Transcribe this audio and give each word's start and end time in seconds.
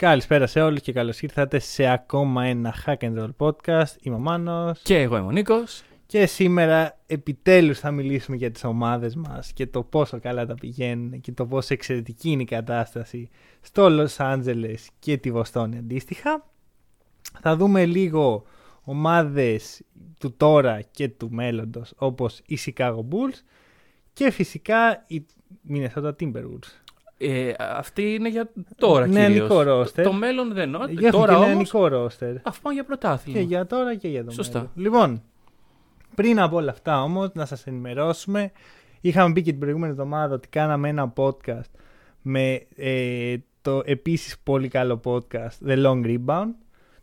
Καλησπέρα 0.00 0.46
σε 0.46 0.60
όλους 0.60 0.80
και 0.80 0.92
καλώς 0.92 1.20
ήρθατε 1.20 1.58
σε 1.58 1.86
ακόμα 1.86 2.44
ένα 2.44 2.74
Hack 2.86 2.96
and 2.96 3.18
Roll 3.18 3.30
podcast. 3.36 3.96
Είμαι 4.00 4.14
ο 4.14 4.18
Μάνος 4.18 4.80
Και 4.82 4.98
εγώ 4.98 5.16
είμαι 5.16 5.26
ο 5.26 5.30
Νίκος. 5.30 5.82
και 6.06 6.26
σήμερα 6.26 6.98
επιτέλους 7.06 7.78
θα 7.78 7.90
μιλήσουμε 7.90 8.36
για 8.36 8.50
τις 8.50 8.64
ομάδες 8.64 9.14
μας 9.14 9.52
και 9.52 9.66
το 9.66 9.82
πόσο 9.82 10.20
καλά 10.20 10.46
τα 10.46 10.54
πηγαίνουν 10.54 11.20
και 11.20 11.32
το 11.32 11.46
πόσο 11.46 11.74
εξαιρετική 11.74 12.30
είναι 12.30 12.42
η 12.42 12.44
κατάσταση 12.44 13.28
στο 13.60 13.86
Los 13.90 14.16
Angeles 14.16 14.86
και 14.98 15.16
τη 15.16 15.30
Βοστόνη 15.30 15.78
αντίστοιχα. 15.78 16.46
Θα 17.40 17.56
δούμε 17.56 17.86
λίγο 17.86 18.44
ομάδες 18.82 19.82
του 20.18 20.34
τώρα 20.36 20.80
και 20.80 21.08
του 21.08 21.30
μέλλοντος 21.30 21.92
όπως 21.96 22.40
οι 22.46 22.58
Chicago 22.66 22.98
Bulls 22.98 23.38
και 24.12 24.30
φυσικά 24.30 25.04
οι 25.06 25.26
Minnesota 25.70 26.12
Timberwolves. 26.20 26.79
Ε, 27.22 27.52
αυτή 27.58 28.14
είναι 28.14 28.28
για 28.28 28.50
τώρα 28.76 29.06
Νεανικό 29.06 29.46
κυρίως. 29.46 29.64
ρόστερ. 29.64 30.04
Το, 30.04 30.10
το 30.10 30.16
μέλλον 30.16 30.52
δεν 30.52 30.68
είναι. 30.68 30.78
Για 30.88 31.10
Τώρα 31.12 31.26
και 31.32 31.34
όμως, 31.34 31.48
νεανικό 31.48 31.86
ρόστερ. 31.88 32.34
αφού 32.42 32.60
πάμε 32.62 32.74
για 32.74 32.84
πρωτάθλημα. 32.84 33.38
Και 33.38 33.44
για 33.44 33.66
τώρα 33.66 33.94
και 33.94 34.08
για 34.08 34.24
το 34.24 34.30
Σωστά. 34.30 34.58
μέλλον. 34.58 34.72
Λοιπόν, 34.74 35.22
πριν 36.14 36.40
από 36.40 36.56
όλα 36.56 36.70
αυτά 36.70 37.02
όμως, 37.02 37.28
να 37.32 37.44
σας 37.46 37.66
ενημερώσουμε. 37.66 38.52
Είχαμε 39.00 39.32
πει 39.32 39.42
και 39.42 39.50
την 39.50 39.60
προηγούμενη 39.60 39.92
εβδομάδα 39.92 40.34
ότι 40.34 40.48
κάναμε 40.48 40.88
ένα 40.88 41.12
podcast 41.16 41.70
με 42.22 42.66
ε, 42.76 43.36
το 43.62 43.82
επίσης 43.84 44.38
πολύ 44.42 44.68
καλό 44.68 45.00
podcast 45.04 45.68
The 45.68 45.84
Long 45.86 46.04
Rebound. 46.04 46.48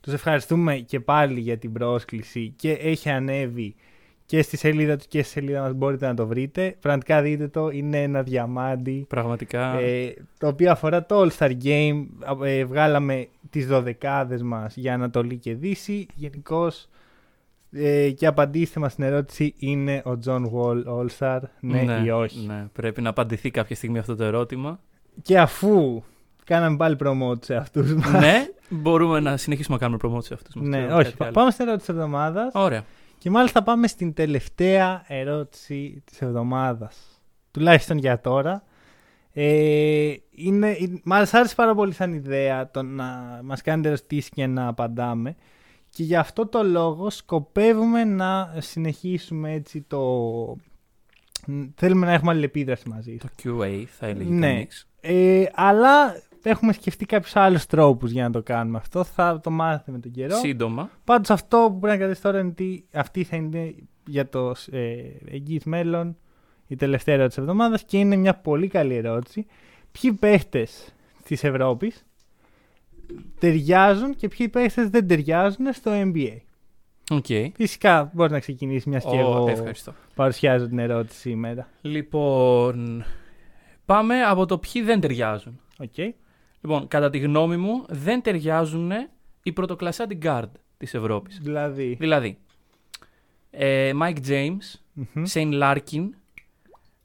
Τους 0.01 0.13
ευχαριστούμε 0.13 0.75
και 0.75 0.99
πάλι 0.99 1.39
για 1.39 1.57
την 1.57 1.73
πρόσκληση 1.73 2.53
και 2.55 2.71
έχει 2.71 3.09
ανέβει 3.09 3.75
και 4.27 4.41
στη 4.41 4.57
σελίδα 4.57 4.95
του 4.97 5.05
και 5.07 5.21
στη 5.23 5.31
σελίδα 5.31 5.61
μας 5.61 5.73
μπορείτε 5.73 6.07
να 6.07 6.13
το 6.13 6.27
βρείτε. 6.27 6.75
Πραγματικά 6.79 7.21
δείτε 7.21 7.47
το, 7.47 7.69
είναι 7.69 8.03
ένα 8.03 8.23
διαμάντι 8.23 9.05
Πραγματικά. 9.09 9.79
ε, 9.79 10.13
το 10.37 10.47
οποίο 10.47 10.71
αφορά 10.71 11.05
το 11.05 11.21
All-Star 11.21 11.51
Game. 11.63 12.05
Ε, 12.43 12.65
βγάλαμε 12.65 13.27
τις 13.49 13.67
δωδεκάδες 13.67 14.41
μας 14.41 14.75
για 14.77 14.93
Ανατολή 14.93 15.37
και 15.37 15.53
Δύση. 15.55 16.05
Γενικώς 16.15 16.87
ε, 17.71 18.09
και 18.11 18.25
απαντήστε 18.27 18.79
μας 18.79 18.91
στην 18.91 19.03
ερώτηση 19.03 19.53
είναι 19.57 20.01
ο 20.05 20.11
John 20.25 20.41
Wall 20.53 20.83
All-Star, 20.85 21.39
ναι, 21.59 22.01
ή 22.05 22.09
όχι; 22.09 22.45
Ναι, 22.47 22.65
πρέπει 22.73 23.01
να 23.01 23.09
απαντηθεί 23.09 23.51
κάποια 23.51 23.75
στιγμή 23.75 23.97
αυτό 23.97 24.15
το 24.15 24.23
ερώτημα. 24.23 24.79
Και 25.21 25.39
αφού 25.39 26.03
κάναμε 26.43 26.77
πάλι 26.77 26.95
promote 27.03 27.43
σε 27.45 27.55
αυτούς 27.55 27.93
μας. 27.93 28.11
ναι, 28.11 28.47
μπορούμε 28.69 29.19
να 29.19 29.37
συνεχίσουμε 29.37 29.77
να 29.81 29.87
κάνουμε 29.87 30.17
promote 30.17 30.23
σε 30.23 30.33
αυτούς 30.33 30.55
μας. 30.55 30.67
ναι, 30.67 30.77
ξέρω, 30.77 30.95
όχι. 30.95 31.03
κάτι 31.03 31.15
πα- 31.17 31.25
άλλο. 31.25 31.33
Πάμε 31.33 31.51
στην 31.51 31.67
ερώτηση 31.67 31.87
της 31.91 31.95
εβδομάδας. 31.95 32.51
Ωραία. 32.53 32.83
Και 33.27 33.33
μάλιστα 33.33 33.63
πάμε 33.63 33.87
στην 33.87 34.13
τελευταία 34.13 35.03
ερώτηση 35.07 36.03
της 36.05 36.21
εβδομάδας. 36.21 37.21
Τουλάχιστον 37.51 37.97
για 37.97 38.21
τώρα. 38.21 38.63
Ε, 39.33 40.13
είναι, 40.29 40.69
ε, 40.69 40.99
μας 41.03 41.33
άρεσε 41.33 41.55
πάρα 41.55 41.75
πολύ 41.75 41.93
σαν 41.93 42.13
ιδέα 42.13 42.71
το 42.71 42.83
να 42.83 43.39
μας 43.43 43.61
κάνετε 43.61 43.87
ερωτήσεις 43.87 44.29
και 44.29 44.47
να 44.47 44.67
απαντάμε. 44.67 45.35
Και 45.89 46.03
γι' 46.03 46.15
αυτό 46.15 46.47
το 46.47 46.63
λόγο 46.63 47.09
σκοπεύουμε 47.09 48.03
να 48.03 48.55
συνεχίσουμε 48.57 49.51
έτσι 49.51 49.81
το... 49.81 50.55
Θέλουμε 51.75 52.05
να 52.05 52.13
έχουμε 52.13 52.31
αλληλεπίδραση 52.31 52.89
μαζί 52.89 53.17
Το 53.17 53.27
σας. 53.27 53.53
QA 53.53 53.83
θα 53.99 54.05
έλεγε 54.07 54.29
Ναι. 54.29 54.47
κανείς. 54.53 54.87
Ε, 55.01 55.43
αλλά 55.53 56.21
έχουμε 56.49 56.73
σκεφτεί 56.73 57.05
κάποιους 57.05 57.35
άλλους 57.35 57.65
τρόπους 57.65 58.11
για 58.11 58.23
να 58.23 58.29
το 58.29 58.41
κάνουμε 58.43 58.77
αυτό. 58.77 59.03
Θα 59.03 59.39
το 59.43 59.49
μάθετε 59.49 59.91
με 59.91 59.99
τον 59.99 60.11
καιρό. 60.11 60.35
Σύντομα. 60.35 60.89
Πάντως 61.03 61.29
αυτό 61.29 61.57
που 61.71 61.79
πρέπει 61.79 61.97
να 61.97 62.03
κρατήσει 62.03 62.21
τώρα 62.21 62.39
είναι 62.39 62.49
ότι 62.49 62.85
αυτή 62.93 63.23
θα 63.23 63.35
είναι 63.35 63.75
για 64.07 64.29
το 64.29 64.53
ε, 64.71 64.95
εγγύης 65.29 65.63
μέλλον 65.63 66.17
η 66.67 66.75
τελευταία 66.75 67.15
ερώτηση 67.15 67.39
της 67.39 67.47
εβδομάδας 67.47 67.83
και 67.83 67.97
είναι 67.97 68.15
μια 68.15 68.35
πολύ 68.35 68.67
καλή 68.67 68.95
ερώτηση. 68.95 69.45
Ποιοι 69.91 70.13
παίχτες 70.13 70.93
της 71.23 71.43
Ευρώπης 71.43 72.05
ταιριάζουν 73.39 74.15
και 74.15 74.27
ποιοι 74.27 74.49
παίχτες 74.49 74.89
δεν 74.89 75.07
ταιριάζουν 75.07 75.73
στο 75.73 75.91
NBA. 75.93 76.37
Οκ. 77.11 77.25
Φυσικά 77.55 78.11
μπορεί 78.13 78.31
να 78.31 78.39
ξεκινήσεις 78.39 78.85
μιας 78.85 79.03
και 79.03 79.17
Ω, 79.17 79.19
εγώ 79.19 79.47
Ευχαριστώ. 79.49 79.93
παρουσιάζω 80.15 80.67
την 80.67 80.79
ερώτηση 80.79 81.19
σήμερα. 81.19 81.69
Λοιπόν, 81.81 83.05
πάμε 83.85 84.21
από 84.21 84.45
το 84.45 84.57
ποιοι 84.57 84.81
δεν 84.81 84.99
ταιριάζουν. 84.99 85.59
Οκ. 85.79 86.13
Λοιπόν, 86.61 86.87
κατά 86.87 87.09
τη 87.09 87.17
γνώμη 87.17 87.57
μου, 87.57 87.85
δεν 87.89 88.21
ταιριάζουν 88.21 88.91
οι 89.43 89.51
πρωτοκλασσάτι 89.51 90.17
guard 90.23 90.51
της 90.77 90.93
Ευρώπης. 90.93 91.39
Δηλαδή. 91.43 91.95
Δηλαδή, 91.99 92.37
ε, 93.51 93.91
Mike 94.01 94.27
James, 94.27 94.79
μμμ. 94.93 95.23
Σέιν 95.23 95.51
Λάρκιν, 95.51 96.13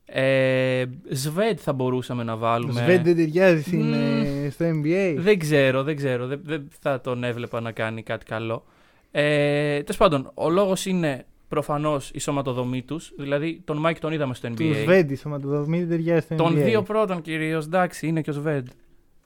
ε, 0.04 0.84
Σβέντ 1.10 1.58
θα 1.60 1.72
μπορούσαμε 1.72 2.22
να 2.22 2.32
Ο 2.32 2.36
βάλουμε. 2.36 2.80
Σβέντ 2.80 3.04
δεν 3.04 3.16
ταιριάζει 3.16 3.62
στην, 3.62 3.92
ε, 3.92 4.50
στο 4.50 4.64
NBA. 4.64 5.14
Δεν 5.18 5.38
ξέρω, 5.38 5.82
δεν 5.82 5.96
ξέρω. 5.96 6.26
Δεν, 6.26 6.40
δεν 6.44 6.68
θα 6.80 7.00
τον 7.00 7.24
έβλεπα 7.24 7.60
να 7.60 7.72
κάνει 7.72 8.02
κάτι 8.02 8.24
καλό. 8.24 8.64
Ε, 9.10 9.82
Τέλος 9.82 9.96
πάντων, 9.96 10.30
ο 10.34 10.50
λόγος 10.50 10.86
είναι 10.86 11.26
προφανώς 11.48 12.10
η 12.14 12.18
σωματοδομή 12.18 12.82
τους. 12.82 13.12
Δηλαδή, 13.18 13.60
τον 13.64 13.86
Mike 13.86 13.96
τον 14.00 14.12
είδαμε 14.12 14.34
στο 14.34 14.48
NBA. 14.48 14.56
Του 14.56 14.74
Σβέντ 14.74 15.10
η 15.10 15.16
σωματοδομή 15.16 15.78
δεν 15.78 15.88
ταιριάζει 15.88 16.20
στο 16.24 16.34
NBA. 16.34 16.38
Των 16.38 16.54
δύο 16.54 16.82
πρώτων 16.82 17.22
κυρίως, 17.22 17.64
εντάξει, 17.64 18.06
είναι 18.06 18.20
και 18.20 18.30
ο 18.30 18.32
Σβέντ. 18.32 18.66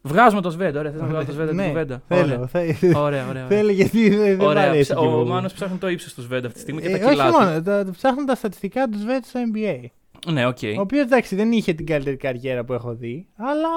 Βγάζουμε 0.07 0.41
το 0.41 0.51
Σβέντ, 0.51 0.77
ωραία. 0.77 0.91
Θες 0.91 1.01
να 1.01 1.07
βγάλω 1.07 1.25
το 1.25 1.33
Σβέντ 1.33 1.47
από 1.49 1.57
ναι, 1.57 1.63
την 1.63 1.73
κουβέντα. 1.73 2.03
Θέλω, 2.09 2.47
θα- 2.47 2.61
Ωραία, 2.61 3.01
ωραία. 3.01 3.29
ωραία. 3.29 3.47
Θέλω 3.47 3.71
γιατί 3.71 4.09
δεν, 4.09 4.19
δεν 4.19 4.37
μ' 4.37 4.41
Ωραία, 4.41 4.63
αρέσει 4.69 4.83
ψα- 4.93 5.01
και 5.01 5.07
ο 5.07 5.11
πολύ. 5.11 5.29
Μάνος 5.29 5.53
ψάχνει 5.53 5.79
το 5.79 5.89
ύψος 5.89 6.15
του 6.15 6.23
Σβέντ 6.23 6.45
αυτή 6.45 6.55
τη 6.57 6.61
στιγμή 6.63 6.81
και 6.83 6.89
Ε, 6.89 6.91
τα 6.99 6.99
κιλά 7.11 7.25
όχι 7.29 7.33
του. 7.39 7.45
μόνο, 7.45 7.63
τα, 7.63 7.85
τα 7.85 7.91
ψάχνουν 7.91 8.27
τα 8.27 8.35
στατιστικά 8.35 8.89
του 8.89 8.99
Σβέντ 8.99 9.25
στο 9.25 9.41
NBA. 9.55 9.85
Ναι, 10.33 10.47
οκ. 10.47 10.59
Ο 10.79 10.81
οποίος 10.81 11.03
εντάξει 11.05 11.37
δεν 11.37 11.53
είχε 11.53 11.73
την 11.73 11.87
καλύτερη 11.87 12.17
καριέρα 12.17 12.65
που 12.65 12.73
έχω 12.73 12.95
δει, 12.95 13.27
αλλά 13.37 13.69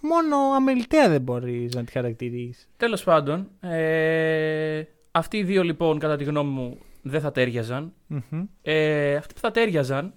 μόνο 0.00 0.36
αμελητέα 0.56 1.08
δεν 1.08 1.20
μπορείς 1.20 1.74
να 1.74 1.84
τη 1.84 1.92
χαρακτηρίσει. 1.92 2.66
Τέλος 2.76 3.04
πάντων, 3.04 3.48
ε, 3.60 4.82
αυτοί 5.10 5.36
οι 5.36 5.42
δύο 5.42 5.62
λοιπόν, 5.62 5.98
κατά 5.98 6.16
τη 6.16 6.24
γνώμη 6.24 6.50
μου, 6.50 6.78
δεν 7.02 7.20
θα 7.20 7.32
ταίριαζαν. 7.32 7.92
Μμμ. 8.06 8.42
Ε, 8.62 9.14
αυτοί 9.14 9.34
που 9.34 9.40
θα 9.40 9.50
ταίριαζαν 9.50 10.12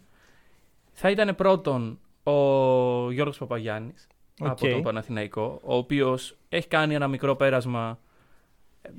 θα 0.94 1.10
ήταν 1.10 1.36
πρώτον 1.36 2.00
ο 2.24 3.12
Γιώργος 3.12 3.38
Παπαγιάννης 3.38 4.08
από 4.40 4.68
Οκ. 4.68 4.72
το 4.74 4.80
Παναθηναϊκό, 4.82 5.60
ο 5.64 5.76
οποίος 5.76 6.38
έχει 6.50 6.68
κάνει 6.68 6.94
ένα 6.94 7.08
μικρό 7.08 7.36
πέρασμα. 7.36 8.00
Ε, 8.82 8.90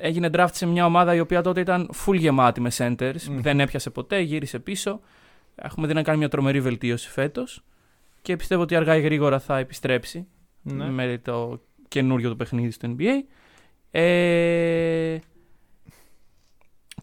Έγινε 0.00 0.30
draft 0.32 0.48
σε 0.52 0.66
μια 0.66 0.84
ομάδα 0.86 1.14
η 1.14 1.20
οποία 1.20 1.42
τότε 1.42 1.60
ήταν 1.60 1.90
full 2.06 2.14
γεμάτη 2.18 2.60
με 2.60 2.70
centers. 2.76 3.22
Μμμ. 3.28 3.40
Δεν 3.40 3.60
έπιασε 3.60 3.90
ποτέ, 3.90 4.20
γύρισε 4.20 4.58
πίσω. 4.58 5.00
Έχουμε 5.54 5.86
δει 5.86 5.92
να 5.94 6.02
κάνει 6.02 6.18
μια 6.18 6.28
τρομερή 6.28 6.60
βελτίωση 6.60 7.08
φέτος 7.10 7.64
και 8.22 8.36
πιστεύω 8.36 8.62
ότι 8.62 8.76
αργά 8.76 8.96
ή 8.96 9.00
γρήγορα 9.00 9.38
θα 9.40 9.58
επιστρέψει 9.58 10.26
Ναι. 10.62 10.90
με 10.90 11.20
το 11.24 11.60
καινούριο 11.88 12.30
του 12.30 12.36
παιχνίδι 12.36 12.70
στο 12.70 12.94
NBA. 12.98 13.10
Ε, 13.90 15.18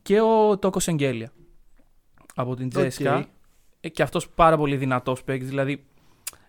και 0.02 0.22
ο 0.22 0.58
Τόκο 0.58 0.88
Σενγκέλια 0.88 1.32
από 2.36 2.56
την 2.56 2.70
ΤΣΣΚΑ. 2.70 3.16
Οκ. 3.18 3.26
Ε, 3.82 3.90
και 3.90 4.04
αυτός 4.04 4.30
πάρα 4.30 4.58
πολύ 4.58 4.76
δυνατός 4.78 5.24
παίκτης. 5.24 5.50
Δηλαδή, 5.50 5.86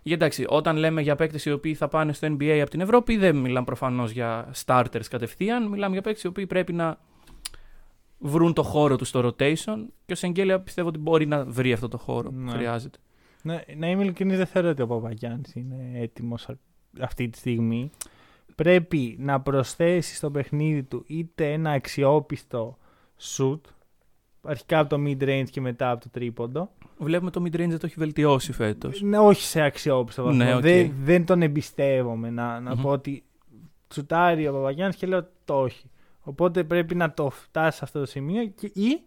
γιατί 0.03 0.23
εντάξει, 0.23 0.45
όταν 0.47 0.75
λέμε 0.77 1.01
για 1.01 1.15
παίκτες 1.15 1.45
οι 1.45 1.51
οποίοι 1.51 1.73
θα 1.73 1.87
πάνε 1.87 2.13
στο 2.13 2.27
NBA 2.27 2.59
από 2.61 2.69
την 2.69 2.79
Ευρώπη, 2.81 3.17
δεν 3.17 3.35
μιλάμε 3.35 3.65
προφανώς 3.65 4.11
για 4.11 4.51
starters 4.65 5.05
κατευθείαν. 5.09 5.67
Μιλάμε 5.67 5.93
για 5.93 6.01
παίκτες 6.01 6.23
οι 6.23 6.27
οποίοι 6.27 6.47
πρέπει 6.47 6.73
να 6.73 6.99
βρουν 8.17 8.53
το 8.53 8.63
χώρο 8.63 8.95
τους 8.95 9.07
στο 9.07 9.19
rotation. 9.27 9.85
Και 10.05 10.13
ο 10.13 10.15
Σενγκέλια 10.15 10.59
πιστεύω 10.59 10.87
ότι 10.87 10.97
μπορεί 10.97 11.25
να 11.25 11.45
βρει 11.45 11.73
αυτό 11.73 11.87
το 11.87 11.97
χώρο 11.97 12.29
που 12.29 12.39
Ναι. 12.39 12.51
χρειάζεται. 12.51 12.97
Ναι, 13.43 13.61
να 13.77 13.89
είμαι 13.89 14.03
ειλικρινής 14.03 14.37
δεν 14.37 14.45
θεωρώ 14.45 14.69
ότι 14.69 14.81
ο 14.81 14.87
Παπαγιάννης 14.87 15.55
είναι 15.55 15.91
έτοιμος 15.95 16.49
α- 16.49 16.57
αυτή 17.01 17.29
τη 17.29 17.37
στιγμή. 17.37 17.89
Πρέπει 18.55 19.15
να 19.19 19.41
προσθέσει 19.41 20.15
στο 20.15 20.31
παιχνίδι 20.31 20.83
του 20.83 21.03
είτε 21.07 21.51
ένα 21.51 21.71
αξιόπιστο 21.71 22.77
shoot, 23.21 23.59
αρχικά 24.41 24.79
από 24.79 24.89
το 24.95 25.01
mid-range 25.05 25.49
και 25.51 25.61
μετά 25.61 25.91
από 25.91 26.01
το 26.01 26.09
τρίποντο, 26.09 26.71
Βλέπουμε 27.03 27.31
το 27.31 27.41
mid-range 27.45 27.69
το 27.69 27.85
έχει 27.85 27.95
βελτιώσει 27.97 28.53
φέτος. 28.53 29.01
Ναι, 29.01 29.17
όχι 29.19 29.41
σε 29.43 29.61
αξιόπιστο 29.61 30.23
βαθμό. 30.23 30.43
Ναι, 30.43 30.55
οκ. 30.55 30.61
δεν, 30.61 30.93
δεν 31.03 31.25
τον 31.25 31.41
εμπιστεύομαι 31.41 32.29
να, 32.29 32.59
να 32.59 32.75
Μμμ. 32.75 32.81
πω 32.81 32.89
ότι 32.89 33.23
τσουτάρει 33.87 34.47
ο 34.47 34.53
Παπαγιάννης 34.53 34.95
και 34.95 35.07
λέω 35.07 35.27
το 35.45 35.61
όχι. 35.61 35.89
Οπότε 36.21 36.63
πρέπει 36.63 36.95
να 36.95 37.13
το 37.13 37.29
φτάσει 37.29 37.77
σε 37.77 37.83
αυτό 37.83 37.99
το 37.99 38.05
σημείο 38.05 38.45
και, 38.45 38.71
ή 38.73 39.01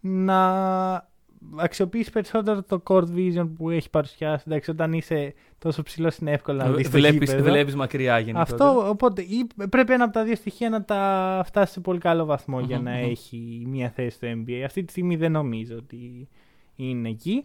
να 0.00 1.08
αξιοποιήσει 1.56 2.10
περισσότερο 2.10 2.62
το 2.62 2.82
court 2.86 3.04
vision 3.14 3.48
που 3.56 3.70
έχει 3.70 3.90
παρουσιάσει. 3.90 4.44
Εντάξει, 4.46 4.70
όταν 4.70 4.92
είσαι 4.92 5.34
τόσο 5.58 5.82
ψηλό 5.82 6.10
είναι 6.20 6.30
εύκολο 6.30 6.58
να 6.58 6.70
δεις 6.70 6.90
το 6.90 6.98
Βλέπεις, 6.98 7.30
γήπεδο. 7.30 7.50
βλέπεις 7.50 7.74
μακριά 7.74 8.18
γενικότερα. 8.18 8.68
Αυτό, 8.70 8.88
οπότε 8.88 9.22
ή 9.22 9.46
πρέπει 9.70 9.92
ένα 9.92 10.04
από 10.04 10.12
τα 10.12 10.24
δύο 10.24 10.34
στοιχεία 10.34 10.70
να 10.70 10.84
τα 10.84 11.42
φτάσει 11.46 11.72
σε 11.72 11.80
πολύ 11.80 11.98
καλό 11.98 12.24
βαθμό 12.24 12.60
για 12.60 12.76
Μμμ, 12.78 12.84
να 12.84 12.90
μμμ. 12.90 13.10
έχει 13.10 13.64
μια 13.66 13.90
θέση 13.90 14.16
στο 14.16 14.26
NBA. 14.30 14.62
Αυτή 14.64 14.84
τη 14.84 14.90
στιγμή 14.90 15.16
δεν 15.16 15.32
νομίζω 15.32 15.76
ότι 15.76 16.28
είναι 16.88 17.08
εκεί. 17.08 17.44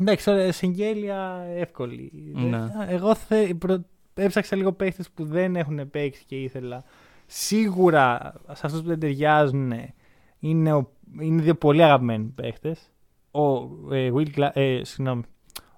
Εντάξει, 0.00 0.24
τώρα 0.24 0.52
συγγέλια 0.52 1.44
εύκολη. 1.56 2.12
Ναι. 2.34 2.66
Εγώ 2.88 3.14
θε, 3.14 3.54
προ, 3.54 3.84
έψαξα 4.14 4.56
λίγο 4.56 4.72
παίχτες 4.72 5.10
που 5.10 5.24
δεν 5.24 5.56
έχουν 5.56 5.90
παίξει 5.90 6.24
και 6.26 6.42
ήθελα. 6.42 6.84
Σίγουρα 7.26 8.34
σε 8.52 8.66
αυτούς 8.66 8.80
που 8.80 8.86
δεν 8.86 8.98
ταιριάζουν 8.98 9.72
είναι, 10.38 10.72
ο, 10.72 10.92
είναι 11.20 11.42
δύο 11.42 11.54
πολύ 11.54 11.82
αγαπημένοι 11.82 12.24
παίχτες. 12.24 12.92
Ο, 13.30 13.54
ε, 13.94 14.10
Will, 14.14 14.26
Cla- 14.36 14.50
ε, 14.52 14.80
συγγνώμη, 14.84 15.22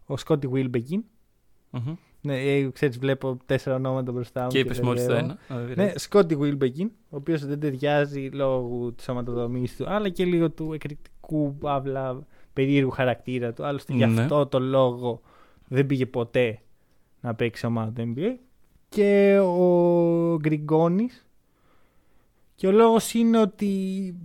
ο 0.07 0.17
Σκότι 0.17 0.49
Wilbekin. 0.55 1.01
Μμμ. 1.71 1.95
Ναι, 2.23 2.41
ε, 2.41 2.71
ξέρεις, 2.71 2.99
βλέπω 2.99 3.37
τέσσερα 3.47 3.77
ονόματα 3.77 4.13
μπροστά 4.13 4.43
μου. 4.43 4.49
Και 4.49 4.59
είπες 4.59 4.77
δεν 4.77 4.87
μόλις 4.87 5.05
το 5.07 5.11
λέω. 5.13 5.19
ένα. 5.19 5.33
Α, 5.33 5.39
δεν 5.49 5.59
Ναι, 5.67 5.75
πειράζει. 5.75 5.93
Σκότι 5.97 6.39
Wilbekin, 6.41 6.89
ο 7.09 7.17
οποίος 7.17 7.47
δεν 7.47 7.61
ταιριάζει 7.61 8.29
λόγω 8.33 8.93
της 8.93 9.05
σωματοδομή 9.05 9.67
του, 9.77 9.89
αλλά 9.89 10.09
και 10.09 10.25
λίγο 10.25 10.51
του 10.51 10.73
εκρηκτικού, 10.73 11.57
παύλα, 11.59 12.27
περίεργου 12.53 12.91
χαρακτήρα 12.91 13.53
του. 13.53 13.65
Άλλωστε, 13.65 13.93
γι' 13.93 14.07
Ναι. 14.07 14.21
αυτό 14.23 14.47
το 14.47 14.59
λόγο 14.61 15.21
δεν 15.69 15.87
πήγε 15.87 16.07
ποτέ 16.07 16.61
να 17.21 17.35
παίξει 17.35 17.67
ομάδα 17.67 17.91
του 17.93 18.15
NBA. 18.17 18.35
Και 18.89 19.39
ο 19.39 20.37
Γκριγκόνις. 20.37 21.27
Και 22.55 22.67
ο 22.67 22.71
λόγος 22.71 23.15
είναι 23.15 23.39
ότι 23.39 23.71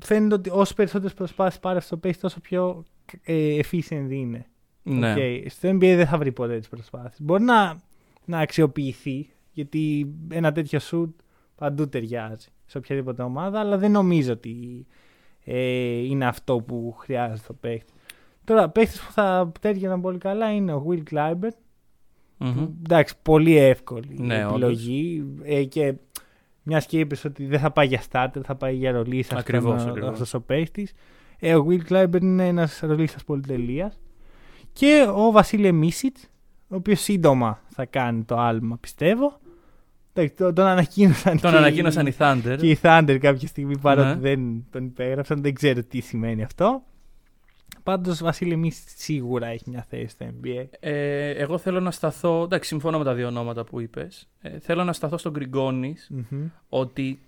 φαίνεται 0.04 0.34
ότι 0.36 0.50
όσο 0.54 0.74
περισσότερες 0.74 1.14
προσπάθειες 1.14 1.60
πάρει 1.60 1.82
στο 1.82 1.98
παίχτη, 1.98 2.22
τόσο 2.22 2.40
πιο 2.40 2.84
ε, 3.24 3.60
efficient 3.60 4.08
είναι. 4.10 4.46
Ναι. 4.84 5.12
Οκ, 5.12 5.50
Στο 5.50 5.70
NBA 5.70 5.80
δεν 5.80 6.08
θα 6.08 6.18
βρει 6.18 6.32
ποτέ 6.32 6.58
τις 6.58 6.68
προσπάθειες. 6.70 7.22
Μπορεί 7.22 7.44
να, 7.44 7.82
να 8.26 8.40
αξιοποιηθεί, 8.40 9.30
γιατί 9.52 10.14
ένα 10.32 10.52
τέτοιο 10.52 10.80
shoot 10.92 11.10
παντού 11.56 11.90
ταιριάζει 11.90 12.48
σε 12.66 12.78
οποιαδήποτε 12.78 13.22
ομάδα, 13.24 13.60
αλλά 13.60 13.78
δεν 13.78 13.92
νομίζω 13.92 14.32
ότι 14.32 14.86
ε, 15.44 15.88
είναι 15.90 16.26
αυτό 16.26 16.58
που 16.62 16.96
χρειάζεται 16.98 17.44
το 17.48 17.54
παίχτης. 17.54 17.94
Τώρα, 18.46 18.70
παίχτες 18.70 19.00
που 19.02 19.12
θα 19.12 19.52
τέριαζαν 19.60 20.02
πολύ 20.02 20.18
καλά 20.18 20.54
είναι 20.54 20.74
ο 20.74 20.86
Will 20.90 21.04
Clyburn. 21.14 21.50
Μμμ. 22.38 22.54
που, 22.54 22.74
εντάξει, 22.84 23.14
πολύ 23.22 23.58
εύκολη 23.58 24.16
Ναι, 24.20 24.40
επιλογή. 24.40 25.26
Ε, 25.44 25.64
και 25.64 25.94
μιας 26.64 26.86
και 26.86 27.00
είπες 27.00 27.26
ότι 27.26 27.46
δεν 27.46 27.60
θα 27.60 27.72
πάει 27.72 27.88
για 27.88 28.02
starter, 28.12 28.42
θα 28.44 28.56
πάει 28.56 28.76
για 28.76 28.92
ρολίστα 28.92 29.38
Ακριβώς, 29.38 29.86
ακριβώς. 29.86 30.10
αυτός 30.10 30.34
ο 30.34 30.42
παίχτης. 30.42 30.94
Ε, 31.40 31.56
ο 31.56 31.66
Will 31.70 31.92
Clyburn 31.92 32.22
είναι 32.22 32.48
ένας 32.48 32.80
ρολίστα 32.84 33.18
πολυτελείας. 33.26 34.00
Και 34.74 35.08
ο 35.16 35.32
Βασίλε 35.32 35.72
Μίσιτς, 35.72 36.30
ο 36.68 36.76
οποίος 36.76 37.00
σύντομα 37.00 37.60
θα 37.70 37.86
κάνει 37.86 38.24
το 38.24 38.38
άλμα, 38.38 38.78
πιστεύω. 38.78 39.40
Εντάξει, 40.14 40.36
Τον, 40.38 40.54
τον 40.54 40.66
ανακοίνωσαν, 40.66 41.40
Τον 41.40 41.52
και 41.52 41.58
ανακοίνωσαν 41.58 42.06
οι, 42.06 42.12
οι 42.14 42.16
Thunder. 42.20 42.56
και 42.60 42.70
οι 42.70 42.80
Thunder 42.82 43.18
κάποια 43.22 43.48
στιγμή 43.48 43.78
παρότι 43.78 44.08
Ναι. 44.08 44.16
δεν 44.16 44.66
τον 44.72 44.86
υπέγραψαν. 44.86 45.42
Δεν 45.42 45.54
ξέρω 45.54 45.84
τι 45.84 46.00
σημαίνει 46.00 46.44
αυτό. 46.44 46.84
Πάντως, 47.86 48.22
Βασίλε 48.22 48.56
Μίσιτ 48.56 48.88
σίγουρα 48.96 49.48
έχεις 49.48 49.64
μια 49.68 49.86
θέση 49.90 50.08
στο 50.08 50.26
NBA. 50.26 50.66
Ε, 50.80 51.30
εγώ 51.30 51.58
θέλω 51.58 51.80
να 51.80 51.92
σταθώ. 51.92 52.44
Εντάξει, 52.44 52.68
συμφωνώ 52.68 52.98
με 52.98 53.04
τα 53.04 53.14
δύο 53.14 53.28
ονόματα 53.28 53.64
που 53.64 53.80
είπες. 53.80 54.28
Ε, 54.42 54.60
θέλω 54.60 54.84
να 54.84 54.94
σταθώ 54.94 55.18
στον 55.18 55.32
Γκριγκόνης 55.32 56.10
Μμμ. 56.12 56.48
ότι 56.70 57.20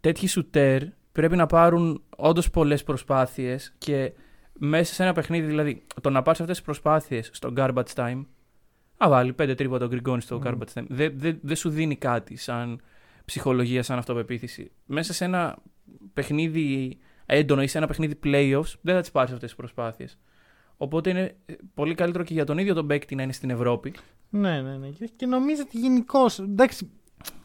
τέτοιοι 0.00 0.26
σουτέρ 0.26 0.82
πρέπει 1.12 1.36
να 1.36 1.46
πάρουν 1.46 2.02
όντως 2.16 2.50
πολλές 2.50 2.82
προσπάθειες 2.84 3.74
και 3.78 4.12
μέσα 4.52 4.94
σε 4.94 5.02
ένα 5.02 5.12
παιχνίδι, 5.12 5.46
δηλαδή 5.46 5.82
το 6.02 6.10
να 6.10 6.22
πάρεις 6.22 6.40
αυτές 6.40 6.56
τις 6.56 6.64
προσπάθειες 6.64 7.30
στο 7.32 7.52
garbage 7.56 7.92
time. 7.94 8.24
Α, 9.04 9.08
βάλει 9.08 9.32
πέντε 9.32 9.54
τρύπα 9.54 9.78
τον 9.78 9.88
Γκριγκόνης 9.88 10.24
στο 10.24 10.36
Μμμ. 10.36 10.42
garbage 10.46 10.78
time. 10.80 10.84
Δεν 10.88 11.12
δεν- 11.16 11.38
δεν 11.42 11.56
σου 11.56 11.68
δίνει 11.70 11.96
κάτι 11.96 12.36
σαν 12.36 12.80
ψυχολογία, 13.24 13.82
σαν 13.82 13.98
αυτοπεποίθηση. 13.98 14.70
Μέσα 14.86 15.12
σε 15.12 15.24
ένα 15.24 15.58
παιχνίδι 16.12 16.98
έντονο 17.30 17.62
ή 17.62 17.66
σε 17.66 17.78
ένα 17.78 17.86
παιχνίδι 17.86 18.18
playoffs 18.24 18.74
δεν 18.80 18.94
θα 18.94 19.00
τις 19.00 19.10
πάρεις 19.10 19.32
αυτές 19.32 19.48
τις 19.48 19.54
προσπάθειες. 19.54 20.18
Οπότε 20.76 21.10
είναι 21.10 21.36
ε, 21.46 21.52
πολύ 21.74 21.94
καλύτερο 21.94 22.24
και 22.24 22.32
για 22.32 22.44
τον 22.44 22.58
ίδιο 22.58 22.74
τον 22.74 22.86
παίκτη 22.86 23.14
να 23.14 23.22
είναι 23.22 23.32
στην 23.32 23.50
Ευρώπη. 23.50 23.92
Ναι, 24.30 24.60
ναι, 24.60 24.76
ναι. 24.76 24.88
Και- 24.88 25.10
Και 25.16 25.26
νομίζω 25.26 25.62
ότι 25.66 25.78
γενικώς. 25.78 26.38
Εντάξει, 26.38 26.90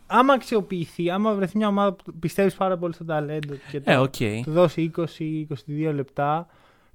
άμα 0.08 0.34
αξιοποιηθεί, 0.34 1.10
άμα 1.10 1.34
βρεθεί 1.34 1.58
μια 1.58 1.68
ομάδα 1.68 1.94
που 1.94 2.14
πιστεύεις 2.20 2.56
πάρα 2.56 2.78
πολύ 2.78 2.94
στο 2.94 3.06
ταλέντο 3.06 3.54
και 3.72 3.78
Ε, 3.84 3.96
το, 3.96 4.02
οκ. 4.02 4.16
του 4.44 4.52
δώσει 4.52 4.92
20-22 4.98 5.92
λεπτά, 5.94 6.48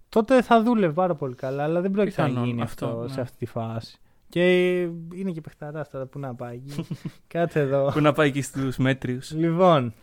τότε 0.08 0.42
θα 0.42 0.62
δούλευε 0.62 0.92
πάρα 0.92 1.14
πολύ 1.14 1.34
καλά. 1.34 1.62
Αλλά 1.62 1.80
δεν 1.80 1.90
πρόκειται 1.90 2.20
να 2.22 2.26
Πιθανόν, 2.28 2.48
γίνει 2.48 2.62
αυτό, 2.62 2.86
αυτό, 2.86 3.02
ναι. 3.02 3.08
σε 3.08 3.20
αυτή 3.20 3.36
τη 3.38 3.46
φάση. 3.46 3.98
Και 4.28 4.78
είναι 5.14 5.30
και 5.32 5.40
παιχταράς 5.40 5.90
τώρα 5.90 6.06
που 6.06 6.18
να 6.18 6.34
πάει 6.34 6.54
εκεί. 6.66 6.86
Κάτσε 7.26 7.60
εδώ. 7.60 7.90
Που 7.92 8.00
να 8.00 8.12
πάει 8.12 8.28
εκεί 8.28 8.42
στους 8.42 8.76
μέτριους. 8.76 9.30
λοιπόν, 9.32 9.94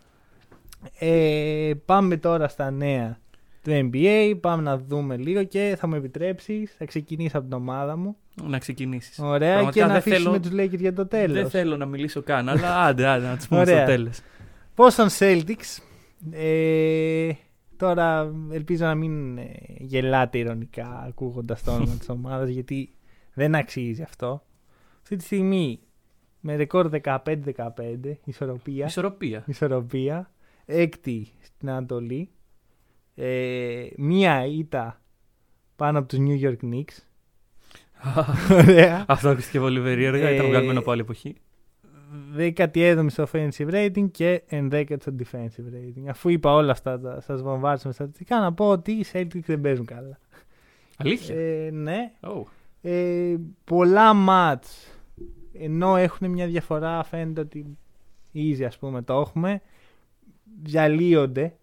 ε, 0.98 1.72
πάμε 1.84 2.16
τώρα 2.16 2.48
στα 2.48 2.70
νέα 2.70 3.18
του 3.62 3.90
NBA. 3.92 4.34
Πάμε 4.40 4.62
να 4.62 4.78
δούμε 4.78 5.16
λίγο 5.16 5.44
και 5.44 5.76
θα 5.78 5.86
μου 5.86 5.94
επιτρέψεις. 5.94 6.74
Θα 6.78 6.84
ξεκινήσω 6.84 7.38
από 7.38 7.46
την 7.48 7.56
ομάδα 7.56 7.96
μου. 7.96 8.16
Να 8.42 8.58
ξεκινήσεις. 8.58 9.18
Ωραία, 9.18 9.52
Πραγματικά 9.54 9.70
και 9.80 9.80
να 9.80 9.86
δεν 9.86 9.96
αφήσουμε 9.96 10.38
θέλω- 10.38 10.40
τους 10.40 10.74
Lakers 10.74 10.80
για 10.80 10.92
το 10.92 11.06
τέλος. 11.06 11.36
Δεν 11.36 11.50
θέλω 11.50 11.76
να 11.76 11.86
μιλήσω 11.86 12.22
καν, 12.22 12.48
αλλά 12.48 12.80
άντε, 12.84 13.06
άντε 13.06 13.26
να 13.26 13.36
τους 13.36 13.48
πούμε 13.48 13.64
στο 13.64 13.72
Ωραία. 13.74 13.84
τέλος. 13.86 14.18
Boston 14.76 15.06
Celtics; 15.18 15.82
Ε, 16.30 17.30
τώρα 17.76 18.32
ελπίζω 18.52 18.84
να 18.84 18.94
μην 18.94 19.38
ε, 19.38 19.44
γελάτε 19.78 20.38
ηρωνικά 20.38 21.04
ακούγοντας 21.08 21.62
το 21.62 21.72
όνομα 21.72 21.94
της 21.98 22.08
ομάδας 22.08 22.48
γιατί 22.48 22.90
δεν 23.34 23.54
αξίζει 23.54 24.02
αυτό. 24.02 24.42
Αυτή 25.02 25.16
τη 25.16 25.24
στιγμή 25.24 25.80
με 26.40 26.56
ρεκόρ 26.56 26.90
15-15 27.02 27.18
ισορροπία. 28.24 28.86
Ισορροπία. 28.86 29.42
ισορροπία 29.46 30.30
έκτη 30.66 31.28
στην 31.40 31.70
Ανατολή. 31.70 32.30
Ε, 33.14 33.86
μία 33.96 34.46
ήττα 34.46 35.00
πάνω 35.76 35.98
από 35.98 36.08
τους 36.08 36.18
New 36.18 36.40
York 36.48 36.56
Knicks. 36.62 36.96
Ωραία. 38.62 39.04
Αυτό 39.08 39.28
ακούστηκε 39.28 39.58
πολύ 39.58 39.80
περίεργα. 39.80 40.30
Ήταν 40.30 40.46
Ε, 40.46 40.48
βγαλμένο 40.48 40.78
από 40.78 40.90
άλλη 40.90 41.00
εποχή. 41.00 41.34
17η 42.36 43.06
στο 43.08 43.26
offensive 43.32 43.70
rating 43.70 44.10
και 44.10 44.42
11η 44.50 44.96
στο 45.00 45.14
defensive 45.18 45.74
rating. 45.74 46.08
Αφού 46.08 46.28
είπα 46.28 46.54
όλα 46.54 46.72
αυτά, 46.72 47.00
τα, 47.00 47.20
σας 47.20 47.42
βομβάρδισα 47.42 47.86
με 47.88 47.92
στατιστικά, 47.94 48.40
να 48.40 48.52
πω 48.52 48.68
ότι 48.70 48.92
οι 48.92 49.04
Celtics 49.12 49.44
δεν 49.46 49.60
παίζουν 49.60 49.84
καλά. 49.84 50.18
Αλήθεια; 50.96 51.34
Ε, 51.34 51.70
ναι. 51.70 52.12
Oh. 52.20 52.42
Ε, 52.82 53.36
πολλά 53.64 54.12
μάτς, 54.12 54.90
ενώ 55.52 55.96
έχουν 55.96 56.30
μια 56.30 56.46
διαφορά, 56.46 57.02
φαίνεται 57.02 57.40
ότι 57.40 57.76
easy 58.34 58.62
ας 58.62 58.78
πούμε 58.78 59.02
το 59.02 59.20
έχουμε, 59.20 59.62
διαλύονται 60.62 61.56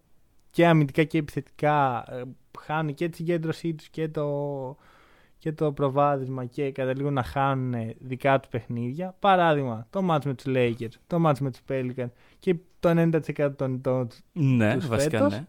και 0.50 0.66
αμυντικά 0.66 1.04
και 1.04 1.18
επιθετικά, 1.18 2.04
ε, 2.10 2.22
χάνουν 2.60 2.94
και 2.94 3.08
τη 3.08 3.16
συγκέντρωσή 3.16 3.74
τους 3.74 3.88
και 3.88 4.08
το, 4.08 4.76
και 5.38 5.52
το 5.52 5.72
προβάδισμα 5.72 6.44
και 6.44 6.70
καταλήγουν 6.70 7.12
να 7.12 7.22
χάνουν 7.22 7.94
δικά 8.00 8.40
τους 8.40 8.48
παιχνίδια. 8.50 9.16
Παράδειγμα, 9.18 9.86
το 9.90 10.02
μάτς 10.02 10.26
με 10.26 10.34
τους 10.34 10.44
Lakers, 10.48 10.92
το 11.06 11.18
μάτς 11.18 11.40
με 11.40 11.50
τους 11.50 11.60
Pelicans 11.68 12.10
και 12.38 12.56
το 12.80 12.88
90% 13.36 13.50
των 13.56 13.74
ηττών 13.74 14.08
τους 14.08 14.20
Ναι, 14.32 14.74
τους 14.74 14.86
βασικά 14.86 15.18
φέτος. 15.18 15.32
ναι. 15.32 15.44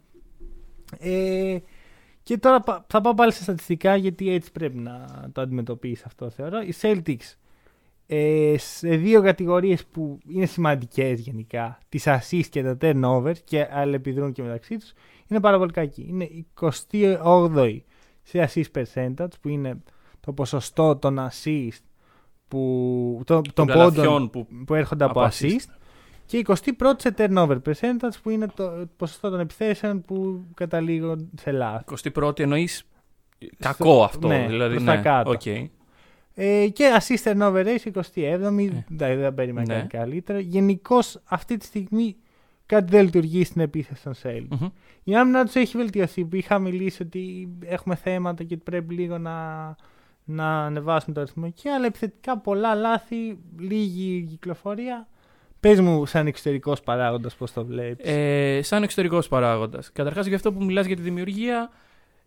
ε, 1.54 1.62
και 2.24 2.38
τώρα 2.38 2.60
πα- 2.60 2.86
θα 2.90 3.02
πάω 3.02 3.14
πάλι 3.14 3.32
στα 3.32 3.44
στατιστικά 3.44 3.96
γιατί 3.96 4.30
έτσι 4.30 4.52
πρέπει 4.52 4.78
να 4.78 5.06
το 5.32 5.42
αντιμετωπίσεις 5.42 6.06
αυτό 6.06 6.30
θεωρώ. 6.30 6.62
Οι 6.62 6.74
Celtics 6.82 7.34
ε, 8.08 8.56
σε 8.58 8.90
δύο 8.90 9.22
κατηγορίες 9.22 9.86
που 9.86 10.20
είναι 10.28 10.46
σημαντικές 10.46 11.20
γενικά, 11.20 11.80
τις 11.90 12.04
assist 12.08 12.46
και 12.50 12.64
τα 12.64 12.78
turnover 12.82 13.34
και 13.44 13.68
αλληλεπιδρούν 13.72 14.32
και 14.32 14.42
μεταξύ 14.42 14.78
τους, 14.78 14.94
είναι 15.28 15.40
πάρα 15.40 15.58
πολύ 15.58 15.72
κακοί. 15.72 16.06
Είναι 16.10 16.30
28η 16.62 17.80
σε 18.24 18.50
assist 18.50 18.82
percentage 18.82 19.32
που 19.42 19.50
είναι 19.50 19.82
το 20.20 20.34
ποσοστό 20.34 20.96
των 20.96 21.20
assist 21.20 21.80
που, 22.48 23.22
το, 23.26 23.42
των 23.54 23.66
πόντων 23.66 23.94
καλαθιών 23.94 24.30
που 24.30 24.48
που 24.66 24.74
έρχονται 24.74 25.04
από, 25.04 25.22
από 25.22 25.30
assist. 25.34 25.46
assist. 25.46 25.70
Και 26.26 26.46
21η 26.48 26.94
σε 26.98 27.14
turnover 27.18 27.58
percentage 27.66 28.16
που 28.24 28.30
είναι 28.30 28.48
το 28.56 28.88
ποσοστό 28.98 29.30
των 29.30 29.40
επιθέσεων 29.40 30.02
που 30.02 30.46
καταλήγουν 30.54 31.30
σε 31.40 31.52
λάθη. 31.52 31.84
21η 32.16 32.40
εννοείς 32.40 32.86
κακό 33.58 34.04
αυτό. 34.04 34.28
ναι, 34.28 34.46
δηλαδή, 34.48 34.74
προς 34.74 34.84
ναι. 34.84 34.96
τα 34.96 35.02
κάτω. 35.02 35.30
οκ. 35.30 35.42
Ε, 36.38 36.68
και 36.74 36.98
assist 37.00 37.24
turnover 37.32 37.66
ratio 37.66 37.92
27η, 37.94 38.04
δηλαδή 38.88 39.16
δεν 39.16 39.34
περίμενα 39.34 39.74
Ναι. 39.74 39.80
κάτι 39.80 39.98
καλύτερο. 39.98 40.40
Γενικώς 40.40 41.22
αυτή 41.26 41.58
τη 41.58 41.66
στιγμή 41.66 42.16
κάτι 42.66 42.92
δεν 42.92 43.04
λειτουργεί 43.04 43.44
στην 43.44 43.62
επίθεση 43.62 44.04
των 44.04 44.14
Celtics. 44.24 44.58
Μμμ. 44.60 44.68
Η 45.04 45.16
άμυνα 45.16 45.46
τους 45.46 45.56
έχει 45.56 45.78
βελτιωθεί. 45.78 46.26
Που 46.26 46.36
είχα 46.36 46.60
μιλήσει 46.60 47.04
ότι 47.04 47.50
έχουμε 47.66 47.96
θέματα 47.96 48.44
και 48.44 48.54
ότι 48.54 48.64
πρέπει 48.64 48.94
λίγο 48.94 49.18
να, 49.18 49.66
να 50.24 50.66
ανεβάσουμε 50.66 51.14
το 51.16 51.22
αριθμό 51.22 51.44
εκεί. 51.48 51.70
Αλλά 51.70 51.86
επιθετικά 51.86 52.38
πολλά 52.38 52.76
λάθη, 52.76 53.38
λίγη 53.60 54.22
κυκλοφορία. 54.30 55.08
Πες 55.60 55.80
μου, 55.82 56.06
σαν 56.06 56.28
εξωτερικός 56.28 56.82
παράγοντας, 56.82 57.36
πώς 57.36 57.54
το 57.54 57.66
βλέπεις; 57.66 58.06
Ε, 58.10 58.60
σαν 58.62 58.84
εξωτερικός 58.84 59.28
παράγοντας. 59.28 59.92
Καταρχάς, 59.92 60.26
για 60.26 60.36
αυτό 60.36 60.54
που 60.54 60.64
μιλάς 60.64 60.86
για 60.86 60.96
τη 60.96 61.02
δημιουργία, 61.02 61.70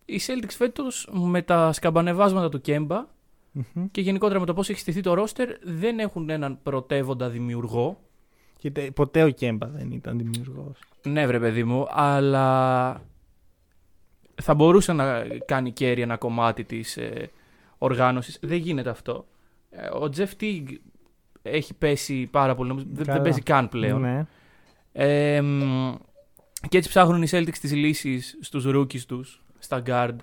οι 0.05 0.19
Celtics 0.27 0.53
φέτος 0.57 1.09
με 1.11 1.41
τα 1.41 1.71
σκαμπανεβάσματα 1.71 2.49
του 2.49 2.61
Κέμπα 2.61 3.05
Μμμ. 3.51 3.85
και 3.91 4.01
γενικότερα 4.01 4.39
με 4.39 4.45
το 4.45 4.53
πώς 4.53 4.69
έχει 4.69 4.79
στηθεί 4.79 5.01
το 5.01 5.13
ρόστερ 5.13 5.49
δεν 5.63 5.99
έχουν 5.99 6.29
έναν 6.29 6.59
πρωτεύοντα 6.63 7.29
δημιουργό. 7.29 7.99
Και 8.57 8.71
τε- 8.71 8.91
ποτέ 8.91 9.23
ο 9.23 9.29
Κέμπα 9.29 9.67
δεν 9.67 9.91
ήταν 9.91 10.17
δημιουργός. 10.17 10.79
Ναι, 11.07 11.27
βρε 11.27 11.39
παιδί 11.39 11.63
μου, 11.63 11.85
αλλά 11.89 13.01
θα 14.41 14.53
μπορούσε 14.53 14.93
να 14.93 15.23
κάνει 15.45 15.71
κέρι 15.71 16.01
ένα 16.01 16.17
κομμάτι 16.17 16.63
της 16.63 16.97
ε, 16.97 17.29
οργάνωσης. 17.77 18.39
Δεν 18.41 18.57
γίνεται 18.57 18.89
αυτό. 18.89 19.25
Ε, 19.69 19.87
ο 19.93 20.09
Τζεφ 20.09 20.35
Τίγκ 20.35 20.67
έχει 21.41 21.73
πέσει 21.73 22.27
πάρα 22.31 22.55
πολύ, 22.55 22.69
νομίζω, 22.69 22.85
δεν, 22.87 22.95
δεν 22.95 23.05
Καλά. 23.05 23.21
παίζει 23.21 23.41
καν 23.41 23.69
πλέον. 23.69 24.01
Ναι. 24.01 24.25
Ε, 24.91 25.41
μ, 25.41 25.93
και 26.69 26.77
έτσι 26.77 26.89
ψάχνουν 26.89 27.21
οι 27.21 27.27
Celtics 27.31 27.57
τις 27.61 27.73
λύσεις 27.73 28.37
στους 28.41 28.65
rookies 28.67 29.01
τους, 29.01 29.43
στα 29.59 29.81
guard. 29.85 30.15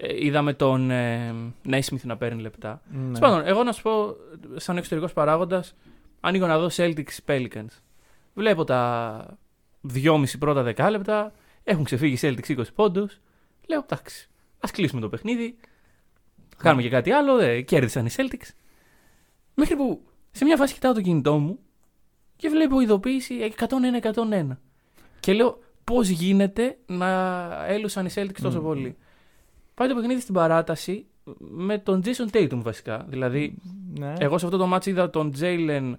Ε, 0.00 0.24
είδαμε 0.26 0.52
τον 0.52 0.90
ε, 0.90 1.34
Naismith 1.68 2.02
να 2.02 2.16
παίρνει 2.16 2.40
λεπτά. 2.42 2.82
ναι. 2.90 3.02
Τέλος 3.02 3.18
πάντων, 3.18 3.46
εγώ 3.46 3.62
να 3.62 3.72
σου 3.72 3.82
πω, 3.82 4.16
σαν 4.56 4.76
εξωτερικός 4.76 5.12
παράγοντας, 5.12 5.74
ανοίγω 6.20 6.46
να 6.46 6.58
δω 6.58 6.68
Celtics 6.72 7.16
Pelicans. 7.26 7.66
Βλέπω 8.34 8.64
τα 8.64 9.38
2,5 9.94 10.24
πρώτα 10.38 10.62
δεκάλεπτα, 10.62 11.32
έχουν 11.64 11.84
ξεφύγει 11.84 12.12
οι 12.14 12.18
Celtics 12.22 12.56
20 12.58 12.62
πόντους. 12.74 13.20
Λέω, 13.68 13.84
εντάξει, 13.90 14.28
ας 14.60 14.70
κλείσουμε 14.70 15.00
το 15.00 15.08
παιχνίδι. 15.08 15.56
Κάνουμε 16.56 16.82
και 16.82 16.88
κάτι 16.88 17.10
άλλο, 17.10 17.38
ε, 17.38 17.60
κέρδισαν 17.60 18.06
οι 18.06 18.10
Celtics. 18.16 18.48
Μέχρι 19.54 19.76
που 19.76 20.02
σε 20.30 20.44
μια 20.44 20.56
φάση 20.56 20.74
κοιτάω 20.74 20.92
το 20.92 21.00
κινητό 21.00 21.38
μου 21.38 21.58
και 22.36 22.48
βλέπω 22.48 22.80
ειδοποίηση 22.80 23.34
101-101. 23.58 24.58
Και 25.20 25.32
λέω, 25.32 25.58
πώς 25.84 26.08
γίνεται 26.08 26.78
να 26.86 27.08
έλουσαν 27.66 28.06
οι 28.06 28.10
Celtics 28.14 28.40
τόσο 28.42 28.58
Μμμ. 28.58 28.64
πολύ; 28.66 28.96
Πάει 29.78 29.88
το 29.88 29.94
παιχνίδι 29.94 30.20
στην 30.20 30.34
παράταση 30.34 31.06
με 31.38 31.78
τον 31.78 32.02
Jason 32.04 32.36
Tatum 32.36 32.60
βασικά. 32.62 33.04
Δηλαδή, 33.08 33.54
ναι. 33.98 34.12
εγώ 34.18 34.38
σε 34.38 34.44
αυτό 34.44 34.58
το 34.58 34.66
μάτσο 34.66 34.90
είδα 34.90 35.10
τον 35.10 35.32
Jalen 35.40 35.92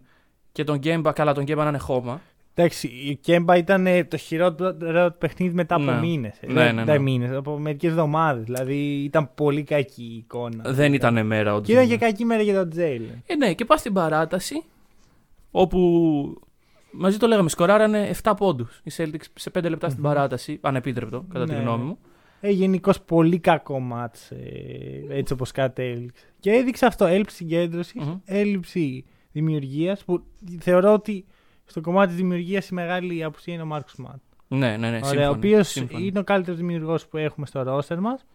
και 0.52 0.64
τον 0.64 0.78
Γκέμπα. 0.78 1.12
Καλά, 1.12 1.34
τον 1.34 1.44
Γκέμπα 1.44 1.64
να 1.64 1.70
είναι 1.70 1.78
χώμα. 1.78 2.22
Εντάξει, 2.54 2.88
η 2.88 3.16
Κέμπα 3.16 3.58
ήταν 3.58 3.88
ε, 3.88 4.04
το 4.04 4.18
χειρότερο 4.18 5.12
του 5.12 5.18
παιχνίδι 5.18 5.54
μετά 5.54 5.76
από 5.76 5.84
Ναι. 5.84 6.00
μήνες. 6.00 6.40
Ναι, 6.48 6.72
ναι, 6.72 6.84
ναι. 6.84 6.98
μήνες, 7.00 7.36
από 7.36 7.58
μερικές 7.60 7.90
εβδομάδες. 7.90 8.44
Δηλαδή 8.44 9.04
ήταν 9.04 9.30
πολύ 9.36 9.64
κακή 9.64 10.04
η 10.04 10.16
εικόνα. 10.18 10.72
Δεν 10.74 10.94
ήταν 10.94 11.26
μέρα 11.26 11.54
όντως. 11.54 11.66
Και 11.68 11.74
ήταν 11.74 11.88
και 11.88 11.98
κακή 11.98 12.26
μέρα 12.26 12.42
για 12.42 12.54
τον 12.54 12.70
Τζέιλεν. 12.70 13.24
Ε, 13.26 13.36
ναι, 13.36 13.54
και 13.54 13.66
πας 13.66 13.80
στην 13.80 13.94
παράταση 13.94 14.64
όπου 15.52 15.80
μαζί 16.92 17.18
το 17.18 17.28
λέγαμε, 17.28 17.50
σκοράρανε 17.50 18.12
7 18.24 18.34
πόντους. 18.38 18.82
Οι 18.84 18.92
Celtics 18.98 19.26
σε 19.34 19.50
5 19.60 19.70
λεπτά 19.70 19.90
στην 19.90 20.02
Μμμ. 20.04 20.10
παράταση. 20.14 20.58
Ανεπίτρεπτο, 20.62 21.26
κατά 21.34 21.46
τη 21.46 21.52
Ναι. 21.52 21.60
γνώμη 21.60 21.84
μου. 21.84 21.98
Ε, 22.42 22.50
Γενικώς 22.50 23.02
πολύ 23.02 23.40
κακό 23.40 23.80
μάτς, 23.80 24.32
ε, 24.32 25.06
έτσι 25.10 25.34
όπως 25.34 25.52
κατέληξε. 25.52 26.26
Και 26.40 26.52
έδειξε 26.52 26.86
αυτό, 26.86 27.06
έλλειψη 27.06 27.36
συγκέντρωσης, 27.36 28.04
Μμμ. 28.04 28.16
έλλειψη 28.26 29.06
δημιουργίας, 29.32 30.04
που 30.04 30.24
θεωρώ 30.60 30.94
ότι 30.94 31.26
στο 31.66 31.82
κομμάτι 31.82 32.08
της 32.08 32.16
δημιουργίας 32.18 32.70
η 32.70 32.74
μεγάλη 32.74 33.24
απουσία 33.24 33.54
είναι 33.54 33.64
ο 33.64 33.66
Μάρκος 33.66 33.96
Μάτ. 33.96 34.20
Ναι, 34.48 34.78
ναι, 34.78 34.78
ναι. 34.78 34.88
Ωραία, 34.88 35.04
σύμφωνοι, 35.04 35.26
ο 35.26 35.30
οποίος 35.30 35.68
σύμφωνοι. 35.68 36.06
είναι 36.06 36.20
ο 36.20 36.24
καλύτερος 36.24 36.60
δημιουργός 36.60 37.08
που 37.08 37.18
έχουμε 37.18 37.46
στο 37.46 37.64
ρόστερ 37.64 38.00
μας. 38.00 38.26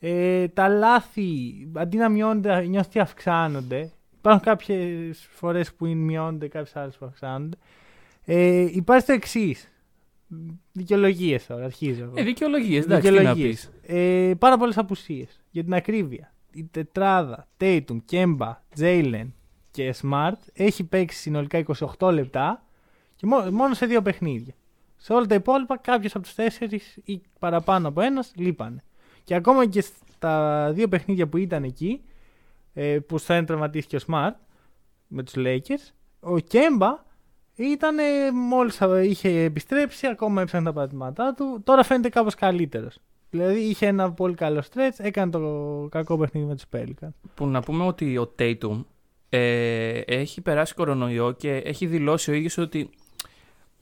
Ε, 0.00 0.48
τα 0.48 0.68
λάθη 0.68 1.30
αντί 1.72 1.96
να 1.96 2.08
μειώνονται, 2.08 2.60
νιώθεις 2.60 2.88
ότι 2.88 2.98
αυξάνονται. 2.98 3.90
Υπάρχουν 4.18 4.42
κάποιες 4.44 5.28
φορές 5.30 5.74
που 5.74 5.86
είναι 5.86 6.00
μειώνονται, 6.00 6.48
κάποιες 6.48 6.76
άλλες 6.76 6.96
που 6.96 7.06
αυξάνονται. 7.06 7.56
Ε, 8.24 8.66
υπάρχει 8.70 9.06
το 9.06 9.12
εξής. 9.12 9.70
Δικαιολογίες 10.72 11.46
τώρα, 11.46 11.64
αρχίζω. 11.64 12.02
εγώ. 12.02 12.12
Ε, 12.16 12.22
δικαιολογίες, 12.22 12.84
εντάξει, 12.84 13.08
τι 13.08 13.12
να 13.14 13.18
Δικαιολογίες. 13.20 13.70
πεις. 13.86 13.94
Ε, 13.96 14.34
πάρα 14.38 14.56
πολλές 14.58 14.78
απουσίες. 14.78 15.40
Για 15.50 15.62
την 15.64 15.74
ακρίβεια. 15.74 16.32
Η 16.52 16.64
τετράδα 16.70 17.48
Tatum, 17.60 17.96
Kemba, 18.10 18.54
Jalen 18.78 19.26
και 19.70 19.94
Smart 20.02 20.32
έχει 20.52 20.84
παίξει 20.84 21.18
συνολικά 21.18 21.58
28 21.98 22.10
λεπτά 22.12 22.64
και 23.16 23.26
μό- 23.26 23.50
μόνο 23.50 23.74
σε 23.74 23.86
δύο 23.86 24.02
παιχνίδια. 24.02 24.54
Σε 24.96 25.12
όλα 25.12 25.26
τα 25.26 25.34
υπόλοιπα, 25.34 25.76
κάποιος 25.78 26.14
από 26.14 26.24
τους 26.24 26.34
τέσσερις 26.34 26.98
ή 27.04 27.20
παραπάνω 27.38 27.88
από 27.88 28.00
ένας 28.00 28.32
λείπανε. 28.36 28.82
Και 29.24 29.34
ακόμα 29.34 29.66
και 29.66 29.80
στα 30.14 30.70
δύο 30.74 30.88
παιχνίδια 30.88 31.26
που 31.28 31.36
ήταν 31.36 31.64
εκεί, 31.64 32.00
ε, 32.74 32.98
που 32.98 33.18
θα 33.20 33.44
τραυματίστηκε 33.44 33.96
ο 33.96 34.00
Smart 34.06 34.34
με 35.06 35.22
τους 35.22 35.34
Lakers, 35.36 35.92
ο 36.20 36.34
Kemba 36.50 36.94
ήταν 37.64 37.96
μόλις 38.34 38.80
είχε 39.02 39.28
επιστρέψει, 39.28 40.06
ακόμα 40.06 40.42
έψαχνε 40.42 40.66
τα 40.66 40.72
πατήματά 40.72 41.34
του, 41.34 41.60
τώρα 41.64 41.82
φαίνεται 41.82 42.08
κάπως 42.08 42.34
καλύτερος. 42.34 42.98
Δηλαδή 43.30 43.60
είχε 43.60 43.86
ένα 43.86 44.12
πολύ 44.12 44.34
καλό 44.34 44.62
stretch, 44.72 44.94
έκανε 44.96 45.30
το 45.30 45.86
κακό 45.90 46.18
παιχνίδι 46.18 46.46
με 46.46 46.54
τους 46.54 46.64
Pelicans. 46.72 47.28
Που 47.34 47.46
να 47.46 47.60
πούμε 47.60 47.84
ότι 47.84 48.18
ο 48.18 48.34
Tatum 48.38 48.84
ε, 49.28 49.98
έχει 49.98 50.40
περάσει 50.40 50.74
κορονοϊό 50.74 51.32
και 51.32 51.56
έχει 51.56 51.86
δηλώσει 51.86 52.30
ο 52.30 52.34
ίδιος 52.34 52.58
ότι 52.58 52.90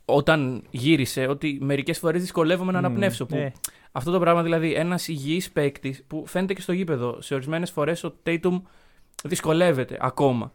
όταν 0.05 0.63
γύρισε 0.71 1.27
ότι 1.27 1.59
μερικές 1.61 1.99
φορές 1.99 2.21
δυσκολεύομαι 2.21 2.73
να 2.73 2.79
Μμμ, 2.79 2.85
αναπνεύσω. 2.85 3.27
Που 3.27 3.37
ναι. 3.37 3.53
Αυτό 3.93 4.11
το 4.11 4.19
πράγμα 4.19 4.43
δηλαδή 4.43 4.75
ένας 4.75 5.09
υγιής 5.09 5.51
παίκτης 5.51 6.05
που 6.07 6.27
φαίνεται 6.27 6.55
και 6.55 6.61
στο 6.61 6.73
γήπεδο. 6.73 7.23
Σε 7.23 7.35
ορισμένες 7.35 7.71
φορές 7.71 8.05
ο 8.05 8.15
Tatum 8.27 8.61
δυσκολεύεται 9.25 9.99
ακόμα. 10.01 10.53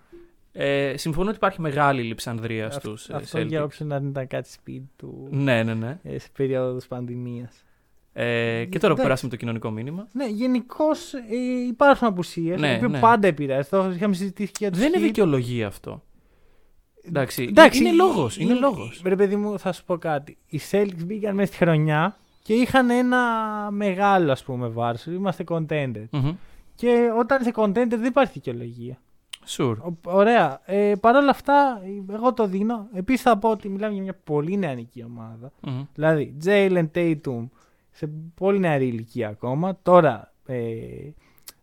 Ε, 0.55 0.93
συμφωνώ 0.97 1.27
ότι 1.27 1.35
υπάρχει 1.37 1.61
μεγάλη 1.61 2.01
λειψανδρία 2.01 2.67
Αυτό- 2.67 2.79
στους 2.79 3.09
ε, 3.09 3.13
Αυτό 3.15 3.39
Celtics. 3.39 3.47
για 3.47 3.63
όποιον 3.63 3.87
να 3.89 3.95
ήταν 3.95 4.27
κάτι 4.27 4.51
σπίτι 4.51 4.89
του 4.95 5.27
Ναι, 5.31 5.63
ναι, 5.63 5.73
ναι. 5.73 5.99
ε, 6.03 6.19
σε 6.19 6.27
περίοδος 6.37 6.87
πανδημίας. 6.87 7.63
Ε, 8.13 8.23
και 8.23 8.79
τώρα 8.79 8.93
που 8.93 9.01
Εντάξει. 9.01 9.01
περάσαμε 9.01 9.31
το 9.31 9.37
κοινωνικό 9.37 9.69
μήνυμα. 9.71 10.07
Ναι, 10.11 10.25
γενικώς 10.27 11.13
υπάρχουν 11.69 12.07
απουσίες, 12.07 12.59
Ναι, 12.59 12.77
που 12.79 12.89
ναι. 12.89 12.99
πάντα 12.99 13.27
επηρεάζει. 13.27 13.69
Το 13.69 13.91
είχαμε 13.95 14.13
συζητήσει 14.13 14.51
και 14.51 14.57
για 14.59 14.69
τους 14.71 14.79
Δεν 14.79 14.87
είναι 14.87 14.97
Heat. 14.97 15.01
δικαιολογία 15.07 15.67
αυτό. 15.67 16.03
Εντάξει, 17.05 17.43
Εντάξει, 17.49 17.79
είναι 17.79 17.91
λόγος, 17.91 18.37
είναι 18.37 18.53
λόγος. 18.53 19.01
Ρε 19.05 19.15
παιδί 19.15 19.35
μου, 19.35 19.59
θα 19.59 19.71
σου 19.71 19.83
πω 19.85 19.97
κάτι. 19.97 20.37
Οι 20.47 20.59
Celtics 20.71 21.05
μπήκαν 21.05 21.35
μέσα 21.35 21.47
στη 21.53 21.57
χρονιά 21.65 22.17
και 22.43 22.53
είχαν 22.53 22.89
ένα 22.89 23.19
μεγάλο 23.71 24.31
ας 24.31 24.43
πούμε 24.43 24.67
βάρος. 24.67 25.05
Είμαστε 25.05 25.43
contender. 25.47 26.05
Μμμ. 26.11 26.31
Και 26.75 27.09
όταν 27.19 27.41
είσαι 27.41 27.51
contender 27.55 27.87
δεν 27.89 28.03
υπάρχει 28.03 28.31
δικαιολογία. 28.33 28.97
Sure. 29.47 29.75
Ο- 29.77 30.11
Ωραία. 30.17 30.61
Ε, 30.65 30.93
Παρ' 30.99 31.15
όλα 31.15 31.29
αυτά, 31.29 31.81
εγώ 32.11 32.33
το 32.33 32.47
δίνω. 32.47 32.87
Επίσης 32.93 33.21
θα 33.21 33.37
πω 33.37 33.49
ότι 33.49 33.69
μιλάμε 33.69 33.93
για 33.93 34.03
μια 34.03 34.15
πολύ 34.23 34.57
νεανική 34.57 35.03
ομάδα. 35.03 35.51
Μμμ. 35.61 35.81
Δηλαδή, 35.93 36.37
Jalen 36.45 36.85
Tatum 36.95 37.47
σε 37.91 38.09
πολύ 38.35 38.59
νεαρή 38.59 38.87
ηλικία 38.87 39.27
ακόμα. 39.29 39.77
Τώρα 39.81 40.33
ε, 40.45 40.75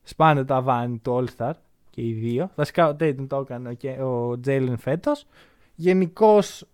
σπάνε 0.03 0.45
το 0.45 0.55
αβάνι 0.55 0.99
του 0.99 1.25
All-Star 1.25 1.51
και 1.91 2.03
οι 2.03 2.13
δύο. 2.13 2.51
Βασικά 2.55 2.89
ο 2.89 2.97
Tatum 3.01 3.27
το 3.29 3.37
έκανε 3.37 3.69
ο 3.69 3.77
Ke- 3.83 4.05
ο 4.05 4.41
Jalen 4.47 4.75
φέτος. 4.79 5.27
Γενικώς 5.75 6.65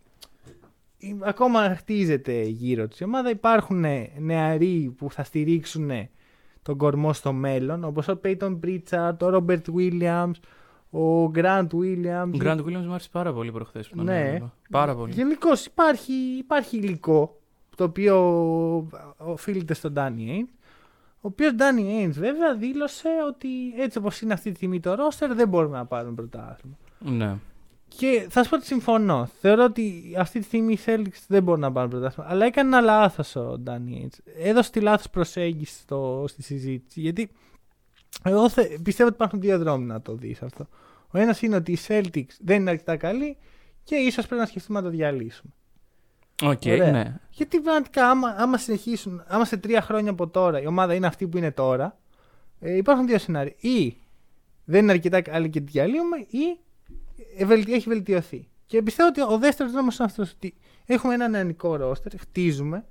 ακόμα 1.20 1.74
χτίζεται 1.76 2.42
γύρω 2.42 2.88
της 2.88 3.00
η 3.00 3.04
ομάδα. 3.04 3.30
Υπάρχουν 3.30 3.84
ε, 3.84 4.10
νεαροί 4.18 4.94
που 4.98 5.10
θα 5.10 5.24
στηρίξουν 5.24 5.90
ε, 5.90 6.10
τον 6.62 6.76
κορμό 6.76 7.12
στο 7.12 7.32
μέλλον. 7.32 7.84
Όπως 7.84 8.08
ο 8.08 8.20
Peyton 8.24 8.58
Pritchard, 8.64 9.14
ο 9.20 9.26
Robert 9.32 9.62
Williams, 9.76 10.30
ο 10.90 11.30
Grant 11.34 11.66
Williams. 11.72 12.30
Ο 12.34 12.38
Grant 12.40 12.58
Williams 12.64 12.84
μου 12.84 12.90
άρεσε 12.90 13.08
πάρα 13.12 13.32
πολύ 13.32 13.52
προχθές 13.52 13.88
που 13.88 13.96
τον 13.96 14.04
Ναι. 14.04 14.20
έβλεπα. 14.26 14.54
Πάρα 14.70 14.94
πολύ. 14.94 15.12
Γενικώς 15.12 15.66
υπάρχει, 15.66 16.12
υπάρχει 16.38 16.76
υλικό 16.76 17.40
το 17.76 17.84
οποίο 17.84 18.16
οφείλεται 19.16 19.74
στον 19.74 19.92
Danny 19.96 20.18
Ainge. 20.30 20.48
Ο 21.20 21.28
οποίος 21.28 21.52
Danny 21.58 22.04
Ainge 22.04 22.10
βέβαια 22.12 22.54
δήλωσε 22.54 23.08
ότι 23.28 23.48
έτσι 23.78 23.98
όπως 23.98 24.20
είναι 24.20 24.32
αυτή 24.32 24.50
τη 24.50 24.56
στιγμή 24.56 24.80
το 24.80 24.92
roster 24.92 25.28
δεν 25.34 25.48
μπορούμε 25.48 25.76
να 25.76 25.84
πάρουμε 25.86 26.14
πρωτάθλημα. 26.14 26.76
Ναι. 26.98 27.36
Και 27.88 28.26
θα 28.30 28.42
σου 28.42 28.50
πω 28.50 28.56
ότι 28.56 28.66
συμφωνώ. 28.66 29.28
Θεωρώ 29.40 29.64
ότι 29.64 30.14
αυτή 30.18 30.38
τη 30.38 30.44
στιγμή 30.44 30.72
οι 30.72 30.78
Celtics 30.86 31.24
δεν 31.28 31.42
μπορούν 31.42 31.60
να 31.60 31.72
πάρουν 31.72 31.90
πρωτάθλημα. 31.90 32.30
Αλλά 32.30 32.44
έκανε 32.46 32.68
ένα 32.68 32.80
λάθος 32.80 33.36
ο 33.36 33.60
Danny 33.66 34.02
Ainge. 34.02 34.18
Έδωσε 34.42 34.70
τη 34.70 34.80
λάθος 34.80 35.10
προσέγγιση 35.10 35.78
στο, 35.78 36.24
στη 36.28 36.42
συζήτηση. 36.42 37.00
Γιατί 37.00 37.30
εγώ 38.24 38.48
θε, 38.48 38.62
πιστεύω 38.82 39.08
ότι 39.08 39.16
υπάρχουν 39.16 39.40
δύο 39.40 39.58
δρόμοι 39.58 39.84
να 39.84 40.00
το 40.02 40.14
δεις 40.14 40.42
αυτό. 40.42 40.68
Ο 41.10 41.18
ένας 41.18 41.42
είναι 41.42 41.56
ότι 41.56 41.72
οι 41.72 41.78
Celtics 41.86 42.34
δεν 42.40 42.60
είναι 42.60 42.70
αρκετά 42.70 42.96
καλοί 42.96 43.36
και 43.84 43.96
ίσως 43.96 44.26
πρέπει 44.26 44.40
να 44.40 44.46
σκεφτούμε 44.46 44.78
να 44.80 44.84
το 44.84 44.90
διαλύσουμε. 44.90 45.52
Οκ, 46.42 46.62
Ωραία. 46.66 46.90
ναι. 46.90 47.14
Γιατί 47.30 47.60
πραγματικά, 47.60 48.10
άμα, 48.10 48.34
άμα 48.38 48.58
συνεχίσουν, 48.58 49.22
άμα 49.26 49.44
σε 49.44 49.56
τρία 49.56 49.80
χρόνια 49.82 50.10
από 50.10 50.28
τώρα 50.28 50.60
η 50.62 50.66
ομάδα 50.66 50.94
είναι 50.94 51.06
αυτή 51.06 51.28
που 51.28 51.36
είναι 51.36 51.50
τώρα, 51.50 51.98
ε, 52.60 52.76
υπάρχουν 52.76 53.06
δύο 53.06 53.18
σενάρια. 53.18 53.54
Ή 53.56 53.96
δεν 54.64 54.82
είναι 54.82 54.92
αρκετά 54.92 55.20
καλή 55.20 55.50
και 55.50 55.60
τη 55.60 55.70
διαλύουμε, 55.70 56.16
ή 56.16 56.58
ε, 57.36 57.44
βελτι- 57.44 57.72
έχει 57.72 57.88
βελτιωθεί. 57.88 58.48
Και 58.66 58.82
πιστεύω 58.82 59.08
ότι 59.08 59.20
ο 59.34 59.38
δεύτερος 59.38 59.72
δρόμος 59.72 59.96
είναι 59.98 60.08
αυτός 60.08 60.30
ότι 60.30 60.54
έχουμε 60.86 61.14
ένα 61.14 61.28
νεανικό 61.28 61.76
ρόστερ, 61.76 62.18
χτίζουμε. 62.18 62.84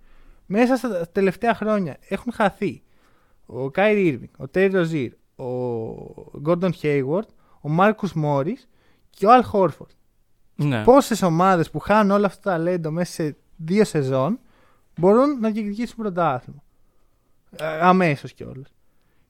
Μέσα 0.46 0.76
στα 0.76 1.08
τελευταία 1.12 1.54
χρόνια 1.54 1.98
έχουν 2.10 2.32
χαθεί 2.34 2.84
ο 3.46 3.70
Κάιρι 3.70 3.98
Ίρβινγκ, 3.98 4.30
ο 4.38 4.48
Τέρι 4.48 4.74
Ροζίρ, 4.74 5.14
ο 5.36 5.46
Γκόρντον 6.40 6.74
Χέιουαρτ, 6.74 7.30
ο 7.62 7.70
Μάρκου 7.70 8.08
Μόρι 8.16 8.58
και 9.10 9.26
ο 9.26 9.32
Αλ 9.34 9.44
Χόρφορντ 9.44 9.90
ναι. 10.56 10.84
πόσες 10.84 11.22
ομάδες 11.22 11.70
που 11.70 11.80
χάνουν 11.80 12.12
όλο 12.12 12.26
αυτό 12.26 12.42
το 12.42 12.50
ταλέντο 12.50 12.92
μέσα 12.92 13.12
σε 13.12 13.36
δύο 13.56 13.84
σεζόν 13.84 14.40
μπορούν 15.00 15.40
να 15.40 15.50
διεκδικήσουν 15.50 15.96
πρωτάθλημα. 15.98 16.64
Αμέσως 17.82 18.34
κιόλας. 18.34 18.74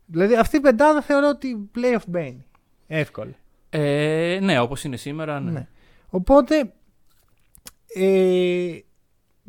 Δηλαδή 0.05 0.36
αυτή 0.36 0.57
η 0.57 0.60
πεντάδα 0.60 1.01
θεωρώ 1.01 1.29
ότι 1.29 1.69
playoff 1.75 2.03
μπαίνει. 2.07 2.45
Εύκολα. 2.88 3.34
Ε, 3.69 4.39
ναι, 4.41 4.60
όπως 4.60 4.84
είναι 4.84 4.98
σήμερα. 4.98 5.39
Ναι. 5.39 5.51
Ναι. 5.51 5.67
Οπότε 6.10 6.74
ε, 7.93 8.79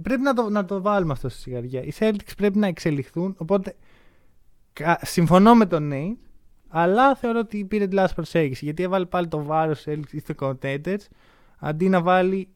πρέπει 0.03 0.23
να 0.23 0.35
το, 0.35 0.51
να 0.51 0.65
το 0.65 0.81
βάλουμε 0.81 1.13
αυτό 1.13 1.29
στη 1.29 1.41
σιγαριά. 1.41 1.83
Οι 1.83 1.93
Celtics 1.99 2.37
πρέπει 2.37 2.59
να 2.59 2.67
εξελιχθούν. 2.67 3.35
Οπότε 3.39 3.71
κα- 3.71 3.77
συμφωνώ 5.03 5.55
με 5.55 5.67
τον 5.67 5.91
Nate, 5.93 6.17
αλλά 6.69 7.15
θεωρώ 7.15 7.39
ότι 7.39 7.65
πήρε 7.65 7.87
τη 7.87 7.95
λάθος 7.95 8.15
προσέγγιση. 8.15 8.65
Γιατί 8.65 8.83
έβαλε 8.83 9.05
πάλι 9.05 9.29
το 9.29 9.43
βάρος 9.43 9.85
Celtics 9.89 10.13
είστε 10.13 10.35
contenders 10.41 11.07
αντί 11.59 11.89
να 11.89 12.01
βάλει 12.03 12.49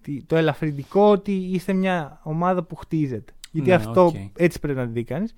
τη- 0.00 0.22
το 0.24 0.36
ελαφρυντικό 0.36 1.10
ότι 1.10 1.32
είστε 1.32 1.72
μια 1.72 2.20
ομάδα 2.22 2.62
που 2.62 2.74
χτίζεται. 2.76 3.32
Γιατί 3.50 3.68
Ναι, 3.68 3.74
αυτό 3.74 4.04
οκ. 4.06 4.14
έτσι 4.36 4.60
πρέπει 4.60 4.78
να 4.78 4.86
το 4.86 4.92
δει 4.92 5.04
κανείς. 5.04 5.34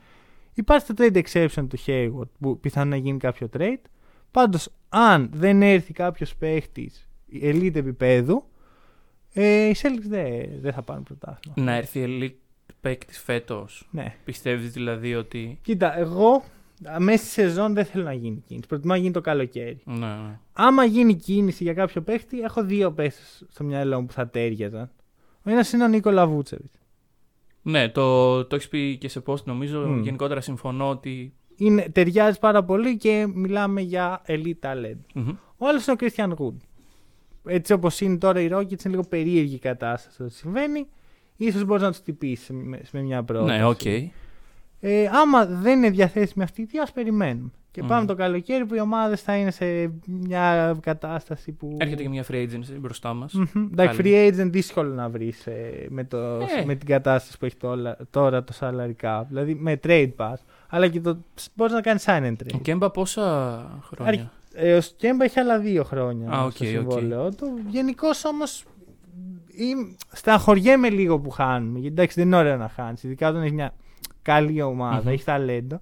Υπάρχει 0.55 0.87
το 0.87 0.95
trade 0.99 1.23
exception 1.23 1.67
του 1.69 1.79
Hayward 1.87 2.29
που 2.41 2.61
πιθανόν 2.61 2.89
να 2.89 2.97
γίνει 2.97 3.19
κάποιο 3.19 3.49
trade. 3.59 3.81
Πάντως, 4.31 4.69
αν 4.89 5.31
δεν 5.35 5.63
έρθει 5.63 5.93
κάποιος 5.93 6.37
παίχτης 6.37 7.09
elite 7.43 7.75
επίπεδου, 7.75 8.45
ε, 9.33 9.69
οι 9.69 9.75
Celtics 9.83 10.07
δεν 10.09 10.47
δεν 10.61 10.73
θα 10.73 10.83
πάρουν 10.83 11.03
πρωτάθλημα. 11.03 11.57
Να 11.71 11.75
έρθει 11.77 12.05
elite 12.07 12.44
παίκτης 12.85 13.19
φέτος. 13.19 13.89
Ναι. 13.91 14.15
Πιστεύεις 14.25 14.73
δηλαδή 14.73 15.15
ότι. 15.15 15.59
Κοίτα, 15.63 15.99
εγώ 15.99 16.45
μέσα 16.99 17.25
στη 17.25 17.33
σεζόν 17.33 17.75
δεν 17.75 17.85
θέλω 17.85 18.05
να 18.05 18.13
γίνει 18.13 18.43
κίνηση. 18.47 18.67
Προτιμώ 18.67 18.93
να 18.93 18.99
γίνει 18.99 19.13
το 19.13 19.21
καλοκαίρι. 19.21 19.81
Ναι, 19.85 19.95
ναι. 19.95 20.39
Άμα 20.53 20.85
γίνει 20.85 21.15
κίνηση 21.15 21.63
για 21.63 21.75
κάποιο 21.75 22.03
παίχτη, 22.03 22.41
έχω 22.41 22.65
δύο 22.65 22.93
παίχτε 22.93 23.23
στο 23.49 23.65
μυαλό 23.65 24.01
μου 24.01 24.07
που 24.07 24.13
θα 24.13 24.29
τέριαζαν. 24.29 24.91
Ο 25.43 25.51
ένας 25.51 25.73
είναι 25.73 25.85
ο 25.85 25.89
Νίκολα 25.89 26.27
Βούτσεβιτ. 26.27 26.73
Ναι, 27.63 27.89
το, 27.89 28.45
το 28.45 28.55
έχεις 28.55 28.69
πει 28.69 28.97
και 28.97 29.09
σε 29.09 29.23
post 29.27 29.45
νομίζω. 29.45 29.81
Μμ. 29.81 30.03
Γενικότερα 30.03 30.41
συμφωνώ 30.41 30.89
ότι. 30.89 31.33
Είναι, 31.57 31.89
ταιριάζει 31.93 32.39
πάρα 32.39 32.65
πολύ 32.65 32.97
και 32.97 33.27
μιλάμε 33.35 33.81
για 33.81 34.23
elite 34.27 34.61
talent. 34.61 35.01
Μμμ. 35.15 35.37
Ο 35.57 35.69
άλλος 35.69 35.87
είναι 35.87 35.97
ο 36.01 36.07
Christian 36.07 36.31
Wood. 36.43 36.57
Έτσι 37.47 37.73
όπως 37.73 38.01
είναι 38.01 38.17
τώρα 38.17 38.41
οι 38.41 38.49
Rockets, 38.53 38.71
είναι 38.71 38.79
λίγο 38.85 39.03
περίεργη 39.09 39.55
η 39.55 39.59
κατάσταση 39.59 40.23
ότι 40.23 40.33
συμβαίνει. 40.33 40.87
Ίσως 41.53 41.65
μπορείς 41.65 41.83
να 41.83 41.91
τους 41.91 42.03
χτυπήσεις 42.03 42.49
με, 42.51 42.81
με 42.93 43.01
μια 43.01 43.23
πρόταση. 43.23 43.59
Ναι, 43.59 43.65
οκ. 43.65 43.85
Ε, 44.81 45.09
άμα 45.13 45.47
δεν 45.47 45.77
είναι 45.79 45.91
διαθέσιμη 45.91 46.45
αυτοί 46.45 46.61
οι 46.63 46.65
δύο, 46.65 46.83
ας 46.83 46.93
περιμένουμε. 46.93 47.51
Και 47.71 47.83
Μμμ. 47.83 47.89
πάμε 47.89 48.07
το 48.07 48.15
καλοκαίρι 48.15 48.65
που 48.67 48.75
οι 48.75 48.81
ομάδες 48.81 49.23
θα 49.23 49.37
είναι 49.37 49.51
σε 49.51 49.93
μια 50.07 50.77
κατάσταση 50.83 51.53
που. 51.53 51.77
Έρχεται 51.79 52.03
και 52.03 52.09
μια 52.09 52.25
free 52.29 52.35
agency 52.49 52.77
μπροστά 52.81 53.15
μας. 53.15 53.33
Μμμ. 53.33 53.69
Εντάξει, 53.73 54.01
free 54.05 54.29
agent 54.33 54.51
δύσκολο 54.51 54.95
να 54.95 55.09
βρεις 55.09 55.45
με, 55.89 56.05
το, 56.05 56.17
Ε. 56.19 56.65
με 56.65 56.75
την 56.75 56.89
κατάσταση 56.89 57.39
που 57.39 57.45
έχει 57.45 57.57
τώρα, 57.57 57.97
τώρα 58.11 58.45
το 58.45 58.53
salary 58.61 58.93
cap. 59.03 59.23
Δηλαδή 59.29 59.55
με 59.55 59.81
trade 59.87 60.11
πας. 60.17 60.35
Αλλά 60.69 60.89
και 60.89 61.01
το 61.01 61.19
μπορείς 61.55 61.73
να 61.73 61.81
κάνεις 61.81 62.05
sign 62.07 62.23
and 62.23 62.33
Ο 62.43 62.57
trade. 62.57 62.61
Κέμπα 62.63 62.91
πόσα 62.91 63.81
χρόνια; 63.95 64.33
Ε, 64.55 64.75
ο 64.77 64.81
Κέμπα 64.81 65.25
έχει 65.25 65.39
άλλα 65.39 65.59
δύο 65.59 65.85
χρόνια 65.85 66.31
Α, 66.31 66.45
οκ, 66.45 66.53
στο 66.53 66.65
οκ. 66.65 66.71
συμβόλαιό 66.71 67.29
του. 67.35 67.59
Γενικώς 67.69 68.25
όμως. 68.25 68.65
Στεναχωριέμαι 70.13 70.91
λίγο 70.91 71.19
που 71.19 71.31
χάνουμε. 71.31 71.79
Γιατί 71.79 71.95
εντάξει 71.95 72.19
δεν 72.19 72.27
είναι 72.27 72.37
ωραίο 72.37 72.57
να 72.57 72.69
χάνεις. 72.69 73.03
Ειδικά 73.03 73.29
όταν 73.29 73.41
έχεις 73.41 73.53
μια 73.53 73.75
καλή 74.23 74.63
ομάδα, 74.63 75.01
Μμμ. 75.03 75.09
έχεις 75.09 75.25
ταλέντο. 75.25 75.81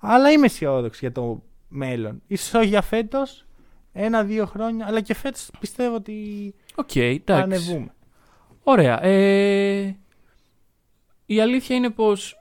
Αλλά 0.00 0.30
είμαι 0.30 0.46
αισιόδοξη 0.46 0.98
για 1.02 1.12
το 1.12 1.42
μέλλον. 1.68 2.22
ίσως 2.36 2.58
όχι 2.58 2.68
για 2.68 2.82
φέτος, 2.82 3.46
ένα-δύο 3.92 4.46
χρόνια. 4.46 4.86
Αλλά 4.86 5.00
και 5.00 5.14
φέτος 5.14 5.50
πιστεύω 5.60 5.94
ότι 5.94 6.14
Οκ, 6.74 6.90
θα 6.94 7.00
εντάξει. 7.00 7.42
ανεβούμε. 7.42 7.92
Ωραία. 8.62 9.02
Ε, 9.04 9.96
η 11.26 11.40
αλήθεια 11.40 11.76
είναι 11.76 11.90
πως 11.90 12.36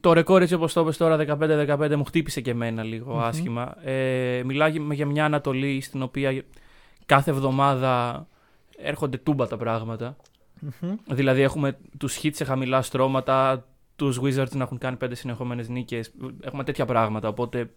το 0.00 0.12
ρεκόρ 0.12 0.42
έτσι 0.42 0.54
όπως 0.54 0.72
το 0.72 0.80
είπες 0.80 0.96
τώρα 0.96 1.16
15-15 1.16 1.94
μου 1.96 2.04
χτύπησε 2.04 2.40
και 2.40 2.50
εμένα 2.50 2.82
λίγο 2.82 3.12
Μμμ. 3.12 3.20
άσχημα. 3.20 3.76
Ε, 3.84 4.42
μιλάμε 4.44 4.94
για 4.94 5.06
μια 5.06 5.24
Ανατολή 5.24 5.80
στην 5.80 6.02
οποία 6.02 6.42
κάθε 7.06 7.30
εβδομάδα 7.30 8.26
έρχονται 8.76 9.16
τούμπα 9.16 9.46
τα 9.46 9.56
πράγματα. 9.56 10.16
Μμμ. 10.60 10.94
Δηλαδή 11.08 11.40
έχουμε 11.42 11.78
τους 11.98 12.20
hits 12.22 12.34
σε 12.34 12.44
χαμηλά 12.44 12.82
στρώματα, 12.82 13.66
τους 13.96 14.20
Wizards 14.22 14.52
να 14.52 14.62
έχουν 14.62 14.78
κάνει 14.78 14.96
πέντε 14.96 15.14
συνεχόμενες 15.14 15.68
νίκες. 15.68 16.12
Έχουμε 16.40 16.64
τέτοια 16.64 16.84
πράγματα, 16.84 17.28
οπότε, 17.28 17.70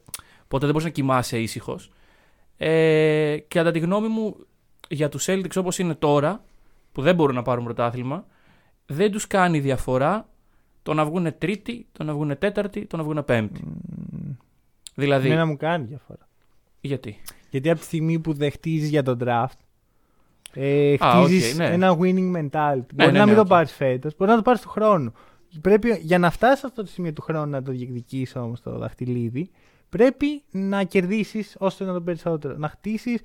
οπότε 0.44 0.66
δεν 0.66 0.70
μπορείς 0.70 0.84
να 0.84 0.90
κοιμάσαι 0.90 1.40
ήσυχος. 1.40 1.92
Ε, 2.58 3.38
και 3.38 3.60
κατά 3.60 3.72
τη 3.72 3.80
γνώμη 3.80 4.08
μου, 4.08 4.36
για 4.90 5.10
τους 5.10 5.26
Celtics 5.28 5.56
όπως 5.56 5.80
είναι 5.80 5.94
τώρα, 5.94 6.44
που 6.92 7.02
δεν 7.02 7.16
μπορούν 7.16 7.36
να 7.36 7.42
πάρουν 7.42 7.64
πρωτάθλημα, 7.64 8.26
δεν 8.86 9.12
τους 9.12 9.28
κάνει 9.28 9.60
διαφορά 9.60 10.30
το 10.84 10.94
να 10.94 11.06
βγουν 11.06 11.38
τρίτη, 11.38 11.88
το 11.92 12.04
να 12.04 12.14
βγουν 12.14 12.38
τέταρτη, 12.38 12.86
το 12.86 12.98
να 12.98 13.04
βγουν 13.04 13.26
πέμπτη. 13.26 13.62
Μμμ. 13.64 14.36
Δηλαδή, 14.96 15.28
Εμένα 15.28 15.46
μου 15.46 15.58
κάνει 15.58 15.86
διαφορά. 15.86 16.28
γιατί; 16.82 17.22
Γιατί 17.50 17.70
από 17.70 17.80
τη 17.80 17.86
στιγμή 17.86 18.20
που 18.20 18.34
δεν 18.34 18.52
χτίζει 18.52 18.88
για 18.88 19.04
τον 19.04 19.18
draft, 19.22 19.60
ε, 20.56 20.96
Α, 21.00 21.20
οκ, 21.20 21.26
χτίζεις 21.26 21.58
ναι. 21.58 21.66
ένα 21.66 21.98
winning 22.00 22.36
mentality. 22.36 22.94
μπορεί 22.96 23.12
ναι, 23.12 23.18
να 23.20 23.26
μην 23.26 23.28
ναι, 23.28 23.36
το 23.36 23.42
οκ. 23.42 23.48
πάρεις 23.48 23.72
φέτος, 23.72 24.16
μπορεί 24.18 24.30
να 24.32 24.36
το 24.38 24.44
πάρεις 24.44 24.62
του 24.62 24.70
χρόνου. 24.70 25.14
Πρέπει, 25.62 26.00
για 26.02 26.20
να 26.20 26.30
φτάσεις 26.30 26.60
σε 26.60 26.66
αυτό 26.66 26.82
το 26.84 26.88
σημείο 26.88 27.14
του 27.14 27.22
χρόνου 27.22 27.50
να 27.50 27.62
το 27.62 27.72
διεκδικήσεις 27.72 28.38
όμως 28.38 28.62
το 28.62 28.78
δαχτυλίδι, 28.78 29.50
πρέπει 29.90 30.44
να 30.52 30.84
κερδίσεις 30.84 31.56
όσο 31.60 31.86
να 31.86 31.94
το 31.94 32.02
περισσότερο. 32.02 32.56
Να 32.58 32.70
χτίσεις. 32.70 33.22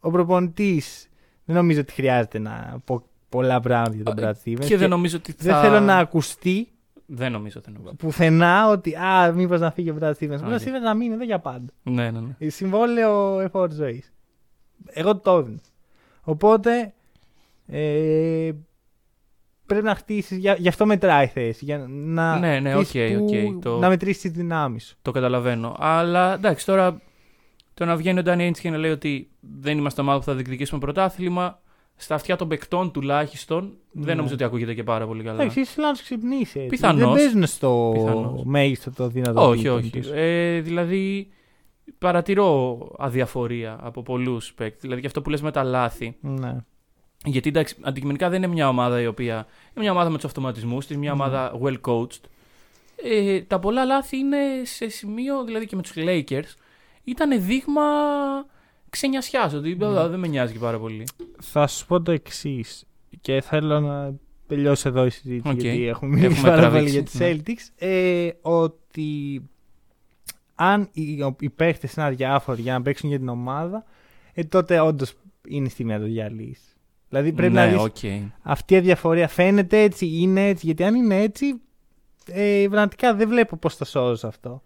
Ο 0.00 0.10
προπονητής 0.10 1.08
δεν 1.44 1.56
νομίζω 1.56 1.80
ότι 1.80 1.92
χρειάζεται 1.92 2.38
να 2.38 2.78
πω 2.84 3.02
πολλά 3.28 3.60
πράγματα 3.60 3.94
για 3.94 4.04
τον 4.04 4.18
Ε, 4.18 4.30
Brad 4.30 4.34
Stevens. 4.44 4.64
Και 4.66 4.76
δεν 4.76 4.88
νομίζω 4.88 5.16
ότι 5.16 5.32
θα... 5.32 5.38
δεν 5.52 5.60
θέλω 5.60 5.80
να 5.80 5.96
ακουστεί 5.96 6.68
Δεν 7.06 7.32
νομίζω, 7.32 7.60
δεν 7.64 7.74
νομίζω. 7.74 7.94
πουθενά 7.94 8.68
ότι 8.68 8.94
α, 8.94 9.32
μήπως 9.34 9.60
να 9.60 9.70
φύγει 9.70 9.90
ο 9.90 9.96
Brad 10.00 10.10
Stevens. 10.10 10.38
Ο 10.42 10.46
Brad 10.46 10.48
ναι. 10.48 10.56
Stevens 10.56 10.82
να 10.82 10.94
μείνει 10.94 11.14
εδώ 11.14 11.24
για 11.24 11.38
πάντα. 11.38 11.72
Ναι, 11.82 12.10
ναι, 12.10 12.20
ναι. 12.20 12.36
Ε, 12.38 12.48
Συμβόλαιο 12.48 13.40
εφ' 13.40 13.56
όρου 13.56 13.72
ζωής. 13.72 14.12
Εγώ 14.86 15.16
το 15.16 15.38
έδινα. 15.38 15.58
Οπότε 16.28 16.94
ε, 17.66 18.50
πρέπει 19.66 19.84
να 19.84 19.94
χτίσεις. 19.94 20.38
Γι' 20.38 20.52
γι' 20.58 20.68
αυτό 20.68 20.86
μετράει 20.86 21.24
η 21.24 21.28
θέση. 21.28 21.64
Για 21.64 21.86
να, 21.88 22.38
Ναι, 22.38 22.60
ναι, 22.60 22.70
χτίσεις 22.72 23.16
οκ, 23.16 23.18
που- 23.18 23.52
οκ, 23.56 23.62
το- 23.62 23.78
να 23.78 23.88
μετρήσεις 23.88 24.22
τις 24.22 24.30
δυνάμεις 24.30 24.86
σου. 24.86 24.96
Το 25.02 25.10
καταλαβαίνω. 25.10 25.76
Αλλά 25.78 26.34
εντάξει, 26.34 26.66
τώρα 26.66 27.00
το 27.74 27.84
να 27.84 27.96
βγαίνει 27.96 28.18
ο 28.18 28.22
Danny 28.22 28.50
Ainge 28.50 28.58
και 28.60 28.70
να 28.70 28.76
λέει 28.76 28.90
ότι 28.90 29.30
δεν 29.60 29.78
είμαστε 29.78 30.00
ομάδα 30.00 30.18
που 30.18 30.24
θα 30.24 30.34
διεκδικήσουμε 30.34 30.80
πρωτάθλημα, 30.80 31.60
στα 31.96 32.14
αυτιά 32.14 32.36
των 32.36 32.48
παικτών 32.48 32.90
τουλάχιστον, 32.92 33.72
Ναι. 33.92 34.04
δεν 34.04 34.16
νομίζω 34.16 34.34
ότι 34.34 34.44
ακούγεται 34.44 34.74
και 34.74 34.82
πάρα 34.82 35.06
πολύ 35.06 35.22
καλά. 35.22 35.40
Εντάξει, 35.40 35.60
ίσω 35.60 35.82
να 35.82 35.92
του 35.92 35.98
ξυπνήσει. 36.02 36.58
έτσι. 36.58 36.68
Πιθανώς. 36.70 37.00
Δεν 37.00 37.12
παίζουν 37.12 37.46
στο 37.46 37.90
Πιθανώς. 37.94 38.42
μέγιστο 38.44 38.90
το 38.90 39.08
δυνατό. 39.08 39.48
όχι, 39.48 39.52
επίπεδο 39.66 39.76
όχι. 39.76 39.90
τους. 39.90 40.10
Ε, 40.14 40.60
δηλαδή, 40.64 41.28
παρατηρώ 42.06 42.78
αδιαφορία 42.98 43.78
από 43.80 44.02
πολλούς 44.02 44.52
παίκτες. 44.54 44.80
Δηλαδή, 44.80 45.00
και 45.00 45.06
αυτό 45.06 45.22
που 45.22 45.30
λες 45.30 45.42
με 45.42 45.50
τα 45.50 45.62
λάθη. 45.62 46.16
Ναι. 46.20 46.56
Γιατί 47.24 47.48
εντάξει, 47.48 47.76
αντικειμενικά 47.80 48.28
δεν 48.28 48.42
είναι 48.42 48.52
μια 48.52 48.68
ομάδα 48.68 49.00
η 49.00 49.06
οποία. 49.06 49.34
Είναι 49.34 49.84
μια 49.84 49.90
ομάδα 49.90 50.10
με 50.10 50.14
τους 50.16 50.24
αυτοματισμούς 50.24 50.86
της, 50.86 50.96
μια 50.96 51.14
Μμμ. 51.14 51.20
ομάδα 51.20 51.60
well 51.62 51.76
coached. 51.80 52.20
Ε, 53.02 53.40
τα 53.40 53.58
πολλά 53.58 53.84
λάθη 53.84 54.16
είναι 54.16 54.38
σε 54.62 54.88
σημείο, 54.88 55.44
δηλαδή 55.44 55.66
και 55.66 55.76
με 55.76 55.82
τους 55.82 55.92
Lakers, 55.96 56.54
ήταν 57.04 57.42
δείγμα 57.42 57.82
ξενιασιάς. 58.90 59.52
Ότι 59.52 59.74
Μμμ. 59.74 59.98
«Α, 59.98 60.08
δεν 60.08 60.18
με 60.18 60.26
νοιάζει 60.26 60.52
και 60.52 60.58
πάρα 60.58 60.78
πολύ. 60.78 61.04
Θα 61.40 61.66
σου 61.66 61.86
πω 61.86 62.00
το 62.02 62.12
εξής. 62.12 62.84
Και 63.20 63.40
θέλω 63.40 63.80
να 63.80 64.14
τελειώσει 64.46 64.88
εδώ 64.88 65.06
η 65.06 65.10
συζήτηση. 65.10 65.54
Οκ. 65.54 65.60
Γιατί 65.60 65.86
έχουμε 65.86 66.14
μιλήσει 66.16 66.30
Έχουμε 66.32 66.48
πάρα 66.50 66.70
πολύ 66.70 66.90
τραβήξει, 66.90 66.92
για 66.92 67.02
τις 67.02 67.18
ναι. 67.20 67.36
Celtics. 67.36 67.86
Ε, 67.88 68.30
ότι 68.40 69.42
αν 70.56 70.88
οι, 70.92 71.34
οι 71.38 71.50
παίχτες 71.50 71.94
είναι 71.94 72.06
αδιάφοροι 72.06 72.62
για 72.62 72.72
να 72.72 72.82
παίξουν 72.82 73.08
για 73.08 73.18
την 73.18 73.28
ομάδα, 73.28 73.84
ε, 74.32 74.44
τότε 74.44 74.80
όντως 74.80 75.14
είναι 75.48 75.68
στιγμή 75.68 75.92
να 75.92 75.98
το 75.98 76.04
διαλύσει. 76.04 76.60
Δηλαδή 77.08 77.32
πρέπει 77.32 77.52
ναι, 77.52 77.60
να 77.60 77.70
δεις 77.70 77.78
οκ. 77.78 78.22
αυτή 78.42 78.74
η 78.74 78.76
αδιαφορία 78.76 79.28
φαίνεται 79.28 79.80
έτσι, 79.80 80.06
είναι 80.06 80.48
έτσι. 80.48 80.66
Γιατί 80.66 80.84
αν 80.84 80.94
είναι 80.94 81.20
έτσι, 81.20 81.60
ε, 82.26 82.66
πραγματικά 82.70 83.14
δεν 83.14 83.28
βλέπω 83.28 83.56
πώς 83.56 83.76
το 83.76 83.84
σώζω 83.84 84.28
αυτό. 84.28 84.62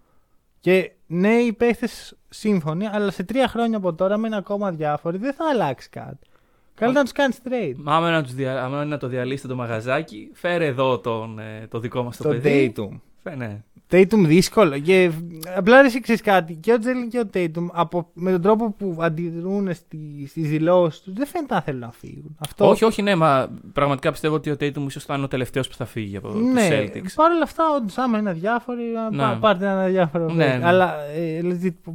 Και 0.60 0.90
ναι, 1.06 1.32
οι 1.32 1.52
παίχτες 1.52 2.16
σύμφωνοι, 2.28 2.86
αλλά 2.86 3.10
σε 3.10 3.22
τρία 3.22 3.48
χρόνια 3.48 3.76
από 3.76 3.94
τώρα 3.94 4.16
με 4.16 4.26
ένα 4.26 4.36
ακόμα 4.36 4.68
αδιάφοροι 4.68 5.18
δεν 5.18 5.34
θα 5.34 5.44
αλλάξει 5.52 5.88
κάτι. 5.88 6.26
Καλύτερα 6.74 6.92
να 6.92 7.02
τους 7.02 7.12
κάνεις 7.12 7.38
trade. 7.44 7.82
Μα 7.82 7.96
Άμα 7.96 8.10
να, 8.10 8.22
τους 8.22 8.34
δια... 8.34 8.64
άμα 8.64 8.84
να 8.84 8.98
το 8.98 9.06
διαλύσετε 9.06 9.48
το 9.48 9.56
μαγαζάκι, 9.56 10.30
φέρε 10.32 10.66
εδώ 10.66 10.98
τον, 10.98 11.38
ε, 11.38 11.66
το 11.70 11.78
δικό 11.78 12.02
μας 12.02 12.16
το, 12.16 12.22
Το 12.22 12.28
παιδί. 12.28 12.72
Tatum. 12.76 13.00
Φε, 13.22 13.34
ναι. 13.34 13.62
Tatum 13.90 14.18
δύσκολο. 14.26 14.78
Και 14.78 15.10
απλά 15.56 15.82
ρε 15.82 15.88
ξέρεις 16.00 16.20
κάτι. 16.22 16.54
Και 16.54 16.72
ο 16.72 16.78
Τζέλιν 16.78 17.08
και 17.08 17.18
ο 17.18 17.28
Tatum 17.34 17.66
από, 17.72 18.10
με 18.14 18.30
τον 18.30 18.42
τρόπο 18.42 18.70
που 18.78 18.96
αντιδρούν 19.00 19.74
στι 19.74 20.26
στις 20.28 20.48
δηλώσεις 20.48 21.00
τους 21.00 21.12
δεν 21.12 21.26
φαίνεται 21.26 21.54
να 21.54 21.60
θέλουν 21.62 21.80
να 21.80 21.92
φύγουν. 21.92 22.36
Αυτό, 22.38 22.68
Όχι, 22.68 22.84
όχι, 22.84 23.02
ναι, 23.02 23.14
μα 23.14 23.48
πραγματικά 23.72 24.10
πιστεύω 24.10 24.34
ότι 24.34 24.50
ο 24.50 24.56
Tatum 24.60 24.84
ίσως 24.86 25.04
θα 25.04 25.14
είναι 25.14 25.24
ο 25.24 25.28
τελευταίος 25.28 25.68
που 25.68 25.74
θα 25.74 25.84
φύγει 25.84 26.16
από 26.16 26.28
ναι, 26.28 26.68
τους 26.68 26.68
Celtics. 26.78 27.12
Παρ' 27.14 27.30
όλα 27.30 27.42
αυτά, 27.42 27.64
όντως, 27.76 27.98
άμα 27.98 28.18
είναι 28.18 28.30
αδιάφοροι, 28.30 28.82
να 28.92 29.10
Ναι. 29.10 29.32
πά- 29.32 29.40
πάρτε 29.40 29.64
ένα 29.64 29.82
αδιάφορο. 29.82 30.24
Ναι, 30.32 30.44
παίκτη. 30.44 30.58
ναι. 30.58 30.66
Αλλά 30.66 30.94
ε, 31.04 31.40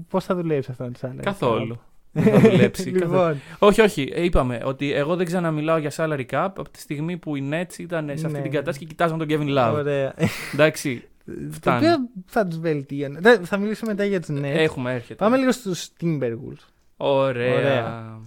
πώς 0.09 0.25
θα 0.25 0.35
δουλέψει 0.35 0.71
αυτό 0.71 0.83
με 0.83 0.91
τους 0.91 1.03
άλλους. 1.03 1.19
Καθόλου. 1.21 1.79
Δεν 2.11 2.23
θα 2.23 2.49
δουλέψει. 2.49 2.91
καθόλου. 2.99 3.11
λοιπόν, 3.21 3.41
Όχι, 3.59 3.81
όχι. 3.81 4.11
Ε, 4.15 4.23
είπαμε 4.23 4.61
ότι 4.65 4.93
εγώ 4.93 5.15
δεν 5.15 5.25
ξαναμιλάω 5.25 5.77
για 5.77 5.91
salary 5.95 6.25
cap 6.31 6.49
από 6.55 6.69
τη 6.69 6.79
στιγμή 6.79 7.17
που 7.17 7.35
οι 7.35 7.49
Nets 7.51 7.77
ήταν 7.79 8.05
σε 8.13 8.25
αυτή 8.25 8.37
Ναι. 8.37 8.41
την 8.43 8.51
κατάσταση 8.51 8.79
και 8.79 8.85
κοιτάζαν 8.85 9.17
τον 9.17 9.27
Kevin 9.29 9.57
Love. 9.57 9.73
ωραία. 9.73 10.13
Εντάξει. 10.53 11.03
Το 11.25 11.31
Φτάνει. 11.51 11.85
οποίο 11.87 12.09
θα 12.25 12.47
τους 12.47 12.59
βελτίωνε. 12.59 13.19
Δεν- 13.19 13.45
Θα 13.45 13.57
μιλήσουμε 13.57 13.91
μετά 13.91 14.05
για 14.05 14.19
τους 14.19 14.29
Nets. 14.39 14.43
Έχουμε, 14.43 14.93
έρχεται. 14.93 15.15
Πάμε 15.15 15.37
λίγο 15.37 15.51
στους 15.51 15.89
Timberwolves. 16.01 16.65
Ωραία. 16.97 17.53
Ωραία. 17.57 18.19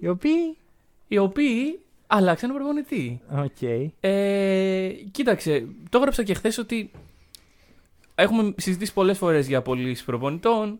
Οι 0.00 0.08
οποίοι. 0.08 0.56
Οι 1.08 1.18
οποίοι 1.18 1.80
αλλάξαν 2.06 2.52
προπονητή. 2.54 3.20
Οκ. 3.36 3.62
Ε, 4.00 4.88
κοίταξε, 5.10 5.66
το 5.88 5.98
έγραψα 5.98 6.22
και 6.22 6.34
χθες 6.34 6.58
ότι 6.58 6.90
έχουμε 8.14 8.54
συζητήσει 8.56 8.92
πολλές 8.92 9.18
φορές 9.18 9.46
για 9.48 9.62
πωλήσει 9.62 10.04
προπονητών 10.04 10.78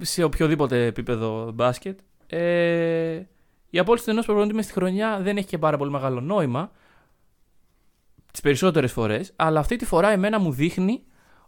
σε 0.00 0.22
οποιοδήποτε 0.22 0.84
επίπεδο 0.86 1.50
μπάσκετ. 1.54 1.98
Ε, 2.26 3.20
η 3.70 3.78
απόλυση 3.78 4.04
του 4.04 4.10
ενός 4.10 4.26
προπονητή 4.26 4.54
μες 4.54 4.64
στη 4.64 4.72
χρονιά 4.74 5.18
δεν 5.22 5.36
έχει 5.36 5.46
και 5.46 5.58
πάρα 5.58 5.76
πολύ 5.76 5.90
μεγάλο 5.90 6.20
νόημα. 6.20 6.70
Τις 8.36 8.44
περισσότερες 8.44 8.92
φορές, 8.92 9.32
αλλά 9.36 9.60
αυτή 9.60 9.76
τη 9.76 9.84
φορά 9.84 10.10
εμένα 10.10 10.38
μου 10.40 10.50
δείχνει 10.52 11.02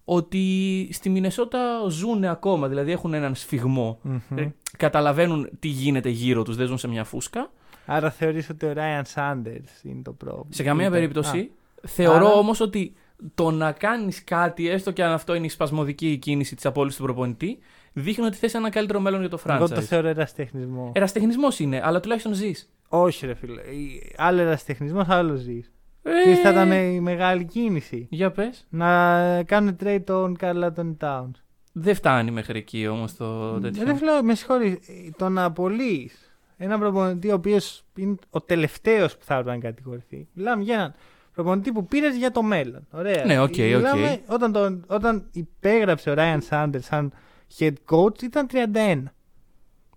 ότι 0.04 0.88
στη 0.92 1.08
Μινεσότα 1.10 1.58
ζουν 1.88 2.24
ακόμα, 2.24 2.68
δηλαδή 2.68 2.92
έχουν 2.92 3.14
έναν 3.14 3.34
σφιγμό. 3.34 3.98
Μμμ. 4.02 4.38
Ε, 4.38 4.54
καταλαβαίνουν 4.76 5.48
τι 5.58 5.68
γίνεται 5.68 6.08
γύρω 6.08 6.42
τους, 6.42 6.56
δεν 6.56 6.66
ζουν 6.66 6.78
σε 6.78 6.88
μια 6.88 7.04
φούσκα. 7.04 7.50
Άρα 7.86 8.10
θεωρείς 8.10 8.48
ότι 8.50 8.66
ο 8.66 8.72
Ryan 8.76 9.02
Sanders 9.14 9.82
είναι 9.82 10.02
το 10.02 10.12
πρόβλημα. 10.12 10.46
Σε 10.48 10.62
καμία 10.62 10.86
Ήταν- 10.86 10.98
περίπτωση. 10.98 11.50
Θεωρώ 11.86 12.26
Άρα- 12.26 12.34
όμως 12.34 12.60
ότι 12.60 12.94
το 13.34 13.50
να 13.50 13.72
κάνεις 13.72 14.24
κάτι, 14.24 14.68
έστω 14.68 14.90
και 14.90 15.04
αν 15.04 15.12
αυτό 15.12 15.34
είναι 15.34 15.46
η 15.46 15.48
σπασμωδική 15.48 16.16
κίνηση 16.16 16.54
της 16.54 16.66
απόλυσης 16.66 16.98
του 16.98 17.04
προπονητή, 17.04 17.58
δείχνει 17.92 18.24
ότι 18.26 18.36
θες 18.36 18.54
ένα 18.54 18.70
καλύτερο 18.70 19.00
μέλλον 19.00 19.20
για 19.20 19.28
το 19.28 19.40
Α, 19.46 19.54
εγώ 19.54 19.68
το 19.68 19.76
franchise. 19.76 19.82
θεωρώ 19.82 20.08
εραστεχνισμό. 20.08 20.92
Εραστεχνισμός 20.94 21.58
είναι, 21.58 21.80
αλλά 21.84 22.00
τουλάχιστον 22.00 22.32
ζεις. 22.34 22.72
Όχι, 22.88 23.26
ρε 23.26 23.34
φίλε. 23.34 23.60
Η- 23.62 24.14
Άλλο 24.16 24.40
εραστεχνισμό, 24.40 25.04
άλλο 25.08 25.34
ζεις. 25.34 25.72
Ε, 26.02 26.10
Και 26.24 26.34
θα 26.34 26.50
ήταν 26.50 26.72
η 26.72 27.00
μεγάλη 27.00 27.44
κίνηση. 27.44 28.06
Για 28.10 28.30
πες. 28.30 28.66
Να 28.68 29.42
κάνουν 29.42 29.76
trade 29.84 30.02
τον 30.04 30.36
Carlton 30.40 30.96
Towns. 31.00 31.30
Δεν 31.72 31.94
φτάνει 31.94 32.30
μέχρι 32.30 32.58
εκεί 32.58 32.86
όμως 32.86 33.14
το 33.16 33.60
τέτοιο. 33.60 33.84
Ρε 33.84 33.94
φίλε, 33.94 34.22
με 34.22 34.34
συγχωρείς. 34.34 34.76
Το 35.16 35.28
να 35.28 35.44
απολύει 35.44 36.10
έναν 36.56 36.80
προπονητή 36.80 37.30
ο 37.30 37.34
οποίος 37.34 37.84
είναι 37.96 38.14
ο 38.30 38.40
τελευταίος 38.40 39.16
που 39.16 39.24
θα 39.24 39.34
έπρεπε 39.34 39.56
να 39.56 39.62
κατηγορηθεί. 39.62 40.28
Μιλάμε 40.32 40.62
για 40.62 40.74
έναν 40.74 40.94
προπονητή 41.34 41.72
που 41.72 41.86
πήρες 41.86 42.16
για 42.16 42.30
το 42.30 42.42
μέλλον. 42.42 42.86
Ωραία. 42.90 43.24
Ναι, 43.24 43.40
ok, 43.40 43.48
ok. 43.48 43.56
Μιλάμε 43.56 44.20
Όταν, 44.26 44.52
τον, 44.52 44.84
όταν 44.86 45.28
υπέγραψε 45.32 46.10
ο 46.10 46.14
Ryan 46.16 46.38
Saunders 46.50 46.80
σαν 46.80 47.12
head 47.58 47.72
coach 47.90 48.22
ήταν 48.22 48.46
31. 48.52 49.02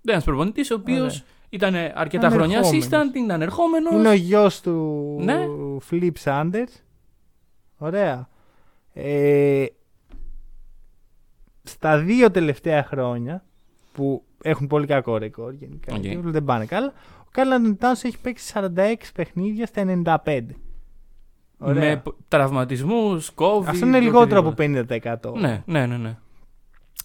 Ένας 0.06 0.24
προπονητής 0.24 0.72
ο 0.72 0.76
οποίος 0.76 1.00
Ωραία. 1.14 1.24
Ήταν 1.54 1.76
αρκετά 1.94 2.30
χρόνια 2.30 2.58
Ανερχόμενος. 2.58 2.88
assistant, 2.88 3.16
είναι 3.16 3.34
ανερχόμενος. 3.34 3.94
Είναι 3.94 4.10
ο 4.10 4.14
γιος 4.14 4.62
του 4.62 5.18
Ναι. 5.22 5.46
Flip 5.92 6.12
Saunders. 6.24 6.82
Ωραία. 7.78 8.30
Ε, 8.94 9.66
στα 11.64 11.98
δύο 11.98 12.32
τελευταία 12.32 12.84
χρόνια 12.84 13.44
που 13.94 14.24
έχουν 14.42 14.68
πολύ 14.68 14.88
κακό 14.88 15.18
ρεκόρ 15.18 15.54
γενικά. 15.54 15.94
Οκ. 15.96 16.02
και 16.02 16.18
Δεν 16.24 16.44
πάνε 16.44 16.66
καλά. 16.66 16.94
Ο 17.20 17.28
Κάλλαντον 17.32 17.78
Τάουνς 17.78 18.04
έχει 18.04 18.20
παίξει 18.20 18.54
46 18.56 18.94
παιχνίδια 19.16 19.66
στα 19.66 19.84
95. 20.26 20.42
Ωραία. 21.58 21.90
Με 21.90 21.98
π- 21.98 22.16
τραυματισμούς, 22.28 23.32
COVID. 23.36 23.64
Αυτό 23.66 23.86
είναι 23.86 24.00
λιγότερο 24.00 24.40
από 24.40 24.50
οτιδήποτε. 24.50 25.20
50%. 25.24 25.34
Ναι, 25.40 25.64
ναι, 25.66 25.86
ναι. 25.86 25.98
ναι. 25.98 26.18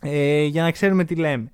Ε, 0.00 0.44
για 0.44 0.62
να 0.62 0.70
ξέρουμε 0.70 1.04
τι 1.04 1.14
λέμε. 1.14 1.52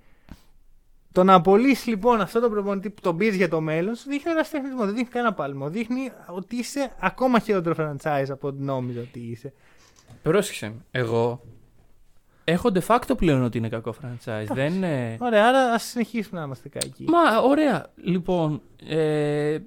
Το 1.13 1.25
να 1.25 1.35
απολύσεις 1.35 1.87
λοιπόν 1.87 2.21
αυτό 2.21 2.41
το 2.41 2.51
προπονητή 2.51 2.91
που 2.91 3.01
τον 3.01 3.17
πήρε 3.17 3.37
για 3.37 3.49
το 3.49 3.61
μέλλον 3.61 3.95
σου 3.95 4.09
δείχνει 4.09 4.31
ένας 4.31 4.51
τεχνισμός. 4.51 4.85
Δεν 4.87 4.95
δείχνει 4.95 5.11
κανένα 5.11 5.35
πάλμο. 5.35 5.69
Δείχνει 5.71 6.11
ότι 6.27 6.57
είσαι 6.57 6.93
ακόμα 7.01 7.39
χειρότερο 7.39 7.75
franchise 7.79 8.27
από 8.29 8.49
ό,τι 8.49 8.63
νόμιζα 8.63 9.01
ότι 9.01 9.21
είσαι. 9.21 9.53
Πρόσεξε. 10.23 10.67
με. 10.69 10.75
Εγώ 10.91 11.43
έχω 12.45 12.71
de 12.75 12.81
facto 12.87 13.17
πλέον 13.17 13.43
ότι 13.43 13.59
είναι 13.59 13.69
κακό 13.69 13.95
franchise. 14.03 14.47
Δεν 14.53 14.75
είναι. 14.75 15.17
Ωραία, 15.21 15.47
άρα 15.47 15.73
ας 15.73 15.83
συνεχίσουμε 15.83 16.39
να 16.41 16.47
είμαστε 16.47 16.69
κακοί. 16.69 17.05
Μα 17.05 17.39
ωραία. 17.41 17.87
Λοιπόν, 17.97 18.63
ε, 18.89 19.53
ε, 19.53 19.61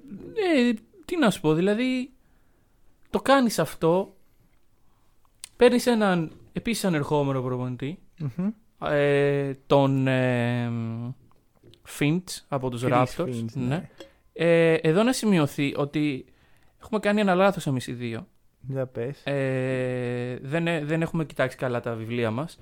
τι 1.04 1.18
να 1.18 1.30
σου 1.30 1.40
πω, 1.40 1.52
δηλαδή 1.54 2.10
το 3.10 3.20
κάνεις 3.20 3.58
αυτό, 3.58 4.16
παίρνεις 5.56 5.86
έναν 5.86 6.32
επίσης 6.52 6.84
ανερχόμενο 6.84 7.42
προπονητή, 7.42 7.98
Μμμ. 8.18 8.48
ε, 8.90 9.54
τον 9.66 10.06
ε, 10.06 10.70
Finch 11.98 12.24
από 12.48 12.70
τους 12.70 12.82
Chris 12.84 12.92
Raptors. 12.92 13.24
Finch, 13.26 13.44
ναι. 13.54 13.64
ναι. 13.66 13.88
Ε, 14.32 14.72
εδώ 14.74 15.02
να 15.02 15.12
σημειωθεί 15.12 15.74
ότι 15.76 16.24
έχουμε 16.82 17.00
κάνει 17.00 17.20
ένα 17.20 17.34
λάθος 17.34 17.66
εμείς 17.66 17.86
οι 17.86 17.92
δύο. 17.92 18.26
Για 18.68 18.86
πες. 18.86 19.20
Ε, 19.24 20.38
δεν, 20.42 20.66
ε- 20.66 20.84
δεν 20.84 21.02
έχουμε 21.02 21.24
κοιτάξει 21.24 21.56
καλά 21.56 21.80
τα 21.80 21.94
βιβλία 21.94 22.30
μας. 22.30 22.58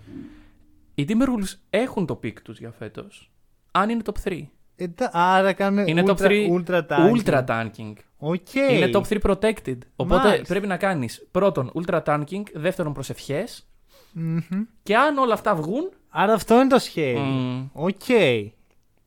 Οι 0.94 1.04
Timberwolves 1.08 1.58
έχουν 1.70 2.06
το 2.06 2.20
pick 2.24 2.40
τους 2.42 2.58
για 2.58 2.70
φέτος. 2.78 3.30
Αν 3.70 3.88
είναι 3.88 4.02
top 4.04 4.28
3. 4.28 4.42
Ε, 4.76 4.88
τα- 4.88 5.10
άρα 5.12 5.52
κάνουν 5.52 5.86
Είναι 5.86 6.02
top 6.06 6.10
ultra, 6.16 6.26
3 6.26 6.48
ultra 6.64 6.82
tanking. 6.88 7.24
Ultra 7.24 7.44
tanking. 7.46 7.92
Ok. 8.18 8.54
Είναι 8.54 8.90
top 8.92 9.02
3 9.08 9.18
protected. 9.22 9.78
Οπότε 9.96 10.22
Μάλιστα. 10.28 10.44
πρέπει 10.48 10.66
να 10.66 10.76
κάνεις 10.76 11.26
πρώτον 11.30 11.72
ultra 11.74 12.02
tanking, 12.04 12.42
δεύτερον 12.54 12.92
προσευχές 12.92 13.66
Μμμ. 14.12 14.38
και 14.82 14.96
αν 14.96 15.18
όλα 15.18 15.34
αυτά 15.34 15.54
βγουν. 15.54 15.90
Άρα 16.08 16.32
αυτό 16.32 16.54
είναι 16.54 16.66
το 16.66 16.78
σχέδιο. 16.78 17.20
μ, 17.20 17.66
Οκ. 17.72 17.92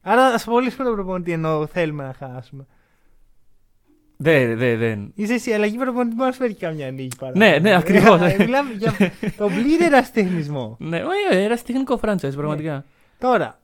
Άρα 0.09 0.25
ας 0.25 0.47
απολύσουμε 0.47 0.83
τον 0.83 0.93
προπονητή 0.93 1.31
ενώ 1.31 1.65
θέλουμε 1.65 2.03
να 2.03 2.13
χάσουμε. 2.13 2.65
Δεν, 4.17 4.57
δεν, 4.57 4.77
δεν. 4.79 5.11
Είσαι 5.15 5.33
εσύ, 5.33 5.49
η 5.49 5.53
αλλαγή 5.53 5.77
προπονητή 5.77 6.15
μπορεί 6.15 6.27
να 6.27 6.31
σου 6.33 6.41
φέρει 6.41 6.53
καμιά 6.53 6.91
νίκη 6.91 7.15
παρά. 7.17 7.37
Ναι, 7.37 7.57
ναι, 7.61 7.75
ακριβώς. 7.75 8.21
Ε, 8.21 8.35
Μιλάμε 8.39 8.71
για 8.73 8.93
τον 9.37 9.53
πλήρη 9.53 9.83
ερασιτεχνισμό. 9.85 10.75
Ναι, 10.79 10.97
ε, 11.31 11.43
ένα 11.43 11.57
τεχνικό 11.57 11.99
franchise 12.03 12.33
πραγματικά. 12.35 12.85
Τώρα, 13.19 13.59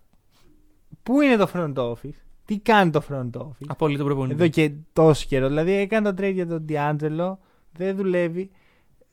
πού 1.03 1.21
είναι 1.21 1.36
το 1.36 1.49
front 1.53 1.73
office, 1.73 2.17
τι 2.45 2.58
κάνει 2.60 2.91
το 2.91 3.03
front 3.10 3.41
office; 3.41 3.65
Απόλυτο 3.67 4.03
προπονητή. 4.03 4.34
Εδώ 4.34 4.47
και 4.47 4.71
τόσο 4.93 5.25
καιρό. 5.27 5.47
Δηλαδή 5.47 5.71
έκανε 5.71 6.12
το 6.13 6.23
trade 6.23 6.34
για 6.34 6.47
τον 6.47 6.65
D'Angelo, 6.69 7.38
δεν 7.71 7.95
δουλεύει. 7.95 8.49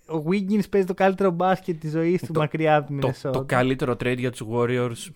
Ο 0.08 0.22
Wiggins 0.30 0.70
παίζει 0.70 0.86
το 0.86 0.94
καλύτερο 0.94 1.30
μπάσκετ 1.30 1.80
της 1.80 1.90
ζωής 1.90 2.20
του 2.20 2.32
Το- 2.32 2.40
μακριά 2.40 2.76
από 2.76 2.86
τη 2.86 2.92
το, 2.92 3.06
Μινεσότα. 3.06 3.38
το 3.38 3.44
καλύτερο 3.44 3.92
trade 3.92 4.18
για 4.18 4.30
τους 4.30 4.42
Warriors. 4.52 5.08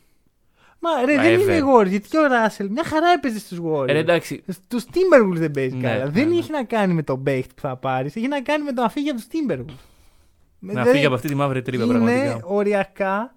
Μα 0.85 1.05
ρε, 1.05 1.17
Μα, 1.17 1.23
δεν 1.23 1.39
ever. 1.39 1.43
είναι 1.43 1.57
οι 1.57 1.61
Warriors. 1.75 1.89
Γιατί 1.89 2.19
ο 2.19 2.27
Ράσελ 2.27 2.69
μια 2.71 2.85
χαρά 2.85 3.09
έπαιζε 3.17 3.39
στους 3.39 3.59
Warriors. 3.65 3.89
Ε, 3.89 3.99
εντάξει, 3.99 4.43
Τους 4.69 4.85
Timberwolves 4.85 5.37
δεν 5.37 5.51
παίζει 5.51 5.77
Ναι, 5.77 5.83
καλά. 5.89 6.05
ναι, 6.05 6.11
δεν 6.11 6.29
ναι. 6.29 6.37
έχει 6.37 6.51
να 6.51 6.65
κάνει 6.65 6.95
με 6.95 7.03
τον 7.03 7.23
παίχτη 7.23 7.55
που 7.55 7.61
θα 7.61 7.77
πάρεις. 7.77 8.17
Έχει 8.17 8.29
να 8.29 8.41
κάνει 8.41 8.65
με 8.65 8.73
το 8.73 8.83
να 8.83 8.89
φύγει 8.89 9.11
από 9.11 9.19
τους 9.21 9.29
Timberwolves. 9.33 9.75
να 10.59 10.85
φύγει 10.85 11.05
από 11.05 11.15
αυτή 11.15 11.29
τη 11.29 11.35
μαύρη 11.35 11.63
τρύπα 11.63 11.85
είναι 11.85 11.93
πραγματικά. 11.93 12.41
οριακά 12.45 13.35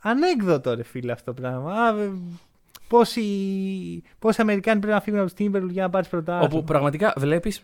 ανέκδοτο 0.00 0.74
ρε 0.74 0.82
φίλε 0.82 1.12
αυτό 1.12 1.34
το 1.34 1.40
πράγμα. 1.40 1.72
Α, 1.72 1.92
βε- 1.94 2.08
Πόσοι, 2.88 3.22
πόσοι 4.18 4.40
Αμερικάνοι 4.40 4.78
πρέπει 4.80 4.94
να 4.94 5.00
φύγουν 5.00 5.20
από 5.20 5.30
τους 5.34 5.46
Timberwolves 5.46 5.70
για 5.70 5.82
να 5.82 5.90
πάρεις 5.90 6.08
πρωτάθλημα. 6.08 6.44
Όπου 6.52 6.64
πραγματικά 6.64 7.12
βλέπεις 7.16 7.62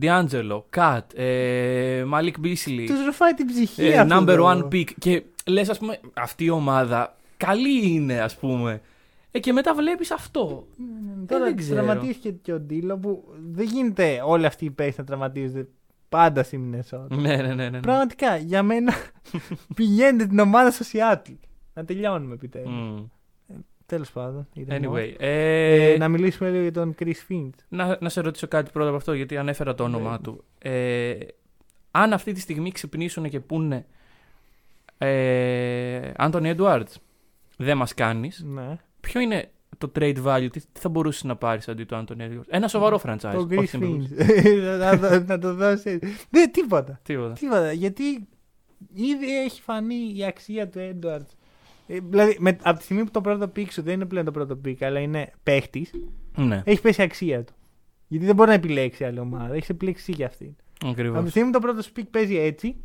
D'Angelo, 0.00 0.62
Kat, 0.76 1.00
ε, 1.14 2.04
Malik 2.14 2.44
Beasley, 2.44 2.84
Τους 2.86 3.04
ρουφάει 3.06 3.34
την 3.34 3.46
ψυχή 3.46 3.86
ε, 3.86 3.98
αυτός 3.98 4.18
number 4.22 4.36
το- 4.36 4.48
one 4.50 4.64
pick 4.74 4.84
και 4.98 5.22
λες 5.46 5.68
ας 5.68 5.78
πούμε 5.78 6.00
αυτή 6.14 6.44
η 6.44 6.50
ομάδα 6.50 7.16
καλή 7.46 7.92
είναι 7.92 8.20
ας 8.20 8.36
πούμε. 8.36 8.80
Ε, 9.30 9.38
και 9.38 9.52
μετά 9.52 9.74
βλέπεις 9.74 10.10
αυτό. 10.10 10.66
Τώρα 11.26 11.44
δεν 11.44 11.56
ξέρω. 11.56 11.74
τραυματίστηκε 11.74 12.30
και 12.42 12.52
ο 12.52 12.60
Ντίλο 12.60 12.98
που 12.98 13.24
δεν 13.52 13.66
γίνεται 13.66 14.22
όλοι 14.24 14.46
αυτοί 14.46 14.64
οι 14.64 14.70
παίχτες 14.70 14.98
να 14.98 15.04
τραυματίζονται 15.04 15.66
πάντα 16.08 16.42
στη 16.42 16.58
Μινεσότα. 16.58 17.16
ναι, 17.16 17.36
ναι, 17.36 17.42
ναι. 17.42 17.54
ναι, 17.54 17.68
ναι. 17.68 17.80
Πραγματικά 17.80 18.36
για 18.36 18.62
μένα 18.62 18.92
πηγαίνετε 19.76 20.26
την 20.26 20.38
ομάδα 20.38 20.70
στο 20.70 20.84
Σιάτλ. 20.84 21.32
Να 21.74 21.84
τελειώνουμε 21.84 22.34
επιτέλους. 22.34 22.70
Μμ. 22.70 23.04
Τέλος 23.86 24.10
πάντων. 24.12 24.48
ηρεμός. 24.52 24.98
Anyway, 25.00 25.14
ε, 25.18 25.92
Ε, 25.92 25.96
να 25.98 26.08
μιλήσουμε 26.08 26.50
λίγο 26.50 26.62
για 26.62 26.72
τον 26.72 26.94
Chris 26.98 27.14
Finch. 27.28 27.50
να, 27.68 27.96
να 28.00 28.08
σε 28.08 28.20
ρωτήσω 28.20 28.48
κάτι 28.48 28.70
πρώτα 28.70 28.88
από 28.88 28.96
αυτό, 28.96 29.12
γιατί 29.12 29.36
ανέφερα 29.36 29.74
το 29.74 29.84
όνομά 29.84 30.10
Ναι. 30.10 30.18
του. 30.18 30.44
Ε, 30.58 31.14
αν 31.90 32.12
αυτή 32.12 32.32
τη 32.32 32.40
στιγμή 32.40 32.70
ξυπνήσουν 32.72 33.28
και 33.28 33.40
πούνε 33.40 33.86
ε, 34.98 36.10
Άντωνι 36.16 36.54
Edwards, 36.56 36.92
δεν 37.62 37.76
μας 37.76 37.94
κάνεις, 37.94 38.42
Ναι. 38.46 38.76
ποιο 39.00 39.20
είναι 39.20 39.50
το 39.78 39.92
trade 39.98 40.24
value, 40.24 40.48
τι, 40.52 40.60
τι 40.60 40.80
θα 40.80 40.88
μπορούσε 40.88 41.26
να 41.26 41.36
πάρεις 41.36 41.68
αντί 41.68 41.84
του 41.84 41.96
Άντωνι 41.96 42.28
Edwards; 42.30 42.44
Ένα 42.48 42.68
σοβαρό 42.68 43.00
franchise. 43.04 43.18
Τον 43.32 43.48
Chris 43.50 43.58
όχι 43.58 43.78
Timberwolves. 43.80 44.20
Finch. 44.22 44.78
να, 44.78 44.98
το- 44.98 45.24
να 45.26 45.38
το 45.38 45.54
δώσεις. 45.54 45.98
Δεν, 46.30 46.50
τίποτα. 46.52 47.00
Τίποτα. 47.02 47.32
Τίποτα. 47.32 47.72
Γιατί 47.72 48.02
ήδη 48.94 49.38
έχει 49.44 49.60
φανεί 49.62 50.12
η 50.16 50.24
αξία 50.24 50.68
του 50.68 50.78
Edwards. 50.78 51.26
Ε, 51.86 51.98
δηλαδή, 52.08 52.36
με, 52.40 52.56
από 52.62 52.78
τη 52.78 52.84
στιγμή 52.84 53.04
που 53.04 53.10
το 53.10 53.20
πρώτο 53.20 53.52
pick 53.56 53.66
σου 53.70 53.82
δεν 53.82 53.94
είναι 53.94 54.04
πλέον 54.06 54.24
το 54.24 54.30
πρώτο 54.30 54.60
pick, 54.64 54.76
αλλά 54.80 54.98
είναι 55.00 55.32
παίχτης, 55.42 55.90
Ναι, 56.36 56.62
έχει 56.64 56.80
πέσει 56.80 57.00
η 57.00 57.04
αξία 57.04 57.44
του. 57.44 57.52
Γιατί 58.08 58.26
δεν 58.26 58.34
μπορεί 58.34 58.48
να 58.48 58.54
επιλέξει 58.54 59.04
άλλη 59.04 59.18
ομάδα. 59.18 59.54
Έχεις 59.54 59.68
επιλέξει 59.68 60.02
εσύ 60.02 60.12
για 60.12 60.26
αυτήν. 60.26 60.54
Από 60.80 60.90
ακριβώς. 60.90 61.24
τη 61.24 61.30
στιγμή 61.30 61.50
που 61.50 61.58
το 61.60 61.66
πρώτο 61.66 61.82
σου 61.82 61.92
pick 61.96 62.02
παίζει 62.10 62.36
έτσι. 62.38 62.76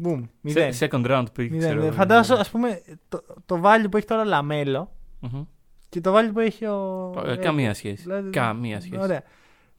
Μπουμ. 0.00 0.24
Μηδέν. 0.40 0.72
Σε- 0.72 0.88
Second 0.90 1.06
round 1.06 1.22
pick. 1.22 1.26
Μηδέν. 1.36 1.58
ξέρω 1.58 1.82
εγώ. 1.82 1.92
Φαντάσου, 1.92 2.34
ας 2.34 2.50
πούμε, 2.50 2.82
το, 3.08 3.22
το 3.46 3.60
value 3.64 3.86
που 3.90 3.96
έχει 3.96 4.06
τώρα 4.06 4.24
Λαμέλο 4.24 4.92
Μμμ. 5.20 5.42
και 5.88 6.00
το 6.00 6.16
value 6.16 6.30
που 6.32 6.38
έχει 6.40 6.64
ο. 6.66 7.12
Ε, 7.26 7.36
Καμία 7.36 7.74
σχέση. 7.74 8.02
Δηλαδή, 8.02 8.30
Καμία 8.30 8.80
σχέση. 8.80 9.00
Ωραία. 9.02 9.22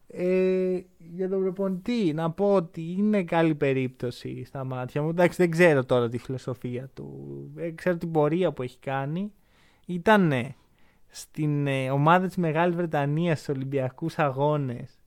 Ε, 0.07 0.79
για 0.97 1.29
τον 1.29 1.41
προπονητή, 1.41 2.13
να 2.13 2.31
πω 2.31 2.53
ότι 2.53 2.95
είναι 2.97 3.23
καλή 3.23 3.55
περίπτωση 3.55 4.43
στα 4.45 4.63
μάτια 4.63 5.01
μου. 5.01 5.09
Εντάξει, 5.09 5.37
δεν 5.41 5.51
ξέρω 5.51 5.85
τώρα 5.85 6.09
τη 6.09 6.17
φιλοσοφία 6.17 6.89
του. 6.93 7.13
Δεν 7.53 7.75
ξέρω 7.75 7.97
την 7.97 8.11
πορεία 8.11 8.51
που 8.51 8.61
έχει 8.61 8.77
κάνει. 8.79 9.31
Ήταν 9.85 10.33
στην 11.07 11.67
ε, 11.67 11.89
ομάδα 11.91 12.27
της 12.27 12.35
Μεγάλης 12.37 12.75
Βρετανίας 12.75 13.39
στους 13.39 13.55
Ολυμπιακούς 13.55 14.19
Αγώνες 14.19 14.98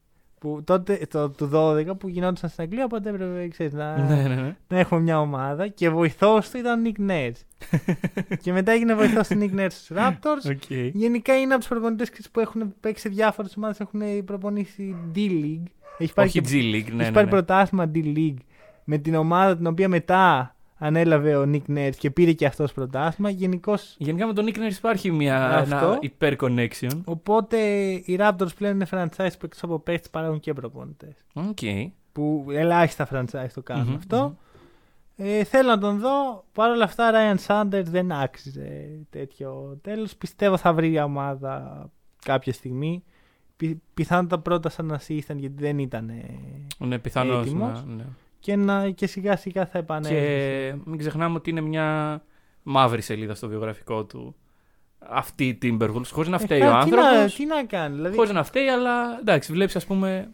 που 0.43 0.61
τότε, 0.65 1.07
το, 1.11 1.31
του 1.31 1.51
12 1.55 1.99
που 1.99 2.09
γινόντουσαν 2.09 2.51
στην 2.51 2.63
Αγγλία, 2.65 2.85
οπότε 2.85 3.09
έπρεπε 3.11 3.49
ξέρεις, 3.49 3.73
να, 3.73 3.97
Ναι, 3.99 4.15
ναι, 4.23 4.35
ναι. 4.35 4.57
να 4.69 4.79
έχουμε 4.79 5.01
μια 5.01 5.21
ομάδα 5.21 5.69
και 5.69 5.91
βοηθός 5.91 6.51
του 6.51 6.57
ήταν 6.59 6.85
ο 6.87 6.89
Nick 6.89 7.11
Nurse. 7.11 7.41
και 8.43 8.53
μετά 8.53 8.73
έγινε 8.73 8.95
βοηθός 8.95 9.29
του 9.29 9.39
Nick 9.41 9.59
Nurse 9.61 9.67
στους 9.71 9.97
Raptors. 9.97 10.51
Ok. 10.51 10.71
Γενικά 10.93 11.35
είναι 11.39 11.51
από 11.53 11.59
τους 11.59 11.69
προπονητές 11.69 12.11
που 12.33 12.41
έχουν 12.41 12.75
παίξει 12.81 13.03
σε 13.03 13.09
διάφορες 13.09 13.57
ομάδες, 13.57 13.81
έχουν 13.81 14.25
προπονήσει 14.25 14.97
D-League. 15.15 15.67
Έχει 15.99 16.13
πάρει, 16.15 16.29
Όχι 16.29 16.41
και- 16.41 16.49
G 16.49 16.53
League, 16.53 16.93
ναι, 16.95 17.03
έχει 17.03 17.11
ναι, 17.11 17.11
πάρει 17.11 17.25
ναι. 17.25 17.31
πρωτάθλημα 17.31 17.91
D-League 17.95 18.37
με 18.85 18.99
την 18.99 19.15
ομάδα 19.15 19.57
την 19.57 19.67
οποία 19.67 19.89
μετά 19.89 20.55
ανέλαβε 20.85 21.37
ο 21.37 21.51
Nick 21.53 21.77
Nurse 21.77 21.95
και 21.99 22.11
πήρε 22.11 22.33
και 22.33 22.47
αυτός 22.47 22.73
πρωτάθλημα. 22.73 23.31
Γενικώς. 23.31 23.95
Γενικά 23.99 24.27
με 24.27 24.33
τον 24.33 24.45
Nick 24.49 24.57
Nurse 24.57 24.77
υπάρχει 24.77 25.11
μια, 25.11 25.49
Αυτό. 25.59 25.77
ένα 25.77 25.99
υπερ 26.01 26.35
connection. 26.41 27.01
Οπότε 27.05 27.59
οι 27.93 28.17
Raptors 28.21 28.55
πλέον 28.57 28.75
είναι 28.75 28.87
franchise 28.91 29.31
που 29.39 29.45
εκτός 29.45 29.63
από 29.63 29.79
παίχτες 29.79 30.09
παράγουν 30.11 30.41
και 30.41 30.53
προπονητές. 30.53 31.15
Οκ. 31.33 31.59
Που 32.13 32.47
ελάχιστα 32.51 33.09
franchise 33.13 33.51
το 33.55 33.63
κάνουν 33.63 33.87
Μμμ, 33.87 33.95
αυτό. 33.97 34.17
μμμ. 34.27 34.35
Ε, 35.17 35.45
θέλω 35.45 35.69
να 35.69 35.79
τον 35.79 35.99
δω. 35.99 36.45
Παρ' 36.53 36.71
όλα 36.71 36.85
αυτά, 36.85 37.11
Ryan 37.15 37.47
Saunders 37.47 37.85
δεν 37.85 38.13
άξιζε 38.13 38.89
τέτοιο 39.11 39.79
τέλος. 39.83 40.17
Πιστεύω 40.17 40.57
θα 40.57 40.73
βρει 40.73 40.93
η 40.93 41.01
ομάδα 41.01 41.87
κάποια 42.25 42.53
στιγμή. 42.53 43.03
Πι, 43.57 43.81
πιθανότατα 43.95 44.43
πρώτα 44.43 44.69
σαν 44.69 44.93
assistant 45.01 45.37
γιατί 45.37 45.55
δεν 45.63 45.79
ήταν. 45.79 46.09
ε, 46.09 46.25
Ναι, 46.79 46.99
πιθανώς, 46.99 47.47
Έτοιμος. 47.47 47.85
ναι, 47.87 47.95
ναι. 47.95 48.05
Και, 48.43 48.57
να, 48.57 48.91
και 48.91 49.07
σιγά 49.07 49.37
σιγά 49.37 49.67
θα 49.67 49.79
επανέλθει. 49.79 50.19
Και 50.21 50.75
μην 50.85 50.99
ξεχνάμε 50.99 51.37
ότι 51.37 51.51
είναι 51.51 51.61
μια 51.61 52.23
μαύρη 52.63 53.01
σελίδα 53.03 53.35
στο 53.35 53.49
βιογραφικό 53.49 54.05
του. 54.05 54.35
Αυτή 54.99 55.47
η 55.49 55.59
Timberwolves, 55.63 56.07
χωρίς 56.11 56.29
να 56.31 56.37
Ε, 56.37 56.39
φταίει 56.39 56.61
κα- 56.61 56.81
ο 56.81 56.85
τι, 56.85 56.91
να, 56.91 57.01
άνθρωπος. 57.03 57.35
τι 57.35 57.47
να 57.47 57.65
κάνει. 57.65 57.95
Δηλαδή, 57.95 58.17
Χωρίς 58.17 58.33
να 58.33 58.43
φταίει, 58.45 58.67
αλλά 58.69 59.19
εντάξει, 59.21 59.53
βλέπεις 59.53 59.77
ας 59.77 59.87
πούμε... 59.87 60.31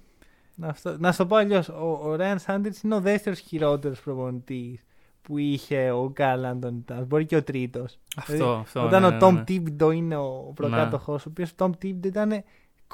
να, 0.55 0.68
αυτό, 0.68 0.97
να 0.99 1.12
σου 1.12 1.18
το 1.18 1.27
πω 1.27 1.37
αλλιώς. 1.37 1.68
Ο, 1.68 1.85
ο 2.03 2.16
Ryan 2.18 2.37
Sanders 2.47 2.83
είναι 2.85 2.94
ο 2.94 3.01
δεύτερος 3.01 3.38
χειρότερος 3.38 4.01
προπονητής 4.01 4.85
που 5.23 5.38
είχε 5.38 5.90
ο 5.90 6.11
Καρλ 6.14 6.44
Άντων 6.44 6.85
Towns. 6.88 7.05
Μπορεί 7.07 7.27
και 7.27 7.37
ο 7.37 7.42
τρίτος. 7.42 7.99
Αυτό, 8.16 8.53
αυτό. 8.53 8.85
Όταν 8.85 9.01
ναι, 9.01 9.07
ο 9.07 9.11
ναι, 9.11 9.18
Tom 9.21 9.33
ναι. 9.33 9.44
Thibodeau 9.49 9.94
είναι 9.94 10.16
ο 10.16 10.53
προκάτοχός, 10.55 11.27
ο 11.27 11.29
οποίος 11.31 11.51
ο 11.51 11.55
Tom 11.59 11.71
Thibodeau 11.83 12.07
ήταν 12.07 12.44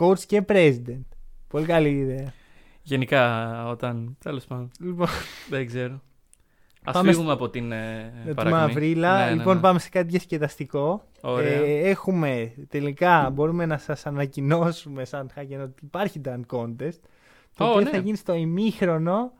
coach 0.01 0.19
και 0.19 0.43
president. 0.49 1.05
Πολύ 1.49 1.67
καλή 1.67 1.89
ιδέα. 1.89 2.33
Γενικά, 2.87 3.51
όταν... 3.69 4.17
Τέλος 4.19 4.45
πάντων, 4.45 4.71
Λοιπόν, 4.81 5.07
δεν 5.51 5.67
ξέρω. 5.67 6.01
Ας 6.87 6.93
Πάμε 6.95 7.11
φύγουμε 7.13 7.33
από 7.33 7.51
την 7.51 7.73
ε, 7.73 8.13
με 8.25 8.29
τη 8.29 8.35
παρακμή. 8.35 8.59
μαυρίλα. 8.59 9.19
Ναι, 9.19 9.31
ναι, 9.31 9.37
λοιπόν, 9.37 9.55
ναι. 9.55 9.61
πάμε 9.63 9.79
σε 9.79 9.89
κάτι 9.89 10.09
διασκεδαστικό. 10.09 11.05
Ωραία. 11.21 11.53
Ε, 11.53 11.89
έχουμε 11.89 12.53
τελικά, 12.69 13.31
μπορούμε 13.31 13.67
να 13.67 13.79
σας 13.79 14.07
ανακοινώσουμε 14.07 15.05
σαν 15.05 15.31
Hagen 15.37 15.59
ότι 15.63 15.85
υπάρχει 15.85 16.21
dunk 16.25 16.57
contest. 16.57 16.99
Το 17.57 17.65
Ω, 17.65 17.69
οποίο 17.69 17.81
ναι. 17.81 17.91
θα 17.91 17.97
γίνει 17.97 18.17
στο 18.17 18.35
ημίχρονο 18.35 19.33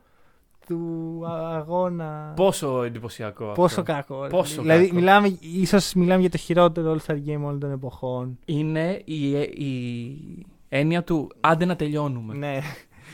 του 0.67 1.21
α- 1.27 1.55
αγώνα. 1.55 2.33
Πόσο 2.35 2.83
εντυπωσιακό 2.83 3.51
Πόσο 3.55 3.79
αυτό. 3.79 3.93
κακό. 3.93 4.21
ρε. 4.23 4.27
Πόσο 4.29 4.61
δηλαδή, 4.61 4.83
κακό. 4.83 4.95
Μιλάμε, 4.95 5.37
ίσως 5.39 5.93
μιλάμε 5.93 6.21
για 6.21 6.29
το 6.29 6.37
χειρότερο 6.37 6.95
All-Star 6.95 7.15
Game 7.27 7.41
όλων 7.43 7.59
των 7.59 7.71
εποχών. 7.71 8.37
Είναι 8.45 9.01
η, 9.05 9.31
η 9.39 10.45
έννοια 10.69 11.03
του 11.03 11.31
άντε 11.39 11.65
να 11.65 11.75
τελειώνουμε. 11.75 12.33
Ναι. 12.35 12.59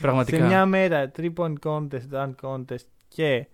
Πραγματικά. 0.00 0.36
Σε 0.36 0.42
μια 0.44 0.66
μέρα, 0.66 1.10
3 1.18 1.32
point 1.36 1.54
contest, 1.64 2.08
dunk 2.12 2.32
contest 2.42 2.86
και 3.08 3.46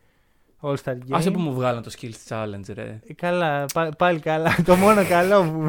All-Star 0.61 0.93
Game. 0.95 0.99
Άσε 1.11 1.31
που 1.31 1.41
μου 1.41 1.53
βγάλαν 1.55 1.83
το 1.83 1.91
Skills 2.01 2.29
Challenge, 2.29 2.75
ρε. 2.75 3.01
Ε, 3.07 3.13
Καλά, 3.13 3.65
πά- 3.75 3.97
πάλι 3.97 4.19
καλά. 4.21 4.57
το 4.65 4.75
μόνο 4.77 5.05
καλό 5.07 5.43
που 5.43 5.69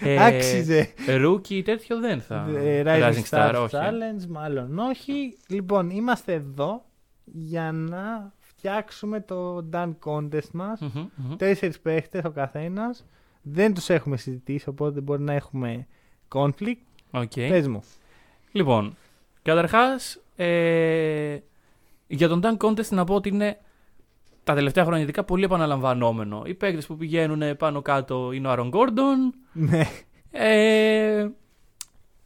Ε, 0.00 0.24
άξιζε. 0.26 0.92
Rookie 1.08 1.62
τέτοιο 1.64 1.98
δεν 2.00 2.20
θα. 2.20 2.46
Ε, 2.56 2.82
Rising, 2.86 3.22
Star, 3.30 3.54
όχι. 3.62 3.76
Challenge, 3.76 4.26
μάλλον 4.28 4.78
όχι. 4.78 5.36
Λοιπόν, 5.48 5.90
είμαστε 5.90 6.32
εδώ 6.32 6.84
για 7.24 7.72
να 7.72 8.32
φτιάξουμε 8.38 9.20
το 9.20 9.68
dunk 9.72 9.92
contest 10.04 10.50
μας. 10.52 10.80
Μμμ, 10.80 11.06
μμμ. 11.14 11.36
Τέσσερις 11.36 11.80
παίχτες 11.80 12.24
ο 12.24 12.30
καθένας. 12.30 13.04
Δεν 13.42 13.74
τους 13.74 13.88
έχουμε 13.88 14.16
συζητήσει, 14.16 14.68
οπότε 14.68 15.00
μπορεί 15.00 15.22
να 15.22 15.32
έχουμε 15.32 15.86
conflict. 16.34 16.82
OK. 17.10 17.32
Πες 17.34 17.68
μου. 17.68 17.82
Λοιπόν, 18.52 18.96
καταρχάς, 19.44 20.20
ε, 20.36 21.38
για 22.06 22.28
τον 22.28 22.40
Dunk 22.42 22.56
Contest 22.56 22.88
να 22.88 23.04
πω 23.04 23.14
ότι 23.14 23.28
είναι 23.28 23.58
τα 24.44 24.54
τελευταία 24.54 24.84
χρόνια 24.84 25.02
ειδικά 25.02 25.24
πολύ 25.24 25.44
επαναλαμβανόμενο. 25.44 26.42
Οι 26.46 26.54
παίκτες 26.54 26.86
που 26.86 26.96
πηγαίνουν 26.96 27.56
πάνω 27.56 27.82
κάτω 27.82 28.32
είναι 28.32 28.48
ο 28.48 28.50
Άρον 28.50 28.68
Γκόρντον. 28.68 29.34
Ναι. 29.52 29.88
Ε, 30.30 31.28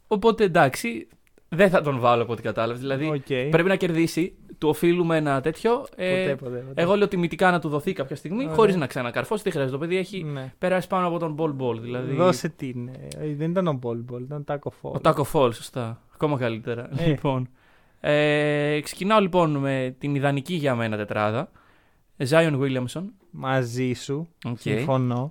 οπότε 0.07 0.45
εντάξει, 0.45 1.09
δεν 1.49 1.71
θα 1.71 1.81
τον 1.81 1.99
βάλω 1.99 2.23
από 2.23 2.33
ό,τι 2.33 2.43
κατάλαβες. 2.43 2.81
Δηλαδή 2.81 3.07
Οκ. 3.07 3.51
πρέπει 3.51 3.69
να 3.69 3.77
κερδίσει. 3.77 4.33
Του 4.59 4.69
οφείλουμε 4.69 5.17
ένα 5.17 5.41
τέτοιο. 5.41 5.87
Ε, 5.97 6.19
Ποτέ, 6.21 6.37
ποτέ, 6.37 6.57
ποτέ. 6.69 6.83
εγώ 6.83 6.95
λέω 6.97 7.09
τιμητικά 7.09 7.51
να 7.51 7.61
του 7.61 7.69
δοθεί 7.69 7.93
κάποια 7.93 8.17
στιγμή 8.17 8.43
Ωραία. 8.45 8.55
χωρίς 8.55 8.77
να 8.77 8.87
ξανακαρφώσει. 8.87 9.43
Τι 9.43 9.51
χρειάζεται. 9.51 9.73
Το 9.77 9.79
παιδί 9.79 9.97
έχει 9.97 10.23
Ναι. 10.23 10.53
περάσει 10.59 10.89
πάνω 10.89 11.07
από 11.07 11.19
τον 11.19 11.37
Bol 11.39 11.63
Bol. 11.65 11.81
Δηλαδή, 11.81 12.15
Δώσε 12.15 12.49
την. 12.49 12.89
ε, 12.89 13.35
Δεν 13.35 13.51
ήταν 13.51 13.67
ο 13.67 13.79
Ball 13.83 14.13
Ball, 14.15 14.21
ήταν 14.21 14.45
ο 14.49 14.53
Taco 14.55 14.69
Fall. 14.83 14.93
Ο 14.93 15.01
Taco 15.03 15.23
Fall, 15.33 15.55
σωστά. 15.55 16.03
Ακόμα 16.15 16.39
καλύτερα. 16.39 16.89
Ε. 16.97 17.07
Λοιπόν. 17.07 17.49
Ε, 18.01 18.81
ξεκινάω 18.83 19.21
λοιπόν 19.21 19.51
με 19.57 19.95
την 19.99 20.15
ιδανική 20.15 20.55
για 20.55 20.75
μένα 20.75 20.97
τετράδα. 20.97 21.51
Zion 22.29 22.59
Williamson. 22.61 23.03
Μαζί 23.31 23.93
σου. 23.93 24.29
Okay. 24.47 24.55
Συμφωνώ. 24.59 25.31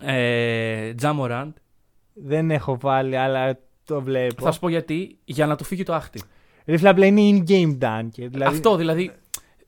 Ε, 0.00 0.92
Ja 1.02 1.18
Morant. 1.20 1.52
Δεν 2.14 2.50
έχω 2.50 2.78
βάλει, 2.80 3.16
αλλά 3.16 3.58
το 3.84 4.00
βλέπω. 4.00 4.44
Θα 4.44 4.52
σου 4.52 4.60
πω 4.60 4.68
γιατί. 4.68 5.18
Για 5.24 5.46
να 5.46 5.56
του 5.56 5.64
φύγει 5.64 5.82
το 5.82 5.94
άχτη. 5.94 6.22
Ρε 6.66 6.76
φίλε, 6.76 6.88
απλά 6.88 7.06
είναι 7.06 7.20
in-game 7.20 7.78
dunker. 7.80 8.26
Δηλαδή, 8.30 8.44
Αυτό 8.44 8.76
δηλαδή. 8.76 9.10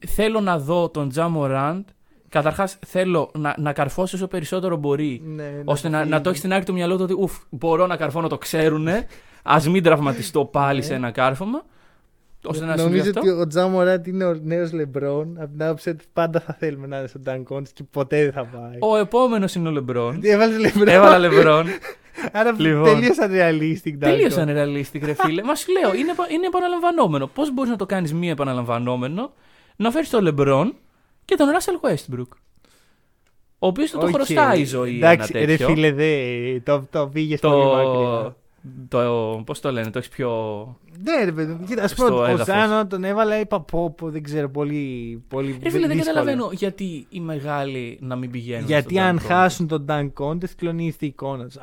Θέλω 0.07 0.41
να 0.41 0.59
δω 0.59 0.89
τον 0.89 1.11
Ja 1.15 1.29
Morant. 1.37 1.85
Καταρχάς 2.29 2.79
θέλω 2.87 3.31
να, 3.39 3.55
να 3.59 3.73
καρφώσει 3.73 4.15
όσο 4.15 4.27
περισσότερο 4.27 4.77
μπορεί. 4.77 5.23
Ναι, 5.25 5.63
ώστε 5.65 5.89
το 5.89 5.95
να, 5.95 5.99
να 5.99 6.07
φύγει. 6.07 6.21
το 6.21 6.29
έχει 6.29 6.41
στην 6.41 6.53
άκρη 6.53 6.65
του 6.65 6.73
μυαλού 6.73 6.97
του 6.97 7.03
ότι 7.03 7.15
ουφ, 7.19 7.33
μπορώ 7.51 7.87
να 7.87 7.97
καρφώνω, 7.97 8.29
το 8.29 8.39
ξέρουνε. 8.39 9.07
Α 9.43 9.61
μην 9.71 9.83
τραυματιστώ 9.83 10.45
πάλι 10.45 10.83
σε 10.83 10.95
ένα 10.95 11.11
κάρφωμα. 11.11 11.65
Ώστε 12.45 12.65
να 12.65 12.77
συμβεί 12.77 12.83
Νομίζω 12.97 13.11
αυτό. 13.11 13.21
ότι 13.21 13.41
ο 13.41 13.47
Τζα 13.47 13.67
Μοράντ 13.67 14.07
είναι 14.07 14.25
ο 14.25 14.35
νέος 14.43 14.73
Λεμπρόν. 14.73 15.37
Από 15.41 15.51
την 15.53 15.63
άποψη 15.63 15.89
ότι 15.89 16.05
πάντα 16.13 16.41
θα 16.41 16.57
θέλουμε 16.59 16.87
να 16.87 16.99
είναι 16.99 17.07
στο 17.07 17.21
Dunk 17.27 17.43
Contest 17.57 17.69
και 17.73 17.83
ποτέ 17.91 18.23
δεν 18.23 18.33
θα 18.33 18.45
πάει. 18.45 18.79
Ο 18.81 18.97
επόμενος 18.97 19.55
είναι 19.55 19.69
ο 19.69 19.71
Λεμπρόν. 19.71 20.21
Τι 20.21 20.29
έβαλες 20.29 20.59
Λεμπρόν. 20.59 20.89
Έβαλα 20.89 21.19
Λεμπρόν. 21.19 21.67
Άρα 22.33 22.55
Λοιπόν. 22.59 22.85
τελείωσαν 22.85 23.31
realistic. 23.33 23.89
Dunk 23.93 23.99
Τελείωσαν 23.99 24.49
Contest. 24.49 24.53
realistic, 24.65 25.01
ρε 25.03 25.15
φίλε. 25.15 25.43
Μα 25.43 25.55
σου 25.55 25.73
λέω, 25.73 25.95
είναι, 25.95 26.11
επα- 26.11 26.31
είναι 26.31 26.47
επαναλαμβανόμενο. 26.47 27.27
Πώς 27.27 27.53
μπορείς 27.53 27.71
να 27.71 27.77
το 27.77 27.87
κάνεις 27.87 28.13
μία 28.15 28.31
επαναλαμβανόμενο, 28.31 29.33
να 29.77 29.91
φέρεις 29.91 30.11
τον 30.11 30.23
Λεμπρόν 30.23 30.75
και 31.25 31.35
τον 31.35 31.49
Ράσελ 31.51 31.75
Westbrook. 31.83 32.29
Ο 33.59 33.67
οποίος 33.67 33.91
του 33.91 33.99
το 33.99 34.07
Οκ. 34.07 34.13
χρωστάει 34.15 34.61
η 34.61 34.65
ζωή. 34.65 34.97
Εντάξει, 34.97 35.31
ένα 35.35 35.41
ρε 35.45 35.51
τέτοιο. 35.51 35.69
φίλε, 35.69 35.93
δε, 35.93 36.61
το, 36.61 36.87
το 36.91 37.07
πήγες 37.07 37.41
πολύ 37.41 37.65
μακριά. 37.65 38.37
Το, 38.89 39.03
το, 39.03 39.43
πώς 39.47 39.61
το 39.61 39.73
λένε, 39.73 39.91
το 39.91 39.99
έχεις 39.99 40.11
πιο... 40.11 40.31
Ναι, 41.03 41.25
ρε 41.25 41.33
παιδί 41.33 41.53
μου, 41.53 41.67
κοίτα, 41.67 41.83
ας 41.83 41.91
Στο 41.91 42.05
πούμε, 42.05 42.17
ο 42.17 42.25
έδαφος. 42.25 42.47
Zion 42.47 42.87
τον 42.87 43.05
έβαλα, 43.05 43.41
είπα 43.41 43.61
πω, 43.61 43.91
πω, 43.91 44.11
δεν 44.11 44.23
ξέρω, 44.23 44.49
πολύ, 44.49 45.23
πολύ 45.29 45.59
Ρε 45.63 45.71
φίλε, 45.71 45.87
δεν 45.87 45.97
δύσκολο. 45.97 46.15
καταλαβαίνω 46.17 46.51
γιατί 46.53 47.07
οι 47.09 47.21
μεγάλοι 47.21 47.99
να 48.01 48.17
μην 48.17 48.31
πηγαίνουν 48.31 48.67
Γιατί 48.67 48.95
στο 48.95 49.03
αν 49.03 49.17
Dunk 49.17 49.21
Contest. 49.21 49.27
χάσουν 49.27 49.67
τον 49.69 49.85
Dunk 49.89 50.11
Contest, 50.25 50.51
κλονίζεται 50.57 51.05
η 51.05 51.09
εικόνα 51.09 51.45
τους. 51.45 51.57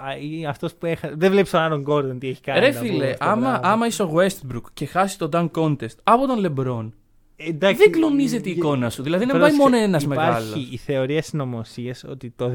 Αυτός 0.48 0.74
που 0.76 0.86
έχασε. 0.86 1.14
Δεν 1.18 1.32
βλέπεις 1.32 1.52
τον 1.52 1.60
Άρον 1.62 1.82
Γκόρντον 1.82 2.20
τι 2.20 2.28
έχει 2.28 2.42
κάνει. 2.42 2.60
Ρε 2.60 2.72
να 2.72 2.80
πούμε 2.80 2.90
φίλε, 2.92 3.10
αυτό 3.10 3.18
το 3.26 3.32
άμα, 3.32 3.42
πράγμα. 3.50 3.60
άμα 3.74 3.86
είσαι 3.88 4.04
ο 4.04 4.12
Westbrook 4.16 4.64
και 4.74 4.86
χάσει 4.86 5.18
το 5.18 5.30
Dunk 5.34 5.50
Contest 5.52 5.96
από 6.04 6.28
τον 6.28 6.46
LeBron, 6.58 6.90
Εντάξει, 7.36 7.78
δεν 7.78 7.92
κλονίζεται 7.92 8.50
η 8.50 8.52
ε, 8.52 8.56
εικόνα 8.56 8.90
σου. 8.90 9.04
Δηλαδή 9.04 9.26
δεν 9.26 9.36
πρόσεξε, 9.38 9.58
πάει 9.62 9.70
μόνο 9.70 9.84
ένας 9.84 10.04
Υπάρχει 10.04 10.26
μεγάλος. 10.26 10.70
η 10.72 10.78
θεωρία 10.78 11.22
συνωμοσίας 11.22 12.04
ότι 12.04 12.34
το 12.36 12.52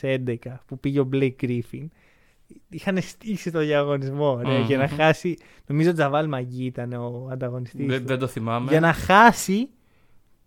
2011 0.00 0.34
που 0.66 0.78
πήγε 0.78 1.00
ο 1.00 1.08
Blake 1.12 1.32
Griffin 1.42 1.86
είχαν 2.68 2.98
στήσει 3.02 3.50
το 3.50 3.58
διαγωνισμό 3.58 4.40
ρε, 4.44 4.58
Μμμ. 4.58 4.64
για 4.66 4.78
να 4.78 4.88
χάσει. 4.88 5.36
Νομίζω 5.66 5.90
ο 5.90 5.92
JaVale 5.92 6.28
McGee 6.28 6.64
ήταν 6.64 6.92
ο 6.92 7.28
ανταγωνιστής. 7.32 7.86
Δεν, 7.86 8.06
δεν 8.06 8.18
το 8.18 8.26
θυμάμαι. 8.26 8.70
Για 8.70 8.80
να 8.80 8.92
χάσει. 8.92 9.68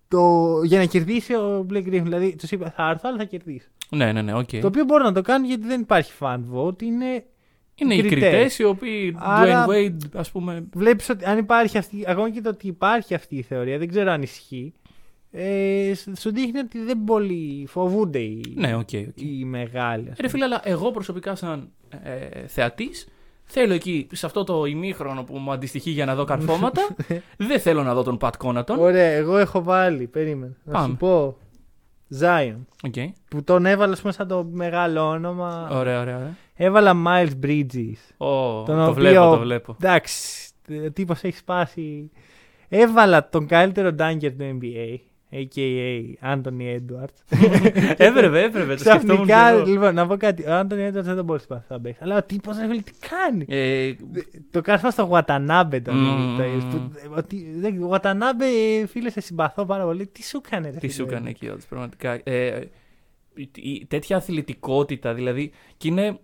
Το, 0.07 0.61
για 0.63 0.77
να 0.77 0.85
κερδίσει 0.85 1.33
ο 1.33 1.65
Blake 1.69 1.85
Griffin. 1.85 2.01
Δηλαδή 2.03 2.35
τους 2.35 2.51
είπε 2.51 2.73
θα 2.75 2.89
έρθω, 2.89 3.07
αλλά 3.09 3.17
θα 3.17 3.23
κερδίσει. 3.23 3.67
Ναι, 3.89 4.11
ναι, 4.11 4.21
ναι, 4.21 4.33
οκ. 4.33 4.49
Το 4.61 4.67
οποίο 4.67 4.83
μπορούν 4.83 5.05
να 5.05 5.13
το 5.13 5.21
κάνουν 5.21 5.47
γιατί 5.47 5.67
δεν 5.67 5.81
υπάρχει 5.81 6.11
fan 6.19 6.39
vote. 6.53 6.81
Είναι 6.81 7.23
Είναι 7.75 7.93
οι 7.93 8.01
κριτές. 8.01 8.19
κριτές 8.29 8.59
οι 8.59 8.63
οποίοι. 8.63 9.15
Άρα- 9.19 9.65
Dwayne 9.65 9.69
Wade, 9.71 9.97
ας 10.13 10.31
πούμε. 10.31 10.65
Βλέπεις 10.73 11.09
ότι 11.09 11.25
αν 11.25 11.37
υπάρχει 11.37 11.77
αυτή, 11.77 12.03
ακόμα 12.07 12.29
και 12.29 12.41
το 12.41 12.49
ότι 12.49 12.67
υπάρχει 12.67 13.13
αυτή 13.13 13.35
η 13.35 13.41
θεωρία, 13.41 13.77
δεν 13.77 13.87
ξέρω 13.87 14.11
αν 14.11 14.21
ισχύει. 14.21 14.73
Ε, 15.31 15.91
σ- 15.95 16.19
σου 16.19 16.31
δείχνει 16.31 16.59
ότι 16.59 16.79
δεν 16.83 17.03
πολύ 17.03 17.65
φοβούνται 17.69 18.19
οι, 18.19 18.53
Ναι, 18.55 18.75
OK. 18.75 18.79
OK. 18.81 19.21
οι 19.21 19.45
μεγάλοι. 19.45 20.01
ας 20.01 20.07
Ρε 20.07 20.13
πούμε. 20.15 20.27
φίλε, 20.29 20.43
αλλά 20.43 20.61
εγώ 20.63 20.91
προσωπικά 20.91 21.35
σαν 21.35 21.69
ε, 22.03 22.47
θεατής 22.47 23.07
Θέλω 23.49 23.73
εκεί, 23.73 24.07
σε 24.11 24.25
αυτό 24.25 24.43
το 24.43 24.65
ημίχρονο 24.65 25.23
που 25.23 25.37
μου 25.37 25.51
αντιστοιχεί 25.51 25.89
για 25.89 26.05
να 26.05 26.15
δω 26.15 26.23
καρφώματα, 26.23 26.87
δεν 27.37 27.59
θέλω 27.59 27.83
να 27.83 27.93
δω 27.93 28.03
τον 28.03 28.17
Πατ 28.17 28.35
Κόνατον. 28.37 28.79
Ωραία, 28.79 29.09
εγώ 29.11 29.37
έχω 29.37 29.63
βάλει. 29.63 30.07
Περίμενε. 30.07 30.55
Να 30.63 30.73
Πάμε. 30.73 30.87
σου 30.87 30.95
πω. 30.95 31.37
Zion. 32.19 32.55
Οκ. 32.83 32.93
Που 33.29 33.43
τον 33.43 33.65
έβαλα 33.65 33.93
ας 33.93 34.01
πούμε, 34.01 34.13
σαν 34.13 34.27
το 34.27 34.43
μεγάλο 34.51 35.01
όνομα. 35.09 35.67
Ωραία, 35.71 36.01
ωραία, 36.01 36.15
ωραία. 36.17 36.35
Έβαλα 36.55 36.93
Miles 37.07 37.31
Bridges. 37.45 37.97
Ω, 38.17 38.63
Τον 38.63 38.75
το 38.75 38.81
οποίο- 38.81 38.93
βλέπω, 38.93 39.29
το 39.35 39.39
βλέπω. 39.39 39.75
Εντάξει, 39.81 40.49
ο 40.87 40.91
τύπος 40.91 41.23
έχει 41.23 41.37
σπάσει. 41.37 42.11
Έβαλα 42.69 43.29
τον 43.29 43.47
καλύτερο 43.47 43.91
dunker 43.93 44.31
του 44.35 44.59
NBA, 44.61 44.97
a.k.a. 45.31 46.33
Anthony 46.35 46.77
Edwards. 46.77 47.17
έπρεπε, 47.97 48.41
έπρεπε. 48.43 48.73
Το 48.75 48.79
σκεφτόμουν 48.79 49.25
και 49.25 49.31
Ξαφνικά, 49.33 49.47
εγώ. 49.49 49.65
λοιπόν, 49.65 49.93
να 49.95 50.07
πω 50.07 50.17
κάτι. 50.17 50.43
Ο 50.43 50.59
Anthony 50.59 50.87
Edwards 50.87 50.91
δεν 51.03 51.15
τον 51.15 51.25
μπορεί 51.25 51.39
να 51.39 51.45
σπάσει. 51.45 51.65
θα 51.67 51.79
παίξει. 51.79 51.99
Αλλά 52.03 52.17
ο 52.17 52.23
τύπος 52.23 52.57
δεν 52.57 52.67
θέλει 52.67 52.81
τι 52.81 52.91
κάνει; 53.09 53.45
Ε, 53.47 53.93
Το 54.51 54.61
κάρφωμα 54.61 54.91
στο 54.91 55.09
Watanabe 55.11 55.79
τον 55.83 55.95
Μμμ. 55.97 56.37
mm. 56.39 56.61
που, 56.71 56.91
ότι, 57.17 57.47
δεν, 57.57 57.89
Watanabe, 57.91 58.85
φίλε, 58.87 59.09
σε 59.09 59.19
συμπαθώ 59.21 59.65
πάρα 59.65 59.83
πολύ. 59.83 60.07
Τι 60.07 60.23
σου 60.23 60.41
έκανε, 60.45 60.69
ρε 60.69 60.77
τι 60.77 60.87
σου 60.89 60.95
φίλε; 61.03 61.07
έκανε 61.15 61.29
εκεί, 61.29 61.47
όντως, 61.49 61.65
πραγματικά. 61.65 62.19
Ε, 62.23 62.59
η- 63.35 63.49
η- 63.55 63.85
τέτοια 63.85 64.17
αθλητικότητα, 64.17 65.13
δηλαδή. 65.13 65.51
Και 65.77 65.87
είναι 65.87 66.19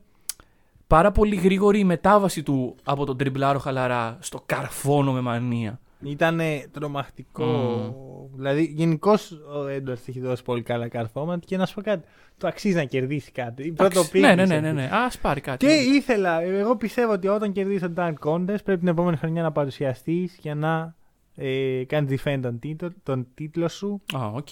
πάρα 0.87 1.11
πολύ 1.11 1.35
γρήγορη 1.35 1.79
η 1.79 1.83
μετάβαση 1.83 2.43
του 2.43 2.75
από 2.83 3.05
τον 3.05 3.17
ντριμπλάρω 3.17 3.59
χαλαρά 3.59 4.17
στο 4.21 4.43
καρφώνω 4.45 5.11
με 5.11 5.21
μανία. 5.21 5.79
Ήταν 6.03 6.39
τρομακτικό. 6.71 7.45
Μμ. 7.45 8.13
Δηλαδή, 8.35 8.63
γενικώς 8.75 9.31
ο 9.31 9.67
Έντουαρντς 9.67 10.07
έχει 10.07 10.19
δώσει 10.19 10.43
πολύ 10.43 10.61
καλά 10.61 10.87
καρφώματα 10.87 11.45
και 11.45 11.57
να 11.57 11.65
σου 11.65 11.73
πω 11.73 11.81
κάτι. 11.81 12.07
Το 12.37 12.47
αξίζει 12.47 12.75
να 12.75 12.83
κερδίσει 12.83 13.31
κάτι. 13.31 13.71
Πρώτο 13.71 13.91
Εντάξει, 13.91 14.11
pick 14.11 14.21
ναι, 14.21 14.35
ναι, 14.35 14.41
της 14.41 14.49
ναι, 14.49 14.59
ναι, 14.59 14.69
αυτής. 14.69 14.89
ναι. 14.89 14.97
Α 14.97 15.11
πάρει 15.21 15.41
κάτι. 15.41 15.65
Και 15.65 15.73
ήθελα, 15.73 16.41
εγώ 16.41 16.75
πιστεύω 16.75 17.11
ότι 17.11 17.27
όταν 17.27 17.51
κερδίσει 17.51 17.79
τον 17.79 17.93
Dunk 17.97 18.29
Contest 18.29 18.63
πρέπει 18.63 18.79
την 18.79 18.87
επόμενη 18.87 19.17
χρονιά 19.17 19.41
να 19.41 19.51
παρουσιαστείς 19.51 20.37
για 20.41 20.55
να 20.55 20.95
ε, 21.35 21.83
κάνεις 21.87 22.21
defend 22.21 22.39
τον 22.41 22.59
τίτλο, 22.59 22.89
τον 23.03 23.27
τίτλο 23.33 23.67
σου. 23.67 24.01
Α, 24.17 24.25
OK. 24.33 24.47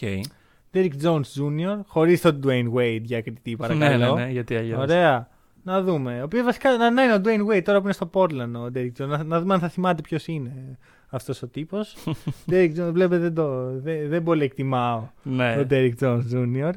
Derrick 0.74 0.92
Jones 1.04 1.20
Jr. 1.20 1.80
χωρίς 1.86 2.22
τον 2.22 2.42
Dwayne 2.46 2.74
Wade 2.74 3.02
για 3.02 3.22
κριτή, 3.22 3.56
παρακαλώ. 3.56 3.98
Ναι, 3.98 4.22
ναι, 4.22 4.26
ναι, 4.26 4.32
γιατί 4.32 4.56
αλλιώς. 4.56 4.80
Ωραία. 4.80 5.30
Να 5.64 5.82
δούμε. 5.82 6.20
Ο 6.22 6.24
οποίος 6.24 6.44
βασικά 6.44 6.78
να, 6.78 6.92
να 6.92 7.04
είναι 7.04 7.14
ο 7.14 7.22
Dwayne 7.26 7.54
Wade 7.54 7.64
τώρα 7.64 7.78
που 7.78 7.84
είναι 7.84 7.94
στο 7.94 8.10
Portland 8.14 8.52
ο 8.56 8.70
Derrick 8.76 8.92
Jones. 9.02 9.08
Να, 9.08 9.24
να 9.24 9.40
δούμε 9.40 9.54
αν 9.54 9.60
θα 9.60 9.70
θυμάται 9.70 10.02
ποιος 10.02 10.28
είναι 10.28 10.78
αυτός 11.12 11.42
ο 11.42 11.48
τύπος. 11.48 11.96
Derrick 12.52 12.72
Jones, 12.78 12.90
βλέπετε 12.92 13.18
δεν, 13.22 13.34
το, 13.34 13.72
δεν, 13.80 14.10
δεν 14.10 14.24
πολύ 14.24 14.44
εκτιμάω 14.44 15.08
Ναι. 15.24 15.56
τον 15.56 15.68
Derrick 15.70 15.94
Jones 16.00 16.22
Jr. 16.34 16.72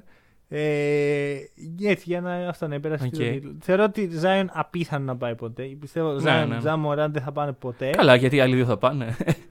Ε, 0.49 1.35
έτσι, 1.83 2.05
για 2.07 2.21
να 2.21 2.35
αυτό 2.49 2.69
να 2.69 2.75
επέρασε 2.75 3.09
και 3.09 3.17
Οκ. 3.17 3.23
τον 3.25 3.33
τίτλο. 3.35 3.57
Θεωρώ 3.61 3.85
ότι 3.85 4.11
Zion 4.23 4.45
απίθανο 4.53 5.05
να 5.05 5.17
πάει 5.17 5.35
ποτέ. 5.35 5.63
Πιστεύω 5.63 6.09
ότι 6.09 6.25
Ναι, 6.25 6.43
Zion, 6.45 6.49
ναι. 6.49 6.59
Zion 6.65 6.87
Morant 6.87 7.09
δεν 7.11 7.23
θα 7.23 7.33
πάνε 7.33 7.53
ποτέ. 7.53 7.91
Καλά, 7.91 8.15
γιατί 8.15 8.37
οι 8.37 8.41
άλλοι 8.41 8.55
δύο 8.55 8.65
θα 8.65 8.77
πάνε. 8.79 9.05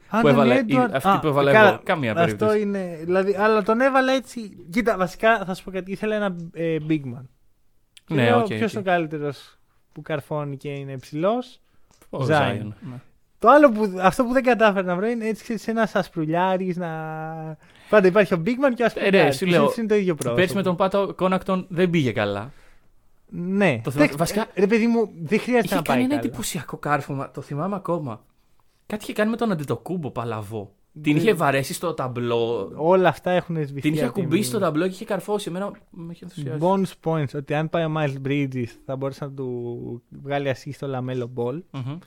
Αν 0.10 0.22
που 0.22 0.28
τον 0.28 0.30
έβαλε- 0.30 0.64
Edward- 0.68 0.70
η- 0.92 0.96
αυτή 0.96 1.08
Α, 1.10 1.20
που 1.20 1.28
έβαλα 1.28 1.52
καλά, 1.52 1.70
εγώ. 1.70 1.80
Καμία 1.84 2.12
Αυτό 2.12 2.24
περίπτωση. 2.24 2.62
είναι. 2.62 3.00
Δηλαδή, 3.04 3.36
αλλά 3.36 3.64
τον 3.64 3.82
έβαλα 3.82 4.12
έτσι. 4.12 4.66
Κοίτα, 4.70 4.98
βασικά 4.98 5.46
θα 5.46 5.54
σου 5.54 5.64
πω 5.64 5.72
κάτι. 5.72 5.92
Ήθελα 5.92 6.16
ένα 6.16 6.36
ε, 6.54 6.78
big 6.90 7.02
man. 7.02 7.26
Και 8.06 8.14
Ναι, 8.14 8.24
λέω, 8.24 8.40
οκ, 8.40 8.46
Ποιος 8.48 8.76
οκ. 8.76 8.80
ο 8.80 8.84
καλύτερος 8.84 9.58
που 9.92 10.02
καρφώνει 10.02 10.58
και 10.58 10.70
είναι 10.70 10.98
ψηλός. 10.98 11.44
Ο 12.10 12.18
Zion. 12.26 12.30
Zion, 12.30 12.72
ναι. 12.90 12.96
Το 13.44 13.50
άλλο 13.50 13.72
που, 13.72 13.94
αυτό 14.02 14.24
που 14.24 14.34
δεν 14.34 14.44
κατάφερα 14.44 14.86
να 14.86 14.96
βρω 14.96 15.08
είναι 15.08 15.26
έτσι 15.28 15.44
ξέρεις, 15.44 15.68
ένας 15.68 15.96
ασπρουλιάρης 15.96 16.78
να... 16.78 16.90
Πάντα 17.90 18.08
υπάρχει 18.08 18.34
ο 18.34 18.42
Big 18.46 18.50
Man 18.50 18.74
και 18.76 18.84
ο 18.84 18.86
ασπρουλιάρης. 18.86 19.20
Ε, 19.20 19.24
ναι, 19.24 19.32
σου 19.32 19.46
λέω, 19.46 19.66
που 19.66 19.74
είναι 19.78 19.88
το 19.88 19.96
ίδιο 19.96 20.16
πρόσωπο. 20.16 20.36
Πέρσι 20.36 20.56
με 20.56 20.62
τον 20.62 20.76
Πατ 20.76 21.14
Κόνατον 21.16 21.66
δεν 21.70 21.90
πήγε 21.90 22.12
καλά. 22.12 22.52
Ναι. 23.30 23.82
Το 23.84 23.92
θέμα- 23.92 24.06
Δεν- 24.08 24.18
βασικά- 24.18 24.48
Ρε 24.56 24.68
παιδί 24.68 24.88
μου, 24.88 25.10
δεν 25.24 25.40
χρειάζεται 25.40 25.66
Είχε 25.66 25.76
να 25.76 25.82
πάει 25.82 25.96
κάνει 25.98 26.04
ένα 26.08 26.16
καλά. 26.16 26.28
εντυπωσιακό 26.28 26.78
κάρφωμα, 26.78 27.32
το 27.32 27.42
θυμάμαι 27.42 27.76
ακόμα. 27.76 28.24
Κάτι 28.86 29.04
είχε 29.04 29.14
κάνει 29.14 29.30
με 29.30 29.36
τον 29.38 29.52
Αντετοκούνμπο 29.52 30.12
παλαβό. 30.12 30.72
Την 30.94 31.02
Δεν- 31.04 31.16
είχε 31.16 31.34
βαρέσει 31.34 31.74
στο 31.74 31.94
ταμπλό. 31.94 32.72
Όλα 32.76 33.10
αυτά 33.10 33.32
έχουν 33.32 33.56
σβηστεί. 33.56 33.82
Την 33.82 33.94
είχε 33.94 34.04
από 34.04 34.14
τη 34.14 34.20
ακουμπήσει 34.22 34.28
μνήμη. 34.28 34.44
στο 34.44 34.60
ταμπλό 34.60 34.84
και 34.88 34.94
είχε 34.94 35.06
καρφώσει. 35.06 35.50
Εμένα 35.50 35.72
με 35.90 36.12
είχε 36.14 36.26
ενθουσιάσει. 36.26 36.60
Bonus 36.62 37.10
points, 37.12 37.36
ότι 37.36 37.54
αν 37.54 37.70
πάει 37.70 37.84
ο 37.86 37.94
Miles 37.98 38.28
Bridges 38.28 38.66
θα 38.86 38.96
μπορούσε 38.96 39.26
να 39.26 39.32
του 39.32 40.02
βγάλει 40.24 40.50
assist 40.56 40.72
στο 40.74 40.88
Λαμέλο 40.88 41.32
Ball. 41.36 41.62
Μμμ. 41.72 41.98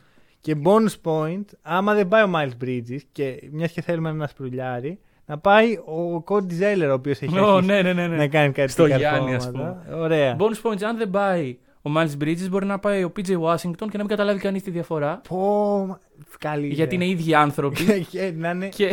Και 0.47 0.55
bonus 0.63 1.11
point, 1.11 1.45
άμα 1.61 1.93
δεν 1.93 2.07
πάει 2.07 2.23
ο 2.23 2.31
Miles 2.35 2.63
Bridges 2.65 2.99
και 3.11 3.39
μιας 3.51 3.71
και 3.71 3.81
θέλουμε 3.81 4.09
έναν 4.09 4.27
ασπρουλιάρη, 4.27 4.99
να 5.25 5.37
πάει 5.37 5.73
ο 5.73 6.23
Cody 6.27 6.61
Zeller 6.61 6.87
ο 6.89 6.93
οποίος 6.93 7.21
έχει 7.21 7.39
Ω, 7.39 7.47
αρχίσει 7.55 7.65
ναι, 7.65 7.81
ναι, 7.81 7.93
ναι, 7.93 8.07
ναι. 8.07 8.15
να 8.15 8.27
κάνει 8.27 8.51
κάτι 8.51 8.71
Στο 8.71 8.83
τέτοια 8.83 8.97
Γιάννη, 8.97 9.33
ας 9.35 9.43
καρφώματα. 9.43 9.85
Ωραία. 9.97 10.35
Bonus 10.39 10.69
points, 10.71 10.81
αν 10.83 10.97
δεν 10.97 11.09
πάει 11.09 11.57
ο 11.81 11.91
Miles 11.97 12.23
Bridges, 12.23 12.49
μπορεί 12.49 12.65
να 12.65 12.79
πάει 12.79 13.03
ο 13.03 13.11
PJ 13.17 13.29
Washington 13.29 13.75
και 13.75 13.97
να 13.97 13.97
μην 13.99 14.07
καταλάβει 14.07 14.39
κανείς 14.39 14.63
τη 14.63 14.71
διαφορά. 14.71 15.21
Πω, 15.29 15.97
καλή 16.39 16.67
Γιατί 16.67 16.95
ιδέα. 16.95 17.07
είναι 17.07 17.19
ίδιοι 17.19 17.33
άνθρωποι. 17.35 17.83
και 18.11 18.33
να 18.37 18.49
είναι. 18.49 18.67
και 18.67 18.89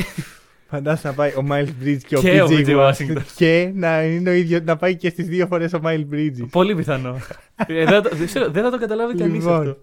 Φαντάζομαι 0.68 1.08
να 1.08 1.14
πάει 1.14 1.30
ο 1.30 1.44
Miles 1.50 1.84
Bridges 1.84 2.00
και 2.06 2.16
ο 2.16 2.20
Και 2.20 2.42
ο 2.42 2.46
PJ 2.46 2.50
PJ 2.50 2.66
Washington. 2.68 2.90
Washington. 2.90 3.22
Και 3.36 3.70
να, 3.74 4.02
είναι 4.02 4.30
ο 4.30 4.32
ίδιος, 4.32 4.60
να 4.64 4.76
πάει 4.76 4.96
και 4.96 5.08
στις 5.08 5.26
δύο 5.28 5.46
φορές 5.46 5.72
ο 5.72 5.80
Miles 5.84 6.06
Bridges. 6.14 6.46
πολύ 6.50 6.74
πιθανό. 6.74 7.16
Ε, 7.66 7.84
δεν, 7.84 8.02
το- 8.02 8.10
δεν 8.12 8.26
ξέρω, 8.26 8.50
δεν 8.50 8.62
θα 8.62 8.70
το 8.70 8.78
καταλάβει 8.78 9.14
κανείς 9.14 9.34
Λοιπόν, 9.44 9.58
αυτό. 9.60 9.76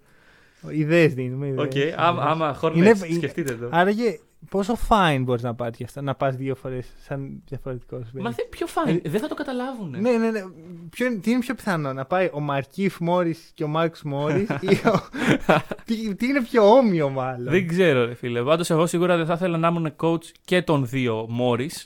Ιδέες 0.70 1.14
δίνουμε. 1.14 1.48
ιδέες. 1.48 1.66
Οκ, 1.66 2.00
άμα, 2.00 2.22
άμα 2.24 2.60
Hornets, 2.62 2.76
Είναι- 2.76 2.96
σκεφτείτε 2.96 3.54
το. 3.54 3.70
Άραγε, 3.72 4.20
πόσο 4.50 4.78
fine 4.90 5.22
μπορείς 5.22 5.44
να 5.44 5.56
πάρεις 5.56 5.82
αυτό, 5.84 6.02
να 6.02 6.16
πας 6.16 6.36
δύο 6.36 6.56
φορές 6.56 6.88
σαν 7.06 7.42
διαφορετικό. 7.48 8.02
Μα 8.14 8.30
δεν, 8.30 8.46
πιο 8.50 8.68
funny, 8.68 9.02
δεν 9.06 9.20
θα 9.22 9.28
το 9.28 9.34
καταλάβουν. 9.36 9.90
Ναι, 9.90 10.12
ναι, 10.12 10.30
ναι. 10.32 10.42
Ποιο, 10.90 11.06
είναι- 11.06 11.20
τι 11.20 11.32
είναι 11.32 11.40
πιο 11.40 11.54
πιθανό, 11.56 11.94
να 11.94 12.06
πάει 12.06 12.30
ο 12.34 12.40
Μαρκίφ 12.40 13.00
Μόρις 13.00 13.52
και 13.54 13.64
ο 13.64 13.68
Μάρκς 13.68 14.04
Μόρις 14.04 14.48
ή 14.62 14.88
ο... 14.88 15.00
τι, 15.86 16.16
τι 16.16 16.26
είναι 16.28 16.42
πιο 16.44 16.64
όμοιο, 16.72 17.10
μάλλον; 17.10 17.50
Δεν 17.52 17.68
ξέρω, 17.68 18.06
ρε 18.06 18.14
φίλε. 18.14 18.42
Πάντως, 18.44 18.70
εγώ 18.70 18.86
σίγουρα 18.86 19.18
δεν 19.18 19.26
θα 19.26 19.34
ήθελα 19.34 19.58
να 19.58 19.68
ήμουν 19.68 19.94
coach 20.02 20.24
και 20.46 20.62
των 20.62 20.86
δύο 20.88 21.26
Μόρις. 21.30 21.86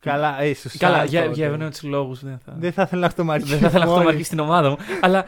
Καλά, 0.00 0.40
ε, 0.42 0.54
σωστά, 0.54 0.86
Καλά, 0.86 1.04
για, 1.04 1.22
τότε. 1.22 1.34
για 1.34 1.46
ευνοϊκού 1.46 1.88
λόγους 1.88 2.24
δεν 2.24 2.38
θα. 2.44 2.54
Δεν 2.58 2.72
θα 2.72 2.82
ήθελα 2.82 3.00
να 3.00 3.06
έχω 3.06 3.14
το 3.16 3.24
Μαρκίφ 3.24 3.48
δεν 3.48 3.58
θα 3.58 3.66
ήθελα 3.66 3.84
αυτό 3.84 4.02
να 4.02 4.08
αρχίσει 4.08 4.24
στην 4.24 4.38
ομάδα 4.38 4.70
μου. 4.70 4.76
αλλά 5.00 5.24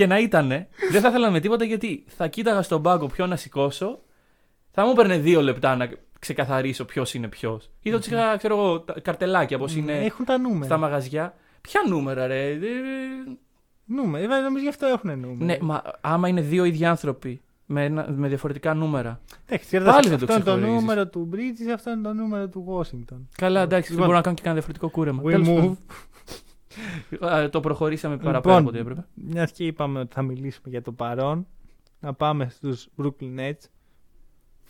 και 0.00 0.06
να 0.06 0.18
ήταν, 0.18 0.48
δεν 0.90 1.00
θα 1.00 1.08
ήθελα 1.08 1.30
με 1.30 1.40
τίποτα 1.40 1.64
γιατί 1.64 2.04
θα 2.06 2.26
κοίταγα 2.26 2.62
στον 2.62 2.82
πάγκο 2.82 3.06
ποιο 3.06 3.26
να 3.26 3.36
σηκώσω. 3.36 3.98
Θα 4.70 4.84
μου 4.84 4.90
έπαιρνε 4.90 5.18
δύο 5.18 5.42
λεπτά 5.42 5.76
να 5.76 5.88
ξεκαθαρίσω 6.18 6.84
ποιος 6.84 7.14
είναι 7.14 7.28
ποιος. 7.28 7.70
Ή 7.82 7.90
θα 7.90 7.98
του 7.98 8.04
είχα, 8.10 8.36
ξέρω 8.36 8.54
εγώ, 8.56 8.80
τα 8.80 9.00
καρτελάκια 9.00 9.58
πώς 9.58 9.74
είναι 9.76 9.92
Έχουν 10.04 10.24
τα 10.24 10.38
νούμερα. 10.38 10.64
στα 10.64 10.76
μαγαζιά. 10.76 11.34
Ποια 11.60 11.80
νούμερα, 11.88 12.26
ρε; 12.26 12.50
Ε, 12.50 12.58
Νούμερα, 13.84 14.36
ε, 14.36 14.40
νομίζω 14.40 14.62
γι' 14.62 14.68
αυτό 14.68 14.86
έχουν 14.86 15.18
νούμερα. 15.20 15.44
Ναι, 15.44 15.56
μα 15.60 15.82
άμα 16.00 16.28
είναι 16.28 16.40
δύο 16.40 16.64
ίδιοι 16.64 16.84
άνθρωποι 16.84 17.40
με, 17.66 17.84
ένα- 17.84 18.06
με 18.16 18.28
διαφορετικά 18.28 18.74
νούμερα. 18.74 19.20
Εντάξει, 19.46 19.76
Πάλι 19.76 19.88
αυτό 19.88 20.00
δεν 20.00 20.18
το 20.18 20.24
είναι 20.32 20.34
το 20.34 20.40
ξεχωρίζεις. 20.42 20.74
νούμερο 20.80 21.06
του 21.08 21.28
Bridges, 21.32 21.72
αυτό 21.74 21.90
είναι 21.90 22.02
το 22.02 22.12
νούμερο 22.12 22.48
του 22.48 22.64
Washington. 22.68 23.18
Καλά, 23.36 23.60
εντάξει, 23.62 23.90
Λοιπόν, 23.90 23.96
δεν 23.96 24.04
μπορώ 24.06 24.16
να 24.16 24.22
κάνω 24.22 24.34
και 24.36 24.42
κανένα 24.42 24.60
διαφορετικό 24.64 24.90
κούρεμα. 24.90 25.22
We 25.22 25.30
Τέλος 25.30 25.48
move. 25.48 25.76
Πάντων. 27.18 27.38
Α, 27.38 27.48
Το 27.48 27.60
προχωρήσαμε 27.60 28.16
παραπέρα 28.16 28.38
Λοιπόν, 28.38 28.56
από 28.58 28.68
ό,τι 28.68 28.78
έπρεπε. 28.78 29.06
Μια 29.14 29.44
και 29.44 29.66
είπαμε 29.66 29.98
ότι 30.00 30.14
θα 30.14 30.22
μιλήσουμε 30.22 30.68
για 30.70 30.82
το 30.82 30.92
παρόν, 30.92 31.46
να 32.00 32.14
πάμε 32.14 32.48
στους 32.48 32.88
Brooklyn 32.96 33.38
Nets. 33.38 33.64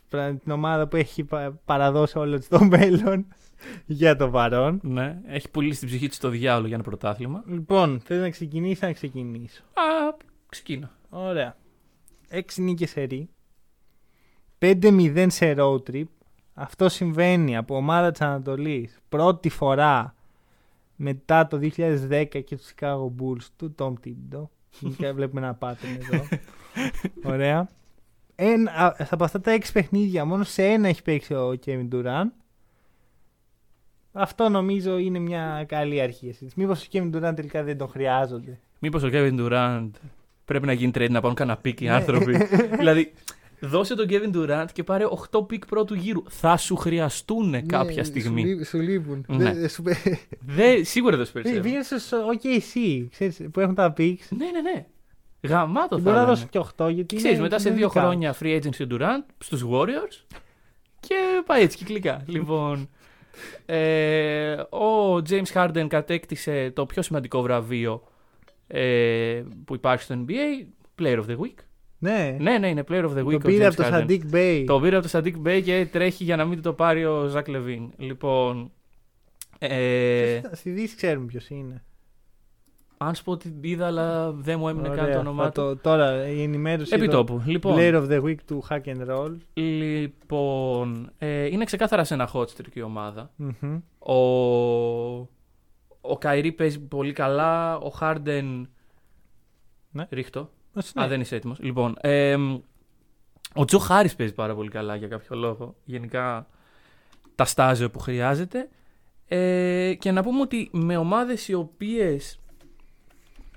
Πρα- 0.09 0.35
Την 0.37 0.53
ομάδα 0.53 0.89
που 0.89 0.97
έχει 0.97 1.25
πα- 1.25 1.61
παραδώσει 1.65 2.19
όλο 2.19 2.39
της 2.39 2.49
το 2.49 2.65
μέλλον 2.65 3.27
για 3.87 4.17
το 4.17 4.31
παρόν. 4.31 4.81
Ναι, 4.83 5.21
έχει 5.27 5.51
πουλήσει 5.51 5.79
την 5.79 5.89
ψυχή 5.89 6.09
του 6.09 6.15
στο 6.15 6.29
διάολο 6.29 6.67
για 6.67 6.75
ένα 6.75 6.85
πρωτάθλημα. 6.85 7.43
Λοιπόν, 7.47 8.01
θες 8.05 8.21
να 8.21 8.31
ξεκινήσεις 8.31 8.81
να 8.83 8.93
ξεκινήσω; 8.93 9.63
Α, 9.63 10.15
ξεκίνα. 10.49 10.91
Ωραία. 11.11 11.57
6 12.31 12.41
νίκες 12.57 12.91
σε 12.91 13.03
ρί. 13.03 13.29
5-0 14.59 15.27
σε 15.31 15.55
road 15.59 15.83
trip. 15.91 16.05
Αυτό 16.55 16.89
συμβαίνει 16.89 17.57
από 17.57 17.77
ομάδα 17.77 18.11
της 18.11 18.21
Ανατολής 18.21 18.99
πρώτη 19.09 19.49
φορά 19.49 20.15
μετά 21.03 21.47
το 21.47 21.59
2010 21.77 22.27
και 22.29 22.57
τους 22.57 22.73
Chicago 22.77 23.05
Bulls 23.21 23.45
του 23.57 23.75
Tom 23.79 23.93
Thibodeau. 24.05 24.43
Γενικά 24.81 25.13
βλέπουμε 25.15 25.41
ένα 25.41 25.59
pattern 25.61 25.99
εδώ. 26.13 26.25
Ωραία. 27.23 27.69
Ένα, 28.35 28.71
α, 28.71 28.95
από 29.11 29.25
αυτά 29.25 29.41
τα 29.41 29.57
6 29.57 29.61
παιχνίδια 29.73 30.25
μόνο 30.25 30.45
σε 30.45 30.65
ένα 30.65 30.89
έχει 30.89 31.03
παίξει 31.03 31.35
ο 31.35 31.59
Kevin 31.67 31.89
Durant. 31.93 32.25
Αυτό 34.13 34.49
νομίζω 34.49 34.99
είναι 34.99 35.19
μια 35.19 35.65
καλή 35.69 36.01
αρχή. 36.01 36.29
εσείς. 36.29 36.55
Μήπως 36.55 36.83
ο 36.83 36.87
Kevin 36.93 37.11
Durant 37.15 37.33
τελικά 37.37 37.63
δεν 37.63 37.79
τον 37.79 37.89
χρειάζονται; 37.89 38.59
Μήπως 38.79 39.03
ο 39.03 39.09
Kevin 39.13 39.39
Durant 39.41 39.91
πρέπει 40.45 40.67
να 40.67 40.73
γίνει 40.73 40.93
trade 40.95 41.11
να 41.11 41.21
πάρουν 41.21 41.37
κανένα 41.37 41.57
pick 41.59 41.81
οι 41.81 41.85
Ναι. 41.85 41.91
άνθρωποι. 41.93 42.37
δηλαδή, 42.79 43.13
δώσε 43.61 43.95
τον 43.95 44.07
Kevin 44.11 44.35
Durant 44.37 44.67
και 44.73 44.83
πάρε 44.85 45.05
8 45.33 45.47
pick 45.49 45.67
πρώτου 45.67 45.95
γύρου. 45.95 46.23
Θα 46.29 46.57
σου 46.57 46.77
χρειαστούν 46.77 47.67
κάποια 47.67 47.95
Ναι, 47.95 48.03
στιγμή. 48.03 48.41
Σου, 48.43 48.47
λείπ- 48.49 48.65
σου 48.67 48.79
λείπουν. 48.81 49.25
Ναι. 49.29 49.53
Δεν- 49.55 49.69
σου- 49.69 49.83
Δε, 50.41 50.85
σίγουρα 50.85 51.17
δεν 51.17 51.27
σου 51.27 51.33
περισσεύει. 51.33 51.61
Πήγαινε 51.61 51.83
στο 51.83 52.19
OKC, 52.33 53.07
ξέρεις, 53.11 53.41
που 53.53 53.61
έχουν 53.61 53.75
τα 53.75 53.93
picks. 53.97 54.27
ναι, 54.29 54.45
ναι, 54.51 54.61
ναι. 54.61 54.87
Γαμάτο 55.49 55.89
Και 55.89 55.95
θα 55.95 56.01
μπορεί 56.01 56.17
να 56.17 56.23
είναι. 56.23 56.31
δώσω 56.31 56.47
και 56.51 56.59
8 56.59 56.89
γιατί. 56.89 57.17
Ξέρεις, 57.17 57.35
είναι- 57.37 57.43
μετά 57.47 57.59
σε 57.59 57.69
είναι 57.69 57.77
δύο 57.77 57.89
δικά. 57.89 58.01
χρόνια 58.01 58.35
free 58.41 58.57
agency 58.63 58.87
του 58.89 58.97
Durant 59.01 59.25
στους 59.39 59.65
Warriors 59.71 60.39
και 61.01 61.15
πάει 61.47 61.63
έτσι 61.63 61.77
κυκλικά. 61.77 62.23
λοιπόν, 62.27 62.89
ε, 63.67 64.53
ο 64.55 65.17
James 65.29 65.53
Harden 65.55 65.87
κατέκτησε 65.89 66.71
το 66.75 66.87
πιο 66.87 67.03
σημαντικό 67.03 67.43
βραβείο 67.43 68.03
ε, 68.67 69.43
που 69.65 69.75
υπάρχει 69.75 70.03
στο 70.03 70.25
NBA, 70.27 70.67
Player 71.03 71.19
of 71.19 71.27
the 71.27 71.37
Week. 71.37 71.55
Ναι. 72.03 72.37
Ναι, 72.41 72.59
ναι, 72.59 72.69
είναι 72.69 72.85
player 72.89 73.05
of 73.05 73.15
the 73.17 73.25
week. 73.25 73.31
το 73.31 73.35
ο 73.35 73.39
πήρε 73.39 73.67
James 73.69 73.73
από 73.73 73.83
το 73.83 73.89
Harden. 73.93 74.07
Sadiq 74.11 74.21
Bey. 74.35 74.65
Το 74.67 74.81
πήρε 74.81 74.97
από 74.97 75.09
το 75.09 75.19
Sadiq 75.19 75.47
Bey 75.47 75.61
και 75.65 75.89
τρέχει 75.93 76.25
για 76.25 76.37
να 76.37 76.45
μην 76.45 76.63
το 76.63 76.73
πάρει 76.73 77.05
ο 77.05 77.27
Ζακ 77.27 77.49
Λεβίν. 77.49 77.93
Λοιπόν. 77.97 78.71
Ε, 79.59 80.41
Στη 80.53 80.71
Δύση 80.71 80.97
ξέρουμε 80.97 81.27
ποιος 81.27 81.49
είναι. 81.51 81.85
αν 82.99 83.15
σου 83.15 83.25
πω 83.25 83.33
ότι 83.33 83.55
είδα, 83.61 83.87
αλλά 83.87 84.33
δεν 84.33 84.59
μου 84.59 84.69
έμεινε 84.69 84.89
καν 84.89 84.99
Ωραία, 84.99 85.13
το 85.15 85.19
όνομά 85.21 85.43
θα 85.45 85.51
του. 85.51 85.61
το- 85.61 85.77
Τώρα 85.77 86.27
η 86.29 86.43
ενημέρωση. 86.43 86.95
Επί 86.95 87.05
εδώ. 87.05 87.13
τόπου. 87.17 87.43
Λοιπόν, 87.47 87.75
Player 87.79 87.95
of 87.95 88.09
the 88.11 88.23
Week 88.23 88.37
του 88.47 88.65
Hack 88.69 88.81
and 88.85 89.09
Roll. 89.11 89.37
λοιπόν 89.55 91.11
ε, 91.19 91.47
είναι 91.47 91.65
ξεκάθαρα 91.65 92.05
σε 92.05 92.15
ένα 92.15 92.29
hot 92.33 92.45
streak 92.47 92.75
η 92.75 92.83
ομάδα. 92.83 93.31
Μμμ. 93.37 93.79
Ο, 93.99 94.15
ο 96.01 96.19
Καϊρή 96.19 96.53
παίζει 96.53 96.81
πολύ 96.81 97.13
καλά. 97.13 97.77
Ο 97.79 97.89
Χάρντεν. 97.89 98.69
Ναι. 99.91 100.07
Ρίχτω. 100.11 100.51
Ως 100.75 100.93
Α, 100.95 101.01
ναι. 101.01 101.07
δεν 101.07 101.21
είσαι 101.21 101.37
έτοιμος. 101.37 101.59
Λοιπόν, 101.61 101.97
ε, 102.01 102.37
ο 103.55 103.65
Τζο 103.65 103.79
Χάρη 103.79 104.11
παίζει 104.17 104.35
πάρα 104.35 104.55
πολύ 104.55 104.69
καλά 104.69 104.97
για 104.97 105.09
κάποιο 105.09 105.37
λόγο. 105.37 105.75
Γενικά 105.85 106.47
τα 107.35 107.45
στάζει 107.45 107.85
όπου 107.85 107.99
χρειάζεται. 107.99 108.69
Ε, 109.29 109.95
και 109.99 110.11
να 110.11 110.23
πούμε 110.23 110.41
ότι 110.41 110.69
με 110.73 110.97
ομάδες 110.97 111.49
οι 111.49 111.55
οποίες 111.55 112.41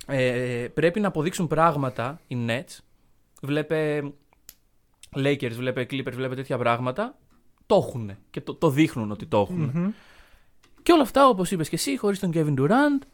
ε, 0.08 0.68
πρέπει 0.74 1.00
να 1.00 1.08
αποδείξουν 1.08 1.48
πράγματα 1.48 2.20
οι 2.28 2.38
Nets, 2.48 2.78
βλέπε 3.42 4.12
Lakers, 5.16 5.52
βλέπε 5.52 5.82
Clippers, 5.90 6.14
βλέπε 6.14 6.36
τέτοια 6.36 6.58
πράγματα, 6.58 7.18
το 7.66 7.76
έχουν 7.76 8.18
και 8.30 8.42
το, 8.42 8.56
το 8.56 8.70
δείχνουν 8.70 9.12
ότι 9.12 9.26
το 9.26 9.40
έχουν. 9.40 9.72
Μμμ. 9.74 9.92
Και 10.84 10.92
όλα 10.92 11.02
αυτά, 11.02 11.28
όπως 11.28 11.52
είπες 11.52 11.70
και 11.70 11.76
εσύ, 11.76 11.98
χωρίς 11.98 12.20
τον 12.20 12.32
Kevin 12.34 12.60
Durant. 12.60 13.08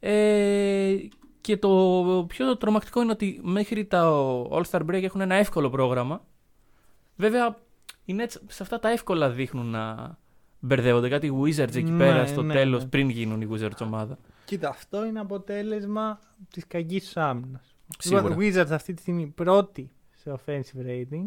Ε, 0.00 0.96
και 1.44 1.56
το 1.56 2.24
πιο 2.28 2.56
τρομακτικό 2.56 3.02
είναι 3.02 3.12
ότι 3.12 3.40
μέχρι 3.42 3.84
τα 3.84 4.10
All-Star 4.50 4.80
Break 4.80 5.02
έχουν 5.02 5.20
ένα 5.20 5.34
εύκολο 5.34 5.70
πρόγραμμα. 5.70 6.24
Βέβαια, 7.16 7.56
οι 8.04 8.16
Nets 8.18 8.36
σε 8.46 8.62
αυτά 8.62 8.78
τα 8.78 8.88
εύκολα 8.88 9.30
δείχνουν 9.30 9.66
να 9.66 10.16
μπερδεύονται. 10.58 11.08
Κάτι 11.08 11.26
οι 11.26 11.32
Wizards 11.42 11.76
εκεί 11.76 11.90
Ναι, 11.90 11.98
πέρα 11.98 12.26
στο 12.26 12.42
ναι, 12.42 12.54
τέλος, 12.54 12.82
ναι. 12.82 12.88
πριν 12.88 13.08
γίνουν 13.08 13.40
οι 13.40 13.48
Wizards 13.52 13.80
ομάδα. 13.82 14.18
Κοίτα, 14.44 14.68
αυτό 14.68 15.04
είναι 15.04 15.20
αποτέλεσμα 15.20 16.20
της 16.50 16.66
κακής 16.66 17.12
του 17.12 17.20
άμυνας. 17.20 17.74
Σίγουρα. 17.98 18.34
Οι 18.34 18.36
Wizards 18.38 18.70
αυτή 18.70 18.94
τη 18.94 19.00
στιγμή 19.00 19.26
πρώτη 19.26 19.90
σε 20.10 20.34
offensive 20.44 20.86
rating, 20.86 21.26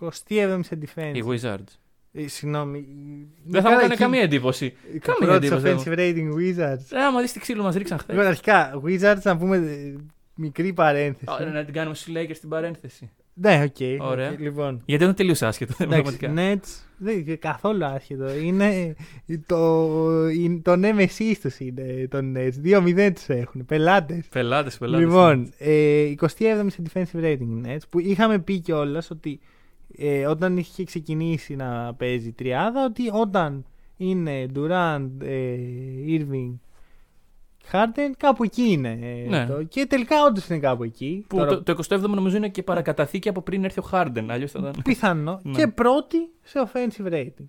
27η 0.00 0.60
σε 0.62 0.78
defense. 0.80 1.12
Οι 1.14 1.24
Wizards. 1.26 1.78
Ε, 2.12 2.28
συγγνώμη. 2.28 2.78
η- 2.78 3.28
Δεν 3.44 3.62
θα 3.62 3.68
μου 3.68 3.74
καλά, 3.74 3.76
έκανε 3.76 3.92
εκεί- 3.92 4.02
καμία 4.02 4.20
εντύπωση. 4.20 4.64
η 4.94 4.98
καμία 4.98 5.38
Πρώτη 5.38 5.46
σε 5.46 5.54
εντύπωση, 5.54 5.90
offensive 5.90 5.98
rating 5.98 6.34
Wizards. 6.38 6.96
Ε, 6.98 7.04
άμα 7.06 7.20
δεις 7.20 7.32
τι 7.32 7.40
ξύλο 7.40 7.62
μας 7.62 7.74
ρίξαν 7.74 7.98
χθες. 7.98 8.14
Λοιπόν, 8.14 8.30
αρχικά, 8.30 8.80
Wizards 8.84 9.22
να 9.22 9.36
πούμε 9.36 9.56
ε, 9.56 9.94
μικρή 10.34 10.72
παρένθεση. 10.72 11.42
Α, 11.42 11.50
Να 11.52 11.64
την 11.64 11.74
κάνουμε 11.74 11.94
στους 11.94 12.14
Lakers 12.16 12.34
στην 12.34 12.48
παρένθεση. 12.48 13.10
Ναι, 13.40 13.62
οκ. 13.64 14.02
Ωραία. 14.02 14.30
οκ, 14.30 14.38
Λοιπόν. 14.40 14.82
Γιατί 14.84 15.04
είναι 15.04 15.12
τελείως 15.14 15.42
άσχετο. 15.42 15.74
Εντάξει, 15.78 16.02
πραγματικά. 16.02 16.32
Nets 16.36 16.82
δεν 16.96 17.18
είναι 17.18 17.34
καθόλου 17.34 17.84
άσχετο. 17.84 18.34
Είναι 18.34 18.96
το, 19.46 19.88
είναι- 20.28 20.60
το 20.62 20.72
nemesis 20.72 21.34
τους 21.42 21.58
είναι 21.58 22.08
το 22.10 22.18
Nets. 22.34 22.52
2-0 22.62 23.12
τους 23.14 23.28
έχουν. 23.28 23.64
Πελάτες. 23.66 24.26
Πελάτες, 24.30 24.78
πελάτες. 24.78 25.06
Λοιπόν, 25.06 25.52
ε, 25.58 26.14
27η 26.20 26.66
σε 26.66 26.82
defensive 26.92 27.20
rating 27.24 27.40
οι 27.40 27.60
Nets 27.66 27.82
που 27.88 27.98
είχαμε 28.00 28.38
πει 28.38 28.58
κιόλας 28.60 29.10
ότι 29.10 29.40
ε, 29.96 30.26
όταν 30.26 30.56
είχε 30.56 30.84
ξεκινήσει 30.84 31.56
να 31.56 31.94
παίζει 31.94 32.32
τριάδα 32.32 32.84
ότι 32.84 33.02
όταν 33.12 33.64
είναι 33.96 34.46
Durant, 34.54 35.08
ε, 35.22 35.56
Irving, 36.06 36.54
Harden 37.72 38.10
κάπου 38.16 38.44
εκεί 38.44 38.62
είναι. 38.62 38.98
ε, 39.02 39.28
Ναι. 39.28 39.46
το. 39.46 39.62
Και 39.62 39.86
τελικά 39.86 40.16
όντως 40.24 40.48
είναι 40.48 40.58
κάπου 40.58 40.82
εκεί. 40.82 41.24
Που 41.28 41.36
Τώρα, 41.36 41.62
το, 41.62 41.74
το 41.74 41.84
27ο 41.88 42.00
νομίζω 42.08 42.36
είναι 42.36 42.48
και 42.48 42.62
παρακαταθήκη 42.62 43.28
από 43.28 43.42
πριν 43.42 43.64
έρθει 43.64 43.80
ο 43.80 43.82
Χάρντεν. 43.82 44.30
Αλλιώς 44.30 44.50
θα 44.50 44.58
ήταν. 44.58 44.72
πιθανό. 44.84 45.40
Ναι. 45.42 45.52
Και 45.52 45.66
πρώτη 45.68 46.16
σε 46.42 46.68
offensive 46.72 47.12
rating. 47.12 47.46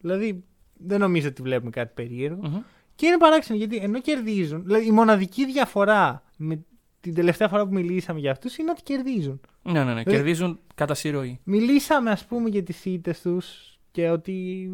Δηλαδή 0.00 0.44
δεν 0.76 1.00
νομίζω 1.00 1.28
ότι 1.28 1.42
βλέπουμε 1.42 1.70
κάτι 1.70 1.92
περίεργο. 1.94 2.40
Μμμ. 2.48 2.58
Και 2.94 3.06
είναι 3.06 3.16
παράξενο 3.18 3.58
γιατί 3.58 3.76
ενώ 3.76 4.00
κερδίζουν, 4.00 4.64
δηλαδή 4.64 4.86
η 4.86 4.90
μοναδική 4.90 5.46
διαφορά 5.46 6.22
με 6.36 6.64
την 7.00 7.14
τελευταία 7.14 7.48
φορά 7.48 7.66
που 7.66 7.72
μιλήσαμε 7.72 8.20
για 8.20 8.30
αυτούς 8.30 8.56
είναι 8.58 8.70
ότι 8.70 8.82
κερδίζουν. 8.82 9.40
Ναι, 9.62 9.84
ναι, 9.84 9.94
ναι. 9.94 10.02
Κερδίζουν 10.02 10.58
κατά 10.74 10.94
συρροή. 10.94 11.40
Μιλήσαμε 11.44 12.10
ας 12.10 12.24
πούμε 12.24 12.48
για 12.48 12.62
τις 12.62 12.84
ήττες 12.84 13.20
τους 13.20 13.78
και 13.90 14.08
ότι 14.10 14.70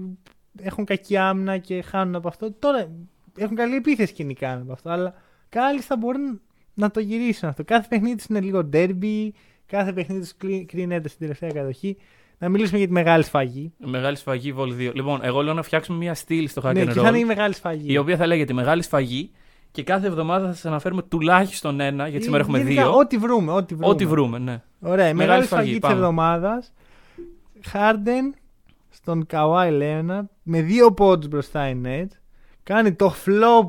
έχουν 0.58 0.84
κακή 0.84 1.16
άμυνα 1.16 1.58
και 1.58 1.82
χάνουν 1.82 2.14
από 2.14 2.28
αυτό. 2.28 2.52
Τώρα 2.52 2.90
έχουν 3.38 3.56
καλή 3.56 3.74
επίθεση 3.74 4.12
και 4.12 4.24
νικάνε 4.24 4.60
από 4.62 4.72
αυτό, 4.72 4.90
αλλά 4.90 5.14
κάλλιστα 5.48 5.96
μπορούν 5.96 6.40
να 6.74 6.90
το 6.90 7.00
γυρίσουν 7.00 7.48
αυτό. 7.48 7.64
Κάθε 7.64 7.86
παιχνίδι 7.88 8.16
τους 8.16 8.24
είναι 8.26 8.40
λίγο 8.40 8.68
derby, 8.72 9.28
κάθε 9.66 9.92
παιχνίδι 9.92 10.20
τους 10.20 10.36
κλει- 10.36 10.66
κρίνεται 10.66 11.08
στην 11.08 11.20
τελευταία 11.20 11.50
κατοχή. 11.50 11.96
Να 12.38 12.48
μιλήσουμε 12.48 12.78
για 12.78 12.86
τη 12.86 12.92
μεγάλη 12.92 13.22
σφαγή. 13.24 13.72
Μεγάλη 13.78 14.16
σφαγή 14.16 14.54
Vol 14.58 14.68
2. 14.68 14.90
Λοιπόν, 14.94 15.20
εγώ 15.22 15.42
λέω 15.42 15.54
να 15.54 15.62
φτιάξουμε 15.62 15.98
μια 15.98 16.14
στήλη 16.14 16.48
στο 16.48 16.62
Hack 16.64 16.74
ναι, 16.74 16.82
and 16.82 16.86
και 16.92 17.00
θα 17.00 17.08
είναι 17.08 17.18
η 17.18 17.22
Roll, 17.22 17.26
μεγάλη 17.26 17.54
σφαγή. 17.54 17.92
η 17.92 17.96
οποία 17.96 18.16
θα 18.16 18.26
λέγεται 18.26 18.52
Μεγάλη 18.52 18.82
Σφαγή 18.82 19.30
και 19.74 19.82
κάθε 19.82 20.06
εβδομάδα 20.06 20.46
θα 20.46 20.52
σας 20.52 20.64
αναφέρουμε 20.64 21.02
τουλάχιστον 21.02 21.80
ένα, 21.80 22.02
γιατί 22.08 22.20
Ή 22.22 22.24
σήμερα 22.24 22.42
έχουμε 22.42 22.58
γενικά, 22.58 22.82
δύο. 22.82 22.92
Ό,τι 22.98 23.16
βρούμε, 23.18 23.52
ό,τι 23.52 23.74
βρούμε. 23.74 23.92
Ό,τι 23.92 24.06
βρούμε, 24.06 24.38
ναι. 24.38 24.62
Ωραία, 24.80 25.08
η 25.08 25.12
Μεγάλη 25.14 25.16
μεγάλη 25.16 25.44
σφαγή, 25.44 25.62
σφαγή 25.62 25.72
της 25.72 25.80
πάμε. 25.88 25.94
εβδομάδας. 25.94 26.72
Χάρντεν 27.66 28.34
στον 28.90 29.26
Καουάι 29.26 29.70
Λέοναρτ 29.70 30.26
με 30.42 30.60
δύο 30.62 30.92
πόντους 30.92 31.28
μπροστά 31.28 31.68
η 31.68 31.80
Nets. 31.84 32.16
Κάνει 32.62 32.92
το 32.92 33.14
flop 33.26 33.68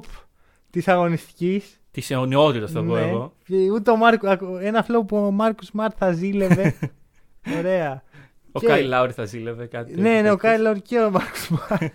της 0.70 0.88
αγωνιστικής. 0.88 1.80
Της 1.92 2.12
αιωνιότητας 2.12 2.72
θα 2.72 2.84
πω 2.84 2.98
εγώ. 2.98 3.34
Και 3.46 3.56
ούτε 3.72 3.92
ο 3.92 3.96
Μάρκο, 3.96 4.30
ακου- 4.30 4.58
ένα 4.62 4.86
flop 4.88 5.08
που 5.08 5.18
ο 5.18 5.32
Μάρκο 5.32 5.64
Σμαρτ 5.64 5.94
θα 5.98 6.12
ζήλευε. 6.12 6.76
Ωραία. 7.58 8.04
Ο 8.52 8.60
Και- 8.60 8.68
Κάι 8.68 8.84
Λάουρι 8.84 9.12
θα 9.12 9.26
ζήλευε 9.26 9.66
κάτι. 9.66 9.94
ναι, 9.96 10.02
ναι, 10.02 10.18
ο 10.20 10.22
τέτοιο. 10.22 10.38
Κάιλορ 10.38 10.78
και 10.78 11.00
ο 11.00 11.10
Μάρκο 11.12 11.36
Σμαρτ. 11.36 11.94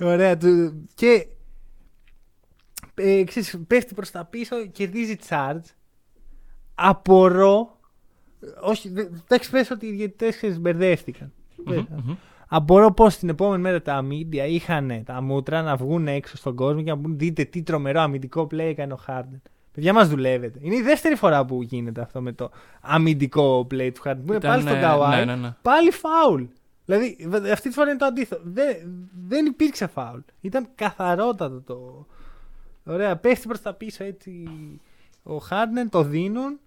Ωραία. 0.12 0.36
του- 0.36 0.86
Και 0.94 1.26
ε, 2.94 3.24
ξέρεις, 3.24 3.58
πέφτει 3.66 3.94
προς 3.94 4.10
τα 4.10 4.24
πίσω, 4.24 4.66
κερδίζει 4.66 5.16
charge. 5.28 5.60
Απορώ. 6.74 7.78
Όχι, 8.60 8.88
δε- 8.88 9.00
εντάξει, 9.24 9.50
πες 9.50 9.70
ότι 9.70 9.86
οι 9.86 9.90
διαιτητές 9.92 10.60
μπερδεύτηκαν. 10.60 11.32
Μμμ, 11.64 11.74
μμμ. 12.04 12.14
Απορώ 12.48 12.92
πώς 12.92 13.16
την 13.16 13.28
επόμενη 13.28 13.62
μέρα 13.62 13.82
τα 13.82 14.04
media 14.10 14.46
είχαν 14.48 15.02
τα 15.04 15.22
μούτρα 15.22 15.62
να 15.62 15.76
βγουν 15.76 16.08
έξω 16.08 16.36
στον 16.36 16.54
κόσμο 16.56 16.82
και 16.82 16.90
να 16.90 16.98
πούν 16.98 17.18
δείτε 17.18 17.44
τι 17.44 17.62
τρομερό 17.62 18.00
αμυντικό 18.00 18.42
play 18.42 18.58
έκανε 18.58 18.92
ο 18.92 18.96
Χάρντεν. 18.96 19.42
Παιδιά 19.72 19.92
μας 19.92 20.08
δουλεύετε. 20.08 20.58
Είναι 20.62 20.74
η 20.74 20.82
δεύτερη 20.82 21.14
φορά 21.14 21.44
που 21.44 21.62
γίνεται 21.62 22.00
αυτό 22.00 22.20
με 22.20 22.32
το 22.32 22.50
αμυντικό 22.80 23.66
play 23.70 23.90
του 23.94 24.00
Χάρντεν. 24.02 24.24
Που 24.24 24.32
είναι 24.32 24.36
Ήταν, 24.36 24.50
πάλι 24.50 24.62
στον 24.62 24.76
ε, 24.76 24.80
Καουάι. 24.80 25.18
Ναι, 25.24 25.34
ναι, 25.34 25.40
ναι. 25.40 25.54
Πάλι 25.62 25.90
φάουλ. 25.90 26.42
Δηλαδή 26.84 27.16
β- 27.28 27.50
αυτή 27.50 27.68
τη 27.68 27.74
φορά 27.74 27.90
είναι 27.90 27.98
το 27.98 28.04
αντίθετο. 28.04 28.40
Δεν, 28.44 28.76
δεν 29.28 29.46
υπήρξε 29.46 29.86
φάουλ. 29.86 30.20
Ήταν 30.40 30.68
καθαρότατο 30.74 31.60
το. 31.60 32.06
Ωραία, 32.84 33.16
πέφτει 33.16 33.46
προς 33.46 33.60
τα 33.60 33.74
πίσω 33.74 34.04
έτσι 34.04 34.44
ο 35.22 35.36
Χάρντεν, 35.36 35.88
το 35.88 36.02
δίνουν. 36.02 36.60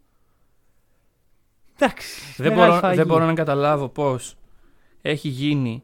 Εντάξει. 1.77 2.21
Δεν 2.37 2.47
μεγάλη 2.51 2.67
μπορώ, 2.67 2.77
σφαγή. 2.77 2.95
δεν 2.95 3.07
μπορώ 3.07 3.25
να 3.25 3.33
καταλάβω 3.33 3.89
πώς 3.89 4.35
έχει 5.01 5.27
γίνει 5.27 5.83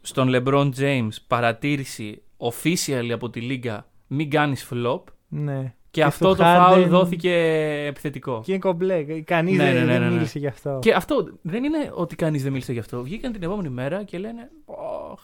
στον 0.00 0.28
LeBron 0.30 0.70
James 0.78 1.08
παρατήρηση 1.26 2.22
official 2.36 3.08
από 3.12 3.30
τη 3.30 3.40
Λίγκα 3.40 3.86
μην 4.06 4.30
κάνεις 4.30 4.68
flop 4.72 5.02
Ναι. 5.28 5.74
Και, 5.94 6.00
Και 6.00 6.06
αυτό 6.06 6.24
στο 6.34 6.34
το 6.36 6.44
foul 6.46 6.72
Harden- 6.72 6.86
δόθηκε 6.88 7.32
επιθετικό. 7.88 8.40
Και 8.44 8.50
είναι 8.52 8.60
κομπλέ. 8.60 9.04
Κανείς 9.04 9.56
Ναι, 9.56 9.64
δεν, 9.64 9.74
ναι, 9.74 9.80
ναι, 9.80 9.86
δεν 9.86 10.00
ναι, 10.00 10.06
ναι. 10.08 10.12
μίλησε 10.14 10.38
γι' 10.38 10.46
αυτό. 10.46 10.78
Και 10.82 10.92
αυτό 10.92 11.38
δεν 11.42 11.64
είναι 11.64 11.90
ότι 11.94 12.16
κανείς 12.16 12.42
δεν 12.42 12.52
μίλησε 12.52 12.72
γι' 12.72 12.78
αυτό. 12.78 13.02
Βγήκαν 13.02 13.32
την 13.32 13.42
επόμενη 13.42 13.68
μέρα 13.68 14.02
και 14.04 14.18
λένε 14.18 14.50
Ω, 14.64 14.74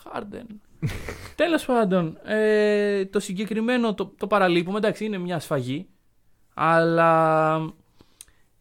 Χάρντεν. 0.03 0.47
Τέλος 1.37 1.64
πάντων, 1.64 2.18
ε, 2.25 3.05
το 3.05 3.21
συγκεκριμένο 3.21 3.95
το, 3.95 4.12
το 4.16 4.27
παραλείπουμε. 4.27 4.79
Εντάξει, 4.79 5.05
είναι 5.05 5.18
μια 5.18 5.39
σφαγή. 5.39 5.87
Αλλά 6.55 7.59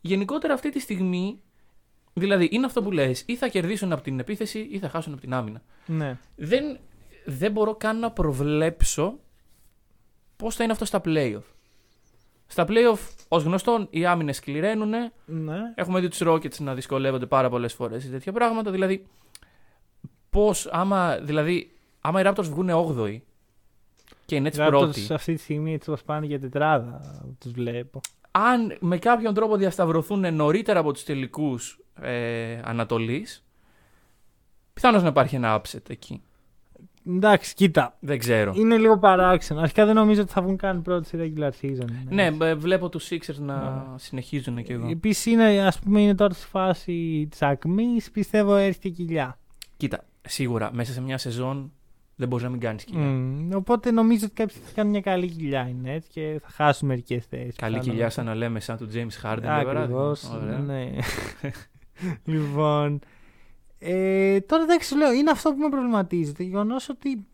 γενικότερα 0.01 0.53
αυτή 0.53 0.69
τη 0.69 0.79
στιγμή, 0.79 1.41
δηλαδή 2.13 2.47
είναι 2.51 2.65
αυτό 2.65 2.81
που 2.83 2.91
λες, 2.91 3.23
ή 3.27 3.35
θα 3.35 3.47
κερδίσουν 3.47 3.91
από 3.91 4.01
την 4.01 4.19
επίθεση 4.19 4.67
ή 4.71 4.79
θα 4.79 4.89
χάσουν 4.89 5.13
από 5.13 5.21
την 5.21 5.33
άμυνα. 5.33 5.61
Ναι. 5.85 6.17
Δεν, 6.35 6.77
δεν 7.25 7.51
μπορώ 7.51 7.75
καν 7.75 7.99
να 7.99 8.11
προβλέψω 8.11 9.19
πώς 10.35 10.55
θα 10.55 10.63
είναι 10.63 10.71
αυτό 10.73 10.85
στα 10.85 11.01
playoff. 11.05 11.41
Στα 12.51 12.65
playoff, 12.67 12.99
ως 13.27 13.43
γνωστόν, 13.43 13.87
οι 13.89 14.05
άμυνες 14.05 14.39
κληραίνουν. 14.39 14.89
ναι. 15.25 15.57
Έχουμε 15.75 15.99
δει 15.99 16.07
τους 16.07 16.21
Rockets 16.25 16.57
να 16.57 16.73
δυσκολεύονται 16.73 17.25
πάρα 17.25 17.49
πολλές 17.49 17.73
φορές 17.73 18.03
σε 18.03 18.09
τέτοια 18.09 18.31
πράγματα. 18.31 18.71
Δηλαδή, 18.71 19.05
πώς, 20.29 20.67
άμα, 20.71 21.17
δηλαδή, 21.17 21.71
άμα 22.01 22.21
οι 22.21 22.23
Raptors 22.25 22.43
βγουν 22.49 22.69
8η 22.69 23.19
και 24.25 24.35
οι 24.35 24.41
Nets 24.45 24.55
Raptors 24.59 24.67
πρώτοι, 24.67 25.07
αυτή 25.13 25.33
τη 25.33 25.41
στιγμή 25.41 25.73
έτσι 25.73 25.89
όπως 25.89 26.03
πάνε 26.03 26.25
για 26.25 26.39
τετράδα 26.39 27.01
τους 27.39 27.51
βλέπω. 27.51 28.01
αν 28.31 28.77
με 28.79 28.97
κάποιον 28.97 29.33
τρόπο 29.33 29.57
διασταυρωθούν 29.57 30.35
νωρίτερα 30.35 30.79
από 30.79 30.93
τους 30.93 31.03
τελικούς 31.03 31.79
ε, 32.01 32.59
Ανατολής, 32.63 33.45
πιθανώς 34.73 35.01
να 35.01 35.07
υπάρχει 35.07 35.35
ένα 35.35 35.61
upset 35.61 35.89
εκεί. 35.89 36.21
Εντάξει, 37.07 37.53
κοίτα. 37.53 37.97
Δεν 37.99 38.17
ξέρω. 38.17 38.53
Είναι 38.55 38.77
λίγο 38.77 38.97
παράξενο. 38.97 39.59
Αρχικά 39.59 39.85
δεν 39.85 39.95
νομίζω 39.95 40.21
ότι 40.21 40.31
θα 40.31 40.41
βγουν 40.41 40.57
καν 40.57 40.81
πρώτη 40.81 41.07
στη 41.07 41.17
regular 41.21 41.49
season. 41.61 41.85
Ναι, 42.09 42.31
ε, 42.41 42.55
βλέπω 42.55 42.89
τους 42.89 43.09
Sixers 43.09 43.37
να 43.39 43.85
συνεχίζουν 43.95 44.63
και 44.63 44.73
εγώ. 44.73 44.89
Επίσης 44.89 45.25
είναι, 45.25 45.65
ας 45.65 45.79
πούμε, 45.79 46.01
είναι 46.01 46.15
τώρα 46.15 46.33
στη 46.33 46.45
φάση 46.45 47.27
της 47.29 47.41
ακμής. 47.41 48.11
Πιστεύω 48.11 48.55
έρχεται 48.55 48.89
κοιλιά. 48.89 49.37
Κοίτα, 49.77 50.05
σίγουρα 50.21 50.69
μέσα 50.73 50.91
σε 50.93 51.01
μια 51.01 51.17
σεζόν 51.17 51.71
δεν 52.15 52.27
μπορείς 52.27 52.43
να 52.43 52.51
μην 52.51 52.59
κάνεις 52.59 52.83
κοιλιά. 52.83 53.07
Mm, 53.09 53.57
οπότε 53.57 53.91
νομίζω 53.91 54.25
ότι 54.25 54.33
κάποιοι 54.33 54.55
θα 54.65 54.71
κάνουν 54.73 54.91
μια 54.91 55.01
καλή 55.01 55.27
κοιλιά 55.27 55.67
είναι 55.67 55.93
έτσι 55.93 56.09
και 56.11 56.39
θα 56.43 56.49
χάσουν 56.49 56.87
μερικές 56.87 57.25
θέσεις. 57.25 57.55
Καλή 57.55 57.79
κοιλιά, 57.79 58.09
σαν 58.09 58.25
να 58.25 58.35
λέμε, 58.35 58.59
σαν 58.59 58.77
του 58.77 58.89
James 58.93 59.25
Harden. 59.25 59.39
για 59.41 59.55
Ακριβώς. 59.55 60.21
παράδειγμα. 60.21 60.43
Ωραία. 60.43 60.57
Ναι. 60.57 60.91
λοιπόν. 62.33 62.99
Ε, 63.79 64.39
τώρα 64.39 64.63
εντάξει, 64.63 64.87
σου 64.87 64.97
λέω, 64.97 65.11
είναι 65.13 65.31
αυτό 65.31 65.51
που 65.53 65.57
με 65.59 65.69
προβληματίζει. 65.69 66.33
Το 66.33 66.43
γεγονός 66.43 66.89
ότι 66.89 67.25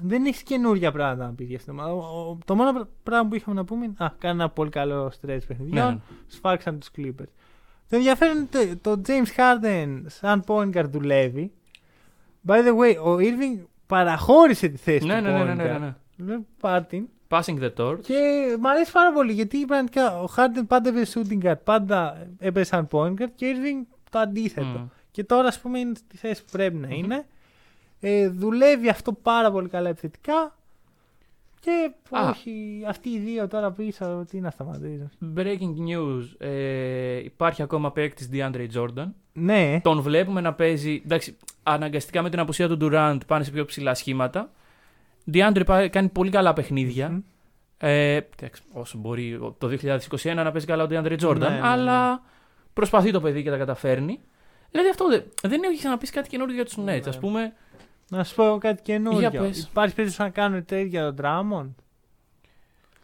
δεν 0.00 0.24
έχεις 0.24 0.42
καινούργια 0.42 0.92
πράγματα 0.92 1.24
να 1.26 1.32
πεις 1.32 1.46
για 1.48 1.56
αυτό. 1.56 1.72
Ο- 1.72 2.30
ο- 2.30 2.38
Το 2.44 2.54
μόνο 2.54 2.88
πράγμα 3.02 3.28
που 3.28 3.34
είχαμε 3.34 3.56
να 3.56 3.64
πούμε 3.64 3.84
είναι 3.84 3.94
Α, 3.98 4.10
κάνει 4.18 4.34
ένα 4.40 4.48
πολύ 4.50 4.70
καλό 4.70 5.10
στρέτ 5.10 5.42
παιχνιδιών. 5.46 5.86
Ναι, 5.86 5.90
ναι. 5.92 5.98
Σφάξαν 6.26 6.78
τους 6.78 6.90
Clippers. 6.96 7.28
Το 7.88 7.96
ενδιαφέρον 7.96 8.36
είναι 8.36 8.76
το, 8.80 8.96
το 8.96 9.02
James 9.06 9.36
Harden 9.36 10.02
σαν 10.06 10.44
point 10.46 10.70
guard 10.76 10.88
δουλεύει. 10.90 11.52
By 12.46 12.54
the 12.54 12.76
way, 12.78 12.96
ο 13.04 13.14
Irving 13.16 13.64
παραχώρησε 13.86 14.68
τη 14.68 14.76
θέση 14.76 15.06
Ναι, 15.06 15.16
του 15.18 15.22
ναι, 15.22 15.30
ναι, 15.30 15.44
ναι, 15.44 15.52
point 15.52 15.56
ναι, 15.56 15.76
guard. 15.76 15.80
ναι. 15.80 15.94
Λέω, 16.26 16.44
πάρ' 16.60 16.84
την. 16.84 17.08
Passing 17.28 17.58
the 17.60 17.70
torch. 17.76 18.00
Και 18.02 18.56
μου 18.60 18.68
αρέσει 18.70 18.92
πάρα 18.92 19.12
πολύ 19.12 19.32
γιατί 19.32 19.64
πραγματικά 19.64 20.20
ο 20.20 20.26
Harden 20.36 20.62
πάντα 20.66 20.88
έπαιζε 20.88 21.12
shooting 21.20 21.44
guard, 21.46 21.58
πάντα 21.64 22.26
έπαιζε 22.38 22.64
σαν 22.64 22.88
point 22.90 23.10
guard 23.12 23.30
και 23.34 23.46
ο 23.46 23.48
Irving 23.52 23.86
το 24.10 24.18
αντίθετο. 24.18 24.66
Μμ. 24.66 24.86
Και 25.18 25.24
τώρα, 25.24 25.48
ας 25.48 25.60
πούμε, 25.60 25.78
είναι 25.78 25.92
στη 25.94 26.16
θέση 26.16 26.44
που 26.44 26.50
πρέπει 26.52 26.76
να 26.76 26.88
είναι. 26.88 27.26
Ε, 28.00 28.28
δουλεύει 28.28 28.88
αυτό 28.88 29.12
πάρα 29.12 29.50
πολύ 29.50 29.68
καλά 29.68 29.88
επιθετικά. 29.88 30.56
Και 31.60 31.90
Α. 32.10 32.28
όχι, 32.28 32.82
αυτοί 32.88 33.08
οι 33.08 33.18
δύο 33.18 33.48
τώρα 33.48 33.70
πίσω, 33.70 34.24
τι 34.30 34.40
να 34.40 34.50
σταματήσουν. 34.50 35.10
Breaking 35.36 35.74
news. 35.88 36.46
Ε, 36.46 37.16
υπάρχει 37.16 37.62
ακόμα 37.62 37.92
παίκτης 37.92 38.28
DeAndre 38.32 38.66
Jordan. 38.74 39.06
Ναι, 39.32 39.80
Τον 39.82 40.00
βλέπουμε 40.00 40.40
να 40.40 40.54
παίζει. 40.54 41.02
Εντάξει, 41.04 41.36
αναγκαστικά 41.62 42.22
με 42.22 42.30
την 42.30 42.38
απουσία 42.38 42.68
του 42.68 42.78
Durant 42.80 43.18
πάνε 43.26 43.44
σε 43.44 43.50
πιο 43.50 43.64
ψηλά 43.64 43.94
σχήματα. 43.94 44.50
DeAndre 45.32 45.62
πά- 45.66 45.90
κάνει 45.90 46.08
πολύ 46.08 46.30
καλά 46.30 46.52
παιχνίδια. 46.52 47.08
Μμμ. 47.08 47.20
Ε, 47.78 48.14
εντάξει, 48.36 48.62
όσο 48.72 48.98
μπορεί 48.98 49.38
το 49.58 49.68
2021 49.68 50.34
να 50.34 50.50
παίζει 50.52 50.66
καλά 50.66 50.82
ο 50.82 50.86
DeAndre 50.90 51.18
Jordan. 51.20 51.38
Ναι, 51.38 51.48
ναι, 51.48 51.54
ναι. 51.54 51.60
αλλά 51.68 52.22
προσπαθεί 52.72 53.10
το 53.10 53.20
παιδί 53.20 53.42
και 53.42 53.50
τα 53.50 53.56
καταφέρνει. 53.56 54.20
Δηλαδή 54.70 54.88
αυτό 54.88 55.08
δεν, 55.08 55.22
δεν 55.42 55.62
έχεις 55.62 55.78
ξαναπείς 55.78 56.10
κάτι 56.10 56.28
καινούργιο 56.28 56.54
για 56.54 56.64
τους 56.64 56.74
Nets. 56.78 56.84
Ναι. 56.84 57.16
Α 57.16 57.18
πούμε, 57.20 57.52
να 58.08 58.24
σου 58.24 58.34
πω 58.34 58.56
κάτι 58.60 58.82
καινούργιο. 58.82 59.28
Για 59.28 59.40
πες. 59.40 59.62
Υπάρχει 59.70 59.94
περίπτωση 59.94 60.22
να 60.22 60.28
κάνουν 60.30 60.64
trade 60.70 60.86
για 60.88 61.14
τον 61.14 61.16
Drummond; 61.22 61.74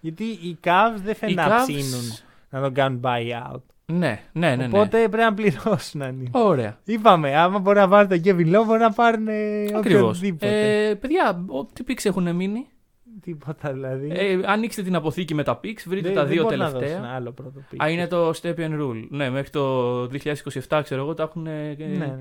Γιατί 0.01 0.25
οι 0.25 0.59
Cavs 0.65 0.95
δεν 0.97 1.13
οι 1.13 1.15
φαίνεται 1.15 1.49
να 1.49 1.49
Cavs- 1.49 1.67
ψήνουν 1.67 2.17
να 2.51 2.61
τον 2.61 2.75
κάνουν 2.75 3.01
buyout. 3.05 3.61
Ναι, 3.87 4.21
ναι, 4.33 4.57
ναι. 4.57 4.57
ναι. 4.57 4.67
Οπότε 4.79 4.99
πρέπει 5.09 5.17
να 5.17 5.35
πληρώσουν. 5.35 6.03
αν 6.03 6.21
είναι. 6.21 6.31
Ωραία. 6.33 6.79
Είπαμε, 6.85 7.37
άμα 7.37 7.59
μπορεί 7.59 7.79
να 7.79 7.89
πάρουν 7.89 8.09
τον 8.09 8.21
Kevin 8.25 8.57
Love, 8.61 8.65
μπορεί 8.67 8.81
να 8.81 8.93
πάρουν 8.93 9.29
ε, 9.29 9.63
Ακριβώς. 9.63 10.01
οποιοδήποτε. 10.19 10.89
Ε, 10.89 10.95
παιδιά, 10.95 11.45
ο- 11.47 11.65
τι 11.65 11.85
picks 11.89 12.05
έχουν 12.05 12.35
μείνει. 12.35 12.67
Τίποτα 13.23 13.73
δηλαδή. 13.73 14.09
Ε, 14.13 14.41
ανοίξτε 14.45 14.83
την 14.83 14.95
αποθήκη 14.95 15.35
με 15.35 15.43
τα 15.43 15.61
picks, 15.65 15.83
βρείτε 15.87 16.07
Δεν- 16.07 16.15
τα 16.17 16.25
δεν 16.25 16.33
δύο 16.33 16.43
μπορεί 16.43 16.57
να 16.57 16.65
δώσουν 16.71 16.79
τελευταία. 16.81 17.11
άλλο 17.15 17.33
πρώτο 17.33 17.63
pick. 17.71 17.77
Α, 17.83 17.91
είναι 17.91 18.07
το 18.07 18.29
step 18.29 18.55
and 18.57 18.81
rule. 18.81 19.07
Ναι, 19.09 19.31
μέχρι 19.31 19.51
το 19.51 20.07
2027 20.07 20.81
ξέρω 20.83 21.01
εγώ 21.01 21.15
τα 21.15 21.23
έχουν. 21.23 21.47
Ε, 21.47 21.75
Ναι, 21.79 21.85
ναι, 21.87 21.97
ναι. 21.97 22.19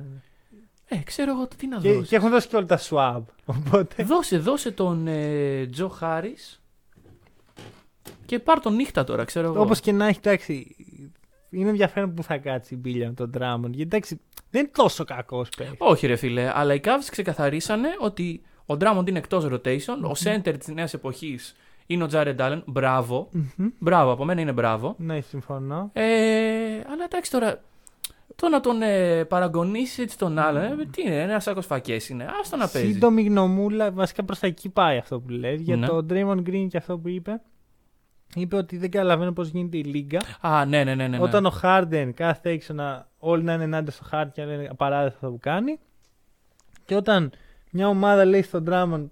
ε, 0.88 0.98
ξέρω 1.04 1.32
εγώ 1.32 1.48
τι 1.58 1.68
να 1.68 1.78
Και, 1.80 1.92
δώσει. 1.94 2.08
και 2.08 2.16
έχουν 2.16 2.30
δώσει 2.30 2.48
και 2.48 2.56
όλα 2.56 2.66
τα 2.66 2.80
swap. 2.90 3.22
Οπότε. 3.56 4.04
Δώσε, 4.04 4.38
δώσε 4.38 4.72
τον 4.72 5.08
ε, 5.08 5.66
Τζο 5.72 5.88
Χάρι. 5.88 6.36
Και 8.26 8.40
πάρ 8.40 8.60
τον 8.60 8.76
νύχτα 8.76 9.04
τώρα, 9.04 9.24
ξέρω 9.24 9.48
εγώ. 9.48 9.62
Όπως 9.62 9.80
και 9.80 9.92
να 9.92 10.08
έχει, 10.08 10.20
εντάξει. 10.24 10.76
Είναι 11.50 11.70
ενδιαφέρον 11.70 12.14
που 12.14 12.24
θα 12.24 12.38
κάτσει 12.38 12.74
η 12.74 12.78
μπίλια 12.82 13.08
με 13.08 13.14
τον 13.14 13.32
Drummond. 13.38 13.62
Γιατί 13.70 13.82
εντάξει, 13.82 14.20
δεν 14.50 14.62
είναι 14.62 14.72
τόσο 14.74 15.04
κακός 15.04 15.50
παίκτη. 15.58 15.76
Όχι, 15.78 16.08
ρε 16.08 16.16
φίλε, 16.16 16.52
αλλά 16.54 16.74
οι 16.74 16.80
Cavs 16.84 17.08
ξεκαθαρίσανε 17.12 17.88
ότι 18.00 18.42
ο 18.74 18.78
Drummond 18.80 19.08
είναι 19.10 19.18
εκτός 19.18 19.46
rotation. 19.46 19.98
Ο 20.04 20.12
center 20.24 20.56
της 20.60 20.68
νέας 20.68 20.94
εποχής 20.94 21.56
είναι 21.86 22.04
ο 22.04 22.08
Jared 22.12 22.36
Allen. 22.38 22.62
Μπράβο. 22.66 23.30
Μπράβο, 23.80 24.12
από 24.12 24.26
μένα 24.26 24.42
είναι 24.42 24.52
μπράβο. 24.52 24.96
Ναι, 24.98 25.22
συμφωνώ. 25.22 25.90
Ε, 25.94 26.04
αλλά 26.92 27.04
εντάξει 27.06 27.32
τώρα. 27.32 27.62
Το 28.36 28.50
να 28.50 28.60
τον 28.60 28.82
ε, 28.82 29.24
παραγωνίσεις 29.24 29.98
έτσι 29.98 30.18
τον 30.18 30.38
άλλον, 30.40 30.64
ε, 30.64 30.86
τι 30.92 31.02
είναι, 31.02 31.22
ένα 31.22 31.40
σάκος 31.40 31.66
φακές 31.66 32.10
είναι. 32.10 32.28
Άστο 32.42 32.58
να 32.58 32.68
παίζει. 32.68 32.92
Σύντομη 32.92 33.24
γνωμούλα, 33.24 33.92
βασικά 33.92 34.24
προς 34.24 34.40
τα 34.40 34.48
εκεί 34.48 34.70
πάει 34.70 34.98
αυτό 34.98 35.20
που 35.20 35.30
λες. 35.30 35.62
Για 35.62 35.76
Ναι. 35.76 35.88
τον 35.88 36.08
Draymond 36.10 36.50
Green 36.50 36.68
και 36.70 36.78
αυτό 36.78 36.98
που 36.98 37.08
είπε. 37.08 37.42
Είπε 38.36 38.56
ότι 38.56 38.78
δεν 38.78 38.92
καταλαβαίνω 38.92 39.32
πώς 39.32 39.50
γίνεται 39.50 39.78
η 39.78 39.84
λίγα. 39.84 40.20
Α, 40.42 40.66
ναι, 40.66 40.84
ναι, 40.84 40.96
ναι. 40.96 41.08
ναι, 41.08 41.18
ναι. 41.18 41.24
Όταν 41.24 41.46
ο 41.46 41.54
Harden 41.62 42.10
κάθε 42.16 42.50
έξω 42.50 42.74
να 42.74 43.08
όλοι 43.18 43.44
να 43.44 43.54
είναι 43.54 43.64
ενάντια 43.64 43.92
στο 43.92 44.06
Harden 44.12 44.30
και 44.34 44.44
να 44.44 44.54
είναι 44.54 44.68
απαράδεκτο 44.72 45.16
αυτό 45.16 45.30
που 45.30 45.40
κάνει. 45.42 45.80
Και 46.86 46.96
όταν 46.96 47.32
μια 47.76 47.88
ομάδα 47.88 48.26
λέει 48.26 48.42
στον 48.42 48.66
Drummond 48.70 49.06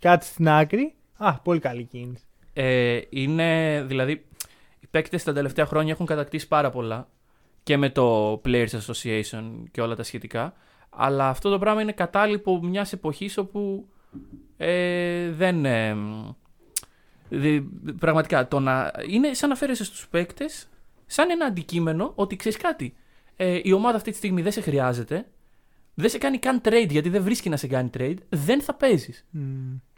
κάτι 0.00 0.24
στην 0.24 0.48
άκρη. 0.48 0.94
Α, 1.16 1.34
πολύ 1.40 1.58
καλή 1.60 1.84
κίνηση. 1.84 2.24
Ε, 2.52 3.00
είναι, 3.08 3.82
δηλαδή, 3.86 4.12
οι 4.80 4.86
παίκτες 4.90 5.24
τα 5.24 5.32
τελευταία 5.32 5.66
χρόνια 5.66 5.92
έχουν 5.92 6.06
κατακτήσει 6.06 6.48
πάρα 6.48 6.70
πολλά 6.70 7.08
και 7.62 7.76
με 7.76 7.90
το 7.90 8.32
Players 8.44 8.68
Association 8.68 9.42
και 9.70 9.80
όλα 9.80 9.94
τα 9.94 10.02
σχετικά. 10.02 10.54
Αλλά 10.90 11.28
αυτό 11.28 11.50
το 11.50 11.58
πράγμα 11.58 11.82
είναι 11.82 11.92
κατάλοιπο 11.92 12.62
μιας 12.62 12.92
εποχής 12.92 13.38
όπου 13.38 13.88
ε, 14.56 15.30
δεν. 15.30 15.64
ε, 15.64 15.96
δη- 17.28 17.64
πραγματικά, 17.98 18.48
το 18.48 18.60
να, 18.60 18.92
είναι 19.08 19.34
σαν 19.34 19.48
να 19.48 19.54
φέρεσαι 19.54 19.84
στους 19.84 20.08
παίκτες 20.08 20.68
σαν 21.06 21.30
ένα 21.30 21.46
αντικείμενο 21.46 22.12
ότι 22.14 22.36
ξέρεις 22.36 22.58
κάτι. 22.58 22.94
Ε, 23.36 23.60
η 23.62 23.72
ομάδα 23.72 23.96
αυτή 23.96 24.10
τη 24.10 24.16
στιγμή 24.16 24.42
δεν 24.42 24.52
σε 24.52 24.60
χρειάζεται. 24.60 25.26
Δεν 25.98 26.10
σε 26.10 26.18
κάνει 26.18 26.38
καν 26.38 26.60
trade 26.64 26.88
γιατί 26.90 27.08
δεν 27.08 27.22
βρίσκει 27.22 27.48
να 27.48 27.56
σε 27.56 27.66
κάνει 27.66 27.90
trade. 27.98 28.16
Δεν 28.28 28.62
θα 28.62 28.74
παίζεις. 28.74 29.26
Ε, 29.34 29.40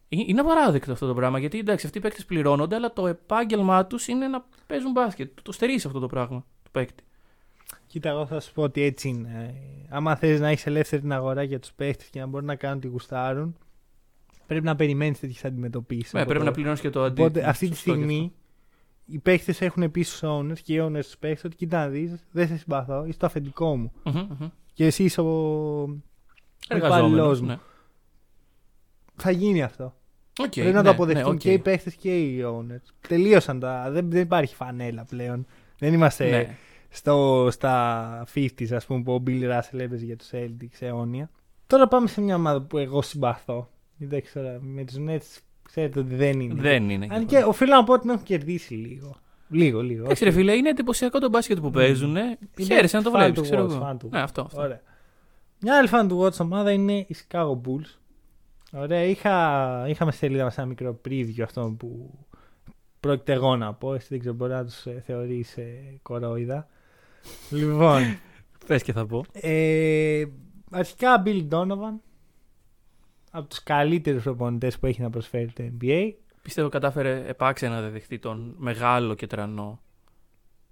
Είναι 0.08 0.40
απαράδεκτο 0.40 0.92
αυτό 0.92 1.06
το 1.06 1.14
πράγμα 1.14 1.38
γιατί 1.38 1.58
εντάξει, 1.58 1.86
αυτοί 1.86 1.98
οι 1.98 2.00
παίκτες 2.00 2.24
πληρώνονται, 2.24 2.74
αλλά 2.74 2.92
το 2.92 3.06
επάγγελμά 3.06 3.86
τους 3.86 4.06
είναι 4.08 4.28
να 4.28 4.44
παίζουν 4.66 4.92
μπάσκετ. 4.92 5.38
Το 5.42 5.52
στερήσει 5.52 5.86
αυτό 5.86 5.98
το 5.98 6.06
πράγμα 6.06 6.44
του 6.62 6.70
παίκτη. 6.70 7.02
Κοίτα, 7.86 8.08
εγώ 8.08 8.26
θα 8.26 8.40
σου 8.40 8.52
πω 8.52 8.62
ότι 8.62 8.82
έτσι 8.82 9.08
είναι. 9.08 9.54
Ε, 9.88 9.96
Άμα 9.96 10.16
θες 10.16 10.40
να 10.40 10.48
έχεις 10.48 10.66
ελεύθερη 10.66 11.02
την 11.02 11.12
αγορά 11.12 11.42
για 11.42 11.58
τους 11.58 11.72
παίχτε 11.72 12.04
και 12.10 12.20
να 12.20 12.26
μπορούν 12.26 12.46
να 12.46 12.54
κάνουν 12.54 12.80
τι 12.80 12.86
γουστάρουν, 12.86 13.56
πρέπει 14.46 14.64
να 14.64 14.76
περιμένεις 14.76 15.20
τέτοιες 15.20 15.44
αντιμετωπίσεις. 15.44 16.12
Ναι, 16.12 16.24
πρέπει 16.24 16.44
να 16.44 16.50
πληρώνεις 16.50 16.80
και 16.80 16.90
το 16.90 17.02
αντίθετο. 17.02 17.24
Οπότε 17.38 17.48
αυτή 17.48 17.68
τη 17.68 17.76
στιγμή 17.76 18.32
οι 19.06 19.18
παίχτε 19.18 19.54
έχουν 19.58 19.90
πει 19.90 20.02
στου 20.02 20.28
owners 20.28 20.58
και 20.62 20.74
οι 20.74 20.78
owners 20.82 21.02
στου 21.02 21.18
παίχτε 21.18 21.46
ότι 21.46 21.56
κοίτα 21.56 21.78
να 21.78 21.88
δεις, 21.88 22.24
δεν 22.30 22.46
σε 22.46 22.56
συμπαθώ, 22.56 23.04
είσαι 23.04 23.18
το 23.18 23.26
αφεντικό 23.26 23.76
μου. 23.76 23.92
Και 24.78 24.86
εσύ 24.86 25.04
είσαι 25.04 25.20
ο. 25.20 26.00
υπαλληλός 26.76 27.40
μου. 27.40 27.46
Ναι. 27.46 27.58
Θα 29.16 29.30
γίνει 29.30 29.62
αυτό. 29.62 29.94
Okay, 30.40 30.48
Πρέπει 30.50 30.72
να 30.72 30.82
το 30.82 30.90
αποδεχτούν 30.90 31.36
και 31.36 31.52
οι 31.52 31.58
παίχτες 31.58 31.94
και 31.94 32.18
οι 32.18 32.42
owners. 32.46 32.92
Τελείωσαν 33.08 33.60
τα. 33.60 33.90
Δεν, 33.90 34.10
δεν 34.10 34.20
υπάρχει 34.22 34.54
φανέλα 34.54 35.04
πλέον. 35.04 35.46
Δεν 35.78 35.92
είμαστε 35.92 36.30
Ναι. 36.30 36.56
στο, 36.88 37.48
στα 37.50 38.26
50s, 38.34 38.72
ας 38.72 38.86
πούμε, 38.86 39.02
που 39.02 39.12
ο 39.14 39.22
Bill 39.26 39.42
Russell 39.42 39.78
έπαιζε 39.78 40.04
για 40.04 40.16
τους 40.16 40.28
Celtics 40.32 40.76
αιώνια. 40.78 41.30
Τώρα 41.66 41.88
πάμε 41.88 42.08
σε 42.08 42.20
μια 42.20 42.34
ομάδα 42.34 42.60
που 42.60 42.78
εγώ 42.78 43.02
συμπαθώ. 43.02 43.68
Δεν 43.96 44.22
ξέρω, 44.22 44.58
με 44.60 44.84
τους 44.84 44.96
Nets 45.08 45.38
ξέρετε 45.62 45.98
ότι 45.98 46.14
δεν 46.14 46.40
είναι. 46.40 46.60
Δεν 46.60 46.90
είναι. 46.90 47.06
Αν 47.10 47.26
και 47.26 47.38
οφείλω 47.38 47.74
να 47.74 47.84
πω 47.84 47.92
ότι 47.92 48.06
με 48.06 48.12
έχουν 48.12 48.24
κερδίσει 48.24 48.74
λίγο. 48.74 49.16
Λίγο, 49.50 49.80
λίγο. 49.82 50.04
Εντάξει, 50.04 50.24
ρε 50.24 50.30
φίλε, 50.30 50.52
είναι 50.54 50.68
εντυπωσιακό 50.68 51.18
το 51.18 51.28
μπάσκετ 51.28 51.58
που 51.60 51.70
παίζουν. 51.70 52.16
Χαίρεσαι 52.62 52.96
να 52.96 53.02
το 53.02 53.10
fan 53.10 53.16
βλέπεις. 53.18 53.34
του 53.34 53.42
Ξέρω 53.42 53.64
watch, 53.66 53.70
εγώ. 53.70 53.88
fan 53.92 53.96
του 53.98 54.08
Ναι, 54.12 54.20
αυτό. 54.20 54.40
αυτό. 54.42 54.60
Ωραία. 54.62 54.80
Μια 55.60 55.76
άλλη 55.78 55.88
fan 55.92 56.06
του 56.08 56.22
Watch 56.22 56.40
ομάδα 56.40 56.72
είναι 56.72 56.92
η 56.92 57.16
Chicago 57.28 57.52
Bulls. 57.52 57.98
Ωραία, 58.72 59.02
είχα, 59.02 59.84
είχαμε 59.88 60.12
σελίδα 60.12 60.44
μας 60.44 60.58
ένα 60.58 60.66
μικρό 60.66 61.00
preview 61.08 61.40
αυτό 61.42 61.74
που 61.78 62.18
πρόκειται 63.00 63.32
εγώ 63.32 63.56
να 63.56 63.74
πω. 63.74 63.94
Εσύ 63.94 64.06
δεν 64.10 64.18
ξέρω, 64.18 64.34
μπορεί 64.34 64.52
να 64.52 64.64
τους 64.64 64.86
ε, 64.86 65.02
θεωρείς 65.06 65.56
ε, 65.56 65.98
κορόιδα. 66.02 66.68
λοιπόν, 67.50 68.02
Πες 68.66 68.82
και 68.82 68.92
θα 68.92 69.06
πω. 69.06 69.24
ε, 69.32 70.24
αρχικά 70.70 71.22
Bill 71.26 71.48
Donovan, 71.48 71.94
από 73.30 73.48
τους 73.48 73.62
καλύτερους 73.62 74.22
προπονητές 74.22 74.78
που 74.78 74.86
έχει 74.86 75.02
να 75.02 75.10
προσφέρει 75.10 75.52
το 75.52 75.62
NBA. 75.80 76.12
Πιστεύω 76.48 76.68
κατάφερε 76.68 77.22
επάξια 77.26 77.68
να 77.68 77.80
δεχτεί 77.80 78.18
τον 78.18 78.54
μεγάλο 78.58 79.14
και 79.14 79.26
τρανό 79.26 79.80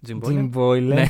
Jim 0.08 0.18
Jim 0.28 0.50
Boylan. 0.50 0.50
Boylan. 0.54 0.82
Ναι. 0.82 1.04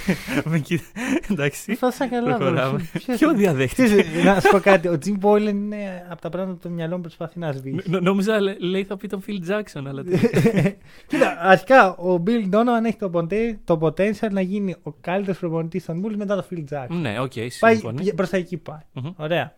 Με 0.50 0.58
κοίτα- 0.58 0.84
Εντάξει. 1.30 1.74
Φάσα 1.74 2.08
καλά. 2.08 2.36
Προχωράμε. 2.36 2.70
τώρα. 2.78 2.84
Ποιος- 2.92 3.18
Ποιο 3.18 3.32
διαδέχτηκε. 3.34 3.82
Ξέρεις, 3.82 4.24
να 4.24 4.40
σου 4.40 4.50
πω 4.50 4.58
κάτι. 4.58 4.88
Ο 4.88 4.98
Jim 5.04 5.18
Boylan 5.24 5.48
είναι 5.48 6.06
από 6.10 6.20
τα 6.20 6.28
πράγματα 6.28 6.56
που 6.56 6.62
το 6.62 6.74
μυαλό 6.74 6.94
μου 6.96 7.00
προσπαθεί 7.00 7.38
να 7.38 7.52
σβήσει. 7.52 7.90
Νο- 7.90 8.00
Νόμιζα 8.00 8.40
λέ- 8.40 8.60
λέει 8.60 8.84
θα 8.84 8.96
πει 8.96 9.08
τον 9.08 9.22
Phil 9.26 9.50
Jackson, 9.50 9.82
αλλά 9.86 10.02
τι. 10.04 10.18
Κοίτα, 11.08 11.36
αρχικά 11.40 11.96
ο 11.96 12.22
Billy 12.26 12.50
Donovan 12.54 12.84
έχει 12.86 12.96
το, 12.96 13.10
ποτε- 13.10 13.58
το 13.64 13.78
potential 13.82 14.30
να 14.30 14.40
γίνει 14.40 14.74
ο 14.82 14.92
καλύτερος 15.00 15.38
προπονητής 15.38 15.84
των 15.84 16.04
Bulls 16.04 16.14
μετά 16.16 16.36
το 16.36 16.44
Phil 16.50 16.64
Jackson. 16.70 16.96
Ναι, 17.00 17.20
οκ, 17.20 17.32
πάει 17.60 17.74
σύμφωνοι. 17.74 18.14
προς 18.14 18.30
τα 18.30 18.36
εκεί 18.36 18.56
πάει. 18.56 18.80
Μμμ. 18.92 19.10
Ωραία. 19.16 19.54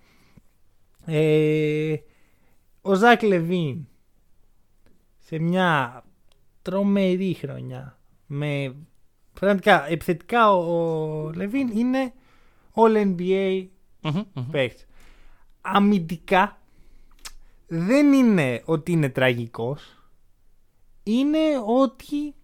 Ε, 1.07 1.95
ο 2.83 2.95
Ζακ 2.95 3.23
Λεβίν 3.23 3.87
σε 5.33 5.39
μια 5.39 6.05
τρομερή 6.63 7.35
χρονιά 7.35 7.99
με 8.27 8.75
πραγματικά 9.33 9.89
επιθετικά 9.91 10.53
ο, 10.53 11.25
ο 11.25 11.31
Λεβίν 11.33 11.69
είναι 11.69 12.13
All 12.75 12.97
NBA 13.17 13.67
Μμμ, 14.01 14.23
μμμ. 14.35 14.51
παίκτης. 14.51 14.87
Αμυντικά 15.61 16.59
δεν 17.67 18.13
είναι 18.13 18.63
ότι 18.65 18.93
είναι 18.93 19.09
τραγικός. 19.09 19.97
Είναι 21.03 21.39
ότι 21.67 22.35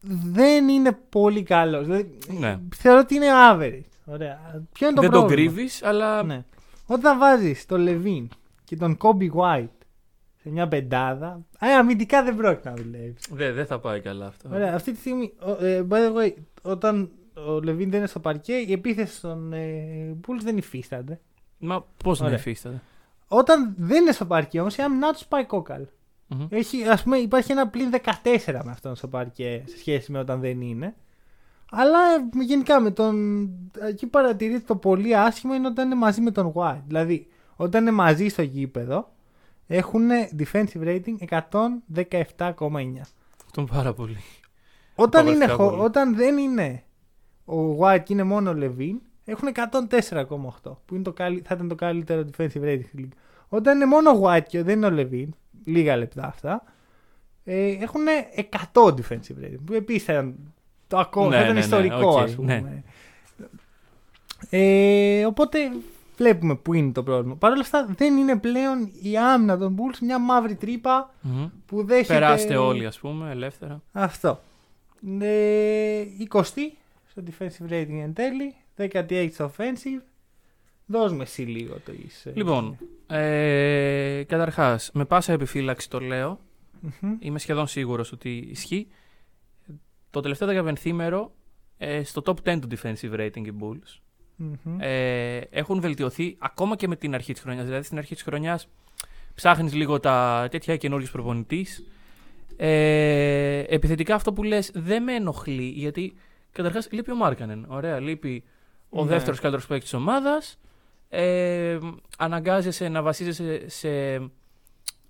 δεν 0.00 0.68
είναι 0.68 0.92
πολύ 1.08 1.42
καλός. 1.42 1.84
Δηλαδή, 1.86 2.18
Ναι. 2.38 2.60
Θεωρώ 2.74 2.98
ότι 2.98 3.14
είναι 3.14 3.26
average. 3.52 3.88
Ωραία. 4.04 4.64
Ποιο 4.72 4.86
είναι 4.86 4.96
το 4.96 5.02
Δεν 5.02 5.10
τον 5.10 5.20
πρόβλημα; 5.20 5.50
κρύβεις, 5.50 5.82
αλλά. 5.82 6.22
Ναι. 6.22 6.44
Όταν 6.86 7.18
βάζεις 7.18 7.66
τον 7.66 7.80
Λεβίν 7.80 8.28
και 8.64 8.76
τον 8.76 8.96
Κόμπι 8.96 9.32
White 9.34 9.77
σε 10.48 10.54
μια 10.54 10.68
πεντάδα, 10.68 11.40
ε, 11.60 11.72
αμυντικά 11.74 12.22
δεν 12.22 12.36
πρόκειται 12.36 12.68
να 12.68 12.74
δουλεύει. 12.74 13.14
Δεν 13.30 13.54
δεν 13.54 13.66
θα 13.66 13.78
πάει 13.78 14.00
καλά 14.00 14.26
αυτό. 14.26 14.48
Ωραία, 14.52 14.74
αυτή 14.74 14.92
τη 14.92 14.98
στιγμή, 14.98 15.32
ο- 15.40 15.64
ε, 15.64 15.86
by 15.90 15.94
the 15.94 16.16
way, 16.16 16.32
όταν 16.62 17.10
ο 17.48 17.60
Λεβίν 17.62 17.90
δεν 17.90 17.98
είναι 17.98 18.08
στο 18.08 18.20
παρκέ, 18.20 18.52
η 18.52 18.72
επίθεση 18.72 19.20
των 19.20 19.52
ε, 19.52 20.16
Bulls 20.26 20.40
δεν 20.42 20.56
υφίστανται. 20.56 21.20
Μα 21.58 21.84
πώς 22.04 22.18
δεν 22.18 22.26
Ωραία. 22.26 22.38
υφίσταται. 22.38 22.80
Όταν 23.28 23.74
δεν 23.78 24.02
είναι 24.02 24.12
στο 24.12 24.24
παρκέ 24.24 24.60
όμως, 24.60 24.76
η 24.76 24.82
άμυνά 24.82 25.12
τους 25.12 25.24
πάει 25.26 25.44
κόκαλ. 25.44 25.86
Μμμ. 26.26 26.46
Έχει, 26.50 26.84
ας 26.88 27.02
πούμε, 27.02 27.16
υπάρχει 27.16 27.52
ένα 27.52 27.68
πλήν 27.68 27.90
14 27.90 28.62
με 28.64 28.70
αυτόν 28.70 28.94
στο 28.96 29.08
παρκέ 29.08 29.62
σε 29.66 29.78
σχέση 29.78 30.12
με 30.12 30.18
όταν 30.18 30.40
δεν 30.40 30.60
είναι. 30.60 30.94
Αλλά 31.70 31.98
ε, 31.98 32.44
γενικά 32.44 32.80
με 32.80 32.90
τον. 32.90 33.48
Εκεί 33.88 34.06
παρατηρείται 34.06 34.62
το 34.66 34.76
πολύ 34.76 35.16
άσχημο 35.16 35.54
είναι 35.54 35.66
όταν 35.66 35.86
είναι 35.86 35.94
μαζί 35.94 36.20
με 36.20 36.30
τον 36.30 36.52
White. 36.54 36.82
Δηλαδή, 36.86 37.26
όταν 37.56 37.82
είναι 37.82 37.90
μαζί 37.90 38.28
στο 38.28 38.42
γήπεδο, 38.42 39.12
έχουν 39.68 40.08
defensive 40.38 40.82
rating 40.84 41.14
117,9. 41.28 43.00
Αυτό 43.46 43.60
είναι 43.60 43.70
πάρα 43.72 43.92
πολύ. 43.92 44.16
Όταν, 44.94 45.24
Το 45.24 45.30
είναι, 45.30 45.38
βασικά 45.38 45.54
χω- 45.56 45.70
πολύ. 45.70 45.82
όταν 45.82 46.14
δεν 46.16 46.38
είναι 46.38 46.82
ο 47.44 47.78
White 47.80 48.00
και 48.04 48.12
είναι 48.12 48.22
μόνο 48.22 48.50
ο 48.50 48.54
Levine, 48.56 48.96
έχουν 49.24 49.48
104,8 49.48 50.76
που 50.84 50.94
είναι 50.94 51.02
το 51.02 51.12
καλύ- 51.12 51.46
θα 51.46 51.54
ήταν 51.54 51.68
το 51.68 51.74
καλύτερο 51.74 52.24
defensive 52.36 52.62
rating 52.62 52.80
στη 52.86 52.96
λίγα. 52.96 53.08
Όταν 53.48 53.76
είναι 53.76 53.86
μόνο 53.86 54.10
ο 54.10 54.20
White 54.24 54.42
και 54.48 54.62
δεν 54.62 54.76
είναι 54.82 54.86
ο 54.86 54.92
Levine, 55.08 55.28
λίγα 55.64 55.96
λεπτά 55.96 56.26
αυτά, 56.26 56.62
ε, 57.44 57.68
έχουν 57.68 58.00
100 58.34 58.82
defensive 58.94 59.44
rating 59.44 59.58
που 59.64 59.72
επίσης 59.74 60.02
θα 60.04 60.12
ήταν 60.12 60.52
το 60.86 60.98
ακόμα, 60.98 61.28
Ναι, 61.28 61.34
θα 61.36 61.40
ήταν 61.42 61.54
ναι, 61.54 61.58
ναι, 61.60 61.64
ιστορικό 61.66 62.08
οκ, 62.10 62.18
ας 62.18 62.34
πούμε. 62.34 62.60
ναι. 62.60 62.82
Ε, 64.50 65.26
οπότε 65.26 65.58
βλέπουμε 66.18 66.54
που 66.54 66.74
είναι 66.74 66.92
το 66.92 67.02
πρόβλημα. 67.02 67.36
Παρ' 67.36 67.52
όλα 67.52 67.60
αυτά 67.60 67.86
δεν 67.96 68.16
είναι 68.16 68.38
πλέον 68.38 68.90
η 69.02 69.18
άμυνα 69.18 69.58
των 69.58 69.76
Bulls 69.76 69.98
μια 70.00 70.18
μαύρη 70.18 70.54
τρύπα 70.54 71.14
Μμμ. 71.20 71.48
που 71.66 71.84
δέχεται... 71.84 72.12
Περάστε 72.14 72.56
όλοι, 72.56 72.86
ας 72.86 72.98
πούμε, 72.98 73.30
ελεύθερα. 73.30 73.82
Αυτό. 73.92 74.40
Ε, 75.20 76.02
20 76.30 76.40
στο 77.06 77.22
defensive 77.26 77.72
rating 77.72 78.00
εν 78.02 78.12
τέλει, 78.12 78.54
16 78.76 79.28
στο 79.32 79.50
offensive. 79.56 80.02
Δώσ' 80.86 81.12
με 81.12 81.22
εσύ 81.22 81.42
λίγο 81.42 81.76
το 81.84 81.92
είσαι. 82.06 82.32
Λοιπόν, 82.34 82.78
ε, 83.06 84.22
καταρχάς, 84.26 84.90
με 84.92 85.04
πάσα 85.04 85.32
επιφύλαξη 85.32 85.90
το 85.90 86.00
λέω. 86.00 86.40
Μμμ. 87.00 87.16
Είμαι 87.18 87.38
σχεδόν 87.38 87.66
σίγουρος 87.66 88.12
ότι 88.12 88.48
ισχύει. 88.50 88.88
Το 90.10 90.20
τελευταίο 90.20 90.48
δεκαπενθήμερο 90.48 91.32
ε, 91.78 92.02
στο 92.04 92.22
top 92.24 92.34
10 92.54 92.58
του 92.60 92.68
defensive 92.76 93.14
rating 93.20 93.46
οι 93.46 93.52
Bulls 93.60 94.00
Μμμ. 94.40 94.76
ε, 94.80 95.36
έχουν 95.50 95.80
βελτιωθεί 95.80 96.36
ακόμα 96.38 96.76
και 96.76 96.88
με 96.88 96.96
την 96.96 97.14
αρχή 97.14 97.32
της 97.32 97.42
χρονιάς. 97.42 97.64
Δηλαδή 97.64 97.84
στην 97.84 97.98
αρχή 97.98 98.14
της 98.14 98.22
χρονιάς 98.22 98.68
ψάχνεις 99.34 99.74
λίγο 99.74 100.00
τα 100.00 100.48
τέτοια 100.50 100.76
καινούριο 100.76 101.08
προπονητής. 101.12 101.84
Ε, 102.56 103.58
επιθετικά 103.68 104.14
αυτό 104.14 104.32
που 104.32 104.42
λες 104.42 104.70
δεν 104.74 105.02
με 105.02 105.14
ενοχλεί 105.14 105.68
γιατί 105.68 106.14
καταρχάς 106.52 106.88
λείπει 106.90 107.10
ο 107.10 107.16
Μάρκανεν. 107.16 107.66
Ωραία, 107.68 108.00
λείπει 108.00 108.44
ο 108.88 109.02
Ναι. 109.04 109.08
δεύτερος 109.10 109.40
καλύτερος 109.40 109.66
παίκτης 109.66 109.90
της 109.90 109.98
ομάδας. 109.98 110.58
Ε, 111.08 111.78
αναγκάζεσαι 112.18 112.88
να 112.88 113.02
βασίζεσαι 113.02 113.68
σε 113.68 113.88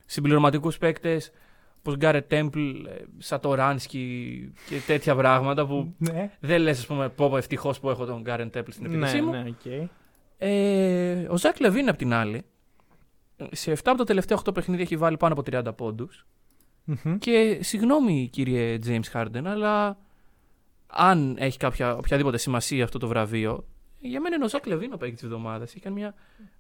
συμπληρωματικούς 0.07 0.79
παίκτες 0.79 1.31
όπως 1.89 2.01
Γκάρετ 2.01 2.29
Τέμπλ, 2.29 2.71
Σατοράνσκι 3.19 4.53
και 4.69 4.81
τέτοια 4.87 5.15
πράγματα 5.15 5.67
που 5.67 5.95
Ναι, 5.99 6.31
δεν 6.41 6.61
λες 6.61 6.79
ας 6.79 6.87
πούμε 6.87 7.09
πω 7.09 7.29
πω 7.29 7.37
ευτυχώς 7.37 7.81
που 7.81 7.91
έχω 7.91 8.05
τον 8.05 8.21
Γκάρετ 8.21 8.53
Τέμπλ 8.53 8.71
στην 8.71 8.91
ναι, 8.91 8.97
επίθεσή 8.97 9.21
μου. 9.21 9.31
ναι, 9.31 9.45
οκ. 9.49 9.89
Ε, 10.39 11.27
ο 11.31 11.37
Ζακ 11.37 11.61
Λεβίν 11.61 11.89
απ' 11.89 11.97
την 11.97 12.13
άλλη, 12.13 12.45
σε 13.51 13.73
7 13.73 13.77
από 13.85 13.99
τα 13.99 14.05
τελευταία 14.05 14.39
8 14.45 14.55
παιχνίδια 14.55 14.85
έχει 14.85 14.97
βάλει 14.97 15.17
πάνω 15.17 15.35
από 15.39 15.43
30 15.71 15.77
πόντους. 15.77 16.27
Μμμ. 16.85 17.19
Και 17.19 17.59
συγγνώμη 17.63 18.29
κύριε 18.33 18.79
James 18.87 19.13
Harden, 19.13 19.45
αλλά 19.45 19.99
αν 20.87 21.37
έχει 21.39 21.59
κάποια, 21.59 21.97
οποιαδήποτε 21.97 22.39
σημασία 22.39 22.85
αυτό 22.85 22.99
το 22.99 23.09
βραβείο, 23.09 23.65
για 24.01 24.21
μένα 24.21 24.35
είναι 24.37 24.45
ο 24.45 24.49
Ζακ 24.49 24.67
Λεβίν 24.67 24.93
ο 24.93 24.97
παίκτης 24.97 25.21
της 25.21 25.29
εβδομάδας. 25.29 25.75
Είχε 25.75 25.91
μια 25.91 26.15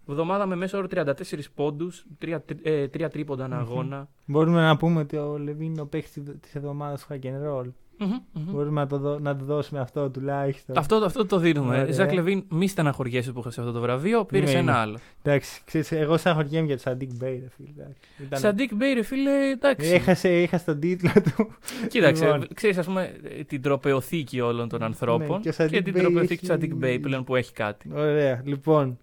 εβδομάδα 0.09 0.47
με 0.47 0.57
μέσο 0.57 0.79
όρο 0.79 0.87
34 0.91 1.51
πόντους, 1.55 2.05
3, 2.19 2.39
ε, 2.63 2.89
τρία 2.89 3.09
τρίποντα 3.09 3.45
ανά 3.45 3.57
Μμμ. 3.57 3.63
αγώνα. 3.63 4.09
Μπορούμε 4.27 4.61
να 4.61 4.77
πούμε 4.77 5.01
ότι 5.01 5.17
ο 5.17 5.39
Λεβίν 5.39 5.67
είναι 5.73 5.81
ο 5.81 5.87
παίκτης 5.87 6.23
της 6.41 6.55
εβδομάδας 6.55 7.07
του 7.07 7.15
hack 7.15 7.25
and 7.27 7.49
roll. 7.53 7.67
Μμμ, 8.01 8.11
μμμ. 8.33 8.53
Μπορούμε 8.53 8.81
να, 8.81 8.87
το 8.87 8.99
δω- 8.99 9.19
να 9.19 9.37
του 9.37 9.45
δώσουμε 9.45 9.81
αυτό 9.81 10.11
τουλάχιστον. 10.11 10.79
Αυτό, 10.79 10.97
αυτό 10.97 11.27
το 11.27 11.39
δίνουμε. 11.39 11.81
Ωραία. 11.81 11.93
Ζακ 11.93 12.13
Λεβίν, 12.13 12.45
μη 12.49 12.69
στεναχωριέσαι 12.69 13.33
που 13.33 13.39
έχασε 13.41 13.61
αυτό 13.61 13.73
το 13.73 13.81
βραβείο, 13.81 14.25
πήρε 14.25 14.45
Ναι, 14.45 14.51
ένα 14.51 14.73
ναι. 14.73 14.79
άλλο. 14.79 14.99
Εντάξει, 15.23 15.63
ξέρεις, 15.65 15.93
εγώ 15.93 16.17
στεναχωριέμαι 16.17 16.67
για 16.67 16.75
το 16.77 16.81
Sadiq 16.83 17.11
Bey, 17.15 17.39
ρε 17.39 17.49
φίλε. 17.57 17.69
εντάξει. 17.77 18.01
Ήταν- 18.23 18.39
Σαν 18.39 18.55
Sadiq 18.59 18.73
Bey, 18.83 18.95
ρε 18.95 19.03
φίλε, 19.03 19.31
εντάξει. 19.51 19.91
Έχασε, 19.91 20.29
έχασε 20.29 20.65
τον 20.65 20.81
τίτλο 20.81 21.11
του. 21.23 21.49
Κοίταξε, 21.89 22.25
Λοιπόν. 22.25 22.47
ξέρεις 22.55 22.79
ας 22.79 22.87
πούμε 22.87 23.13
την 23.47 23.63
τροπαιοθήκη 23.63 24.41
όλων 24.41 24.69
των 24.69 24.83
ανθρώπων 24.83 25.37
Ναι, 25.37 25.39
και 25.39 25.49
ο 25.49 25.53
και, 25.53 25.65
Sadiq 25.79 25.83
την 25.85 25.95
Bey 25.97 26.01
τροπαιοθήκη 26.01 26.51
έχει- 26.53 26.69
του 26.69 26.79
Sadiq 26.81 26.85
Bey 26.85 26.99
πλέον 27.03 27.25
που 27.25 27.37
έχει 27.37 27.53
κάτι. 27.53 27.91
Ωραία, 27.95 28.43
λοιπόν. 28.45 28.99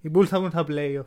Οι 0.00 0.10
Bulls 0.14 0.24
θα 0.26 0.38
βγουν 0.38 0.50
στα 0.50 0.64
playoff. 0.68 1.04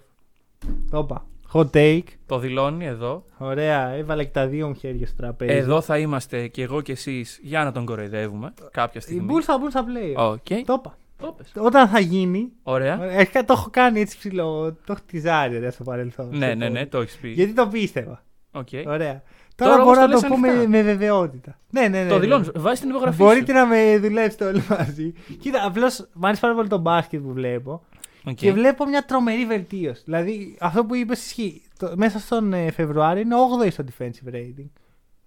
Το 0.89 0.99
είπα. 0.99 1.25
Hot 1.53 1.69
take. 1.73 2.03
Το 2.25 2.37
δηλώνει 2.39 2.85
εδώ. 2.85 3.25
Ωραία, 3.37 3.89
έβαλε 3.89 4.23
και 4.23 4.31
τα 4.33 4.47
δύο 4.47 4.67
μου 4.67 4.73
χέρια 4.73 5.07
στο 5.07 5.15
τραπέζι. 5.15 5.51
Εδώ 5.51 5.81
θα 5.81 5.97
είμαστε 5.97 6.47
και 6.47 6.63
εγώ 6.63 6.81
και 6.81 6.91
εσείς 6.91 7.39
για 7.43 7.63
να 7.63 7.71
τον 7.71 7.85
κοροϊδεύουμε 7.85 8.53
κάποια 8.71 9.01
Οι 9.03 9.03
στιγμή. 9.03 9.33
Bulls 9.33 9.43
θα 9.43 9.57
βγουν 9.57 9.69
στα 9.69 9.85
playoff. 9.87 10.31
Οκ. 10.31 10.65
Το 10.65 10.73
είπα. 10.73 10.97
Το 11.17 11.35
πες. 11.37 11.51
Όταν 11.57 11.87
θα 11.87 11.99
γίνει. 11.99 12.51
Ωραία. 12.63 12.99
Ωραία, 12.99 13.17
Αρχικά 13.17 13.45
το 13.45 13.53
έχω 13.53 13.69
κάνει 13.71 13.99
έτσι 13.99 14.17
ψιλο. 14.17 14.71
Το 14.85 14.93
έχω 14.93 15.01
τιζάρει 15.05 15.55
ωραία, 15.55 15.71
στο 15.71 15.83
παρελθόν. 15.83 16.29
Ναι, 16.31 16.47
στο 16.47 16.55
ναι, 16.55 16.69
ναι, 16.69 16.81
podcast. 16.81 16.87
το 16.89 16.99
έχεις 16.99 17.17
πει. 17.17 17.29
Γιατί 17.29 17.53
το 17.53 17.67
πίστευα. 17.67 18.23
Οκ. 18.51 18.67
Ωραία. 18.85 19.21
Τώρα 19.55 19.71
Τώρα, 19.71 19.83
όμως 19.83 19.85
μπορώ 19.85 19.95
το 19.95 20.01
να 20.01 20.07
το 20.07 20.27
λες 20.27 20.41
πω 20.41 20.47
ανοιχτά. 20.47 20.69
με, 20.69 20.77
με 20.77 20.81
βεβαιότητα. 20.83 21.59
Ναι, 21.69 21.81
ναι, 21.81 22.03
ναι. 22.03 22.07
Το 22.09 22.13
ναι. 22.13 22.19
δηλώνεις. 22.19 22.51
Βάζει 22.55 22.81
την 22.81 22.89
υπογραφή. 22.89 23.23
Μπορείτε 23.23 23.51
σου. 23.51 23.57
να 23.57 23.65
με 23.65 23.97
δουλέψετε 23.97 24.45
όλοι 24.45 24.63
μαζί. 24.69 25.13
Κοίτα, 25.39 25.65
απλώς 25.65 26.07
μου 26.13 26.25
αρέσει 26.27 26.41
πάρα 26.41 26.53
πολύ 26.53 26.67
το 26.67 26.77
μπάσκετ 26.77 27.21
που 27.21 27.33
βλέπω. 27.33 27.83
Οκ. 28.25 28.33
Και 28.33 28.51
βλέπω 28.51 28.85
μια 28.85 29.05
τρομερή 29.05 29.45
βελτίωση. 29.45 30.01
Δηλαδή, 30.05 30.57
αυτό 30.59 30.85
που 30.85 30.95
είπες 30.95 31.25
ισχύει. 31.25 31.61
Το- 31.79 31.93
μέσα 31.95 32.19
στον 32.19 32.53
ε, 32.53 32.71
Φεβρουάριο 32.71 33.21
είναι 33.21 33.35
8η 33.65 33.71
στο 33.71 33.83
defensive 33.97 34.33
rating. 34.35 34.69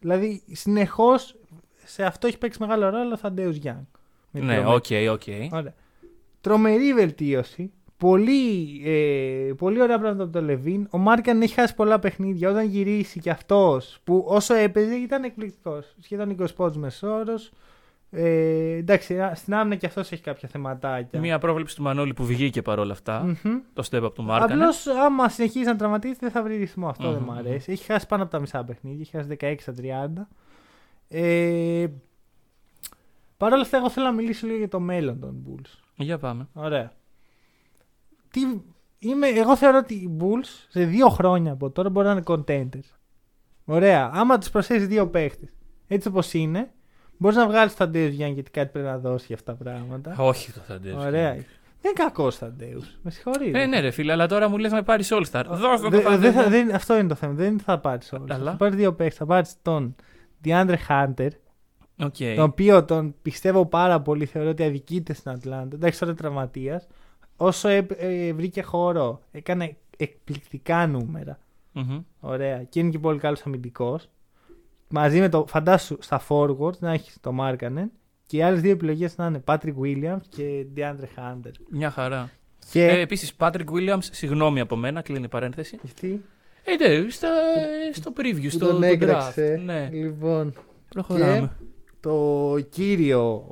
Δηλαδή, 0.01 0.43
συνεχώς 0.53 1.37
σε 1.85 2.05
αυτό 2.05 2.27
έχει 2.27 2.39
παίξει 2.39 2.61
μεγάλο 2.61 2.89
ρόλο 2.91 3.13
ο 3.13 3.17
Θαντέου 3.17 3.51
Γιάνγκ. 3.51 3.83
Με 4.31 4.41
Ναι, 4.41 4.55
τρομερή- 4.55 4.75
οκ, 4.77 5.13
οκ. 5.13 5.53
Ωραία. 5.53 5.75
Τρομερή 6.41 6.95
βελτίωση. 6.95 7.71
Πολύ, 7.97 8.81
ε, 8.85 9.53
πολύ 9.57 9.81
ωραία 9.83 9.99
πράγματα 9.99 10.23
από 10.25 10.33
τον 10.33 10.45
Λεβίν. 10.45 10.87
Ο 10.91 10.99
Μάρκανεν 10.99 11.43
έχει 11.43 11.55
χάσει 11.55 11.75
πολλά 11.75 11.99
παιχνίδια. 11.99 12.51
Όταν 12.51 12.65
γυρίσει 12.67 13.21
και 13.21 13.31
αυτός 13.31 13.99
που 14.05 14.25
όσο 14.29 14.55
έπαιζε 14.55 14.95
ήταν 14.95 15.25
εκπληκτικός. 15.25 15.95
Σχεδόν 16.01 16.31
20 16.31 16.55
πόντους 16.57 16.77
μέσο 16.77 17.06
όρο. 17.06 17.35
Ε, 18.11 18.77
εντάξει, 18.77 19.17
στην 19.35 19.55
άμυνα 19.55 19.75
και 19.77 19.87
αυτός 19.87 20.13
έχει 20.13 20.23
κάποια 20.23 20.49
θεματάκια. 20.49 21.21
Μία 21.21 21.39
πρόβλεψη 21.39 21.77
του 21.77 21.83
Μανώλη 21.83 22.15
που 22.15 22.25
βγήκε 22.25 22.63
παρόλα 22.63 22.93
αυτά. 22.93 23.23
Μμμ. 23.45 23.59
Το 23.73 23.89
step 23.91 24.03
up 24.05 24.15
του 24.15 24.23
Μάρκανε. 24.23 24.53
Απλώς 24.53 24.87
άμα 24.87 25.29
συνεχίζει 25.29 25.65
να 25.65 25.77
τραυματίζεται 25.77 26.19
δεν 26.21 26.31
θα 26.31 26.43
βρει 26.43 26.57
ρυθμό. 26.57 26.89
Αυτό 26.89 27.11
δεν 27.13 27.21
Μμμ, 27.21 27.25
μου 27.27 27.33
μμμ. 27.33 27.39
αρέσει. 27.39 27.73
Έχει 27.73 27.85
χάσει 27.85 28.07
πάνω 28.07 28.23
από 28.23 28.33
τα 28.33 28.39
μισά 28.39 28.65
παιχνίδια. 28.65 29.01
Έχει 29.01 29.11
χάσει 29.17 29.29
16 29.41 29.55
στα 29.61 29.75
30. 30.19 30.27
Ε, 31.09 31.87
Παρ' 33.37 33.53
όλα 33.53 33.63
αυτά, 33.63 33.77
εγώ 33.77 33.91
θέλω 33.91 34.07
να 34.07 34.13
μιλήσω 34.13 34.47
λίγο 34.47 34.59
για 34.59 34.69
το 34.69 34.81
μέλλον 34.81 35.21
των 35.21 35.37
Bulls. 35.49 35.71
Για 35.97 36.19
πάμε. 36.19 36.49
Ωραία. 36.53 36.93
Τι, 38.31 38.41
είμαι, 38.99 39.27
εγώ 39.29 39.57
θεωρώ 39.57 39.79
ότι 39.79 39.95
οι 39.95 40.17
Bulls 40.21 40.67
σε 40.69 40.85
δύο 40.85 41.09
χρόνια 41.09 41.53
από 41.53 41.71
τώρα 41.71 41.91
μπορεί 41.91 42.07
να 42.07 42.13
είναι 42.13 42.23
contenders. 42.27 42.95
Ωραία. 43.65 44.11
Άμα 44.15 44.39
τους 44.39 44.51
προσθέσεις 44.51 44.87
δύο 44.87 45.07
παίχτες 45.09 45.49
έτσι 45.89 46.09
όπως 46.09 46.33
είναι, 46.35 46.71
μπορείς 47.19 47.37
να 47.37 47.47
βγάλεις 47.47 47.75
τον 47.77 47.87
Θαντέους 47.87 48.07
Γιανγκ 48.09 48.35
γιατί 48.35 48.51
κάτι 48.51 48.69
πρέπει 48.73 48.87
να 48.87 48.99
δώσεις 48.99 49.27
για 49.27 49.37
αυτά 49.37 49.57
τα 49.57 49.65
πράγματα. 49.65 50.15
Όχι 50.19 50.53
το 50.53 50.61
Θαντέου. 50.61 50.97
Ωραία. 50.99 51.33
Δεν 51.81 51.95
είναι 51.95 52.05
κακός 52.05 52.39
Θαντέους. 52.39 52.81
Με 53.03 53.11
συγχωρείτε. 53.11 53.63
Ε, 53.63 53.67
ναι, 53.67 53.81
ρε 53.81 53.91
φίλε, 53.91 54.13
αλλά 54.13 54.27
τώρα 54.27 54.49
μου 54.49 54.59
λες 54.59 54.71
να 54.71 54.77
με 54.77 54.83
πάρεις 54.83 55.09
All 55.13 55.25
Star. 55.31 55.45
Δώστε 55.49 55.89
το 55.89 55.97
Δε- 55.97 56.01
Θαντέου. 56.01 56.19
δεν 56.21 56.33
θα- 56.33 56.49
δεν- 56.49 56.75
αυτό 56.75 56.99
είναι 56.99 57.09
το 57.09 57.15
θέμα. 57.15 57.33
Δεν 57.33 57.59
θα 57.61 57.79
πάρεις 57.79 58.13
όλου. 58.13 58.25
Αλλά; 58.29 58.51
Θα 58.51 58.57
πάρεις 58.57 58.77
δύο 58.77 58.93
παίχτες. 58.95 59.15
Θα 59.17 59.27
πάρεις 59.27 59.55
τον 59.63 59.95
DeAndre 60.45 60.75
Hunter, 60.89 61.29
Οκ. 61.99 62.17
τον 62.37 62.41
οποίο 62.45 62.85
τον 62.85 63.15
πιστεύω 63.23 63.67
πάρα 63.67 64.01
πολύ. 64.01 64.25
Θεωρώ 64.27 64.49
ότι 64.49 64.63
αδικείται 64.65 65.13
στην 65.13 65.31
Ατλάντα. 65.31 65.77
Εντάξει, 65.77 65.99
τώρα 65.99 66.11
είναι 66.13 66.21
τραυματίας. 66.21 66.87
όσο 67.37 67.69
ε, 67.69 67.87
ε, 67.97 68.33
βρήκε 68.33 68.63
χώρο, 68.63 69.21
έκανε 69.31 69.77
εκπληκτικά 69.97 70.87
νούμερα. 70.87 71.39
Μμμ. 71.73 71.99
Ωραία. 72.21 72.63
Και 72.63 72.81
είναι 72.81 72.91
και 72.91 72.99
πολύ 72.99 73.19
καλός 73.19 73.43
αμυντικός. 73.47 74.09
Μαζί 74.89 75.21
με 75.21 75.29
το. 75.29 75.45
Φαντάσου 75.49 75.97
στα 76.01 76.23
forward 76.29 76.79
να 76.79 76.93
έχεις 76.93 77.17
το 77.21 77.33
Μάρκανεν 77.33 77.91
και 78.27 78.37
οι 78.37 78.43
άλλες 78.43 78.61
δύο 78.61 78.71
επιλογές 78.71 79.17
να 79.17 79.27
είναι 79.27 79.43
Patrick 79.47 79.75
Williams 79.83 80.21
και 80.29 80.67
DeAndre 80.77 81.09
Hunter. 81.19 81.51
Μια 81.71 81.91
χαρά. 81.91 82.31
Και. 82.71 82.85
Ε, 82.87 83.01
Επίσης, 83.01 83.33
Patrick 83.39 83.65
Williams, 83.73 83.99
συγγνώμη 84.01 84.61
από 84.61 84.77
μένα, 84.77 85.03
κλείνει 85.03 85.25
η 85.25 85.29
παρένθεση. 85.29 85.79
αυτή 85.85 86.25
Ε, 86.65 86.89
ναι, 86.89 87.11
στα, 87.11 87.29
στο 87.93 88.13
preview, 88.17 88.43
που 88.43 88.51
στο 88.51 88.67
τον 88.67 88.81
το 88.81 88.87
έκραξε. 88.87 89.57
draft. 89.59 89.65
Ναι, 89.65 89.89
Λοιπόν. 89.93 90.53
προχωράμε. 90.89 91.57
Το 92.01 92.57
κύριο 92.71 93.45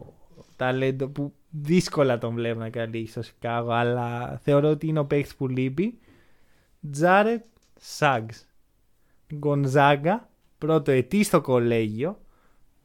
ταλέντο 0.57 1.09
που 1.09 1.32
δύσκολα 1.51 2.18
τον 2.18 2.35
βλέπω 2.35 2.59
να 2.59 2.68
καλύψει 2.70 3.11
στο 3.12 3.22
Σικάγο, 3.22 3.70
αλλά 3.72 4.39
θεωρώ 4.43 4.68
ότι 4.68 4.87
είναι 4.87 4.99
ο 4.99 5.05
παίκτης 5.05 5.35
που 5.35 5.49
λείπει. 5.49 5.99
Τζάρετ 6.91 7.43
Σάγκς. 7.80 8.47
Γκονζάγκα, 9.35 10.28
πρωτοετής 10.59 11.22
στο 11.22 11.40
κολέγιο. 11.40 12.18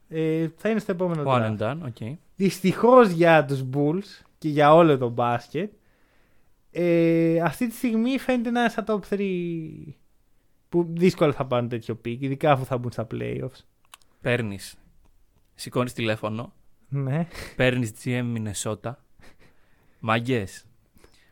Ε, 0.09 0.47
θα 0.57 0.69
είναι 0.69 0.79
στο 0.79 0.91
επόμενο 0.91 1.23
One 1.25 1.39
draft. 1.41 1.57
and 1.57 1.59
done, 1.59 1.77
οκ. 1.85 2.17
Δυστυχώς 2.35 3.09
για 3.09 3.45
τους 3.45 3.63
Bulls 3.73 4.23
και 4.37 4.49
για 4.49 4.73
όλο 4.73 4.97
το 4.97 5.09
μπάσκετ 5.09 5.71
ε, 6.71 7.39
αυτή 7.41 7.67
τη 7.67 7.75
στιγμή 7.75 8.17
φαίνεται 8.17 8.49
να 8.49 8.59
είναι 8.59 8.69
στα 8.69 8.83
top 8.87 8.99
3 9.09 9.19
που 10.69 10.87
δύσκολα 10.89 11.33
θα 11.33 11.45
πάρουν 11.45 11.69
τέτοιο 11.69 11.95
pick, 11.95 12.21
ειδικά 12.21 12.51
αφού 12.51 12.65
θα 12.65 12.77
μπουν 12.77 12.91
στα 12.91 13.07
playoffs. 13.11 13.63
Παίρνεις. 14.21 14.75
Σηκώνεις 15.55 15.93
τηλέφωνο. 15.93 16.53
Ναι. 16.89 17.27
Παίρνεις 17.55 17.91
GM 18.03 18.35
Minnesota. 18.35 18.91
Μαγκέ. 19.99 20.47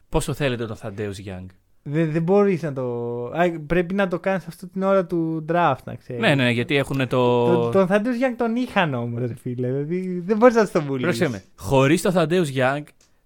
Πόσο 0.09 0.33
θέλετε 0.33 0.65
τον 0.65 0.75
Θαντέου 0.75 1.11
Young; 1.15 1.45
Δεν, 1.89 2.11
δεν 2.11 2.23
μπορείς 2.23 2.61
να 2.61 2.73
το. 2.73 2.83
Α, 3.25 3.59
πρέπει 3.67 3.93
να 3.93 4.07
το 4.07 4.19
κάνεις 4.19 4.47
αυτό 4.47 4.67
την 4.67 4.83
ώρα 4.83 5.05
του 5.05 5.45
draft, 5.49 5.83
να 5.83 5.95
ξέρεις. 5.95 6.21
Ναι, 6.21 6.35
ναι, 6.35 6.49
γιατί 6.49 6.75
έχουν 6.75 7.07
το. 7.07 7.45
Το, 7.45 7.69
τον 7.69 7.87
Θαντέο 7.87 8.13
Γιάνγκ 8.13 8.35
τον 8.37 8.55
είχαν 8.55 8.93
όμως, 8.93 9.19
ρε 9.19 9.33
φίλε. 9.41 9.67
Δηλαδή 9.67 10.19
δεν 10.25 10.37
μπορείς 10.37 10.55
να 10.55 10.69
τον 10.69 10.85
πουλήσει. 10.85 11.03
Πρόσεξε 11.03 11.31
με. 11.31 11.43
Χωρίς 11.55 12.01
το 12.01 12.11
Θαντέους 12.11 12.49
Young, 12.55 12.83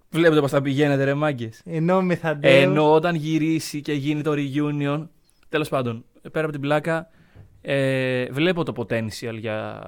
βλέπετε 0.10 0.42
πώς 0.42 0.52
θα 0.52 0.62
πηγαίνετε, 0.62 1.04
ρε 1.04 1.14
μάγκες. 1.14 1.62
Ενώ 1.66 2.02
με 2.02 2.16
Θαντέο. 2.16 2.62
Ενώ 2.62 2.94
όταν 2.94 3.16
γυρίσει 3.16 3.82
και 3.82 3.94
γίνει 3.94 4.22
το 4.22 4.34
reunion. 4.36 5.08
Τέλος 5.50 5.70
πάντων, 5.70 6.06
πέρα 6.32 6.44
από 6.44 6.52
την 6.52 6.62
πλάκα, 6.62 7.10
ε, 7.62 8.26
βλέπω 8.26 8.64
το 8.64 8.74
potential 8.76 9.38
για 9.40 9.82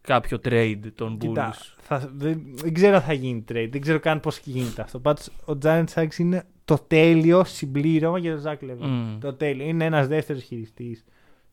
κάποιο 0.00 0.38
trade 0.44 0.80
των 0.94 1.18
Κοίτα, 1.18 1.52
Bulls. 1.52 1.74
θα, 1.78 2.10
δεν, 2.16 2.40
δεν 2.54 2.74
ξέρω 2.74 2.94
αν 2.94 3.02
θα 3.02 3.12
γίνει 3.12 3.44
trade. 3.52 3.68
Δεν 3.70 3.80
ξέρω 3.80 3.98
καν 4.00 4.20
πώς 4.20 4.38
γίνεται 4.38 4.82
αυτό. 4.82 4.98
Πάντως 4.98 5.28
ο 5.44 5.52
Giant 5.62 5.84
Sacks 5.94 6.18
είναι 6.18 6.44
το 6.68 6.78
τέλειο 6.86 7.44
συμπλήρωμα 7.44 8.18
για 8.18 8.32
τον 8.32 8.40
Ζακ 8.40 8.62
Λεβίν. 8.62 8.86
Μμ. 8.86 9.18
Το 9.20 9.32
τέλειο. 9.34 9.66
Είναι 9.66 9.84
ένας 9.84 10.06
δεύτερος 10.08 10.42
χειριστής. 10.42 11.04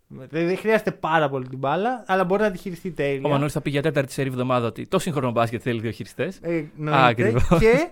Δεν, 0.08 0.48
δεν 0.48 0.58
χρειάζεται 0.58 0.92
πάρα 0.92 1.30
πολύ 1.30 1.48
την 1.48 1.58
μπάλα, 1.58 2.04
αλλά 2.08 2.24
μπορεί 2.24 2.42
να 2.42 2.52
τη 2.52 2.58
χειριστεί 2.58 2.92
τέλεια. 2.92 3.22
Ο 3.26 3.30
Μανώλης 3.30 3.54
θα 3.54 3.62
πει 3.62 3.70
για 3.70 3.82
τέταρτη 3.82 4.12
σερή 4.12 4.30
εβδομάδα 4.30 4.68
ότι 4.68 4.88
το 4.88 5.00
σύγχρονο 5.00 5.32
μπάσκετ 5.32 5.62
θέλει 5.64 5.80
δύο 5.80 5.92
χειριστές. 5.92 6.40
Ε, 6.42 6.50
Α, 6.50 6.64
εννοείται. 6.78 7.06
ακριβώς. 7.06 7.60
Και 7.60 7.90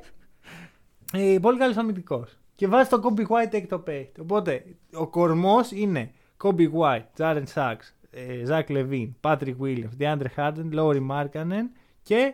ε, 1.13 1.37
πολύ 1.41 1.57
καλός 1.57 1.77
αμυντικός. 1.77 2.37
Και 2.55 2.67
βάζει 2.67 2.89
τον 2.89 3.01
Kobe 3.03 3.21
White 3.21 3.53
έκτο 3.53 3.79
παίκτη. 3.79 4.19
Οπότε 4.21 4.65
ο 4.93 5.07
κορμός 5.07 5.71
είναι 5.71 6.11
Kobe 6.43 6.69
White, 6.79 7.05
Jaren 7.17 7.43
Sachs, 7.53 7.93
ε, 8.11 8.43
Zach 8.47 8.71
Levine, 8.71 9.11
Patrick 9.21 9.55
Williams, 9.61 9.97
DeAndre 9.99 10.27
Harden, 10.37 10.73
Laurie 10.73 11.07
Markkanen 11.11 11.67
και 12.03 12.33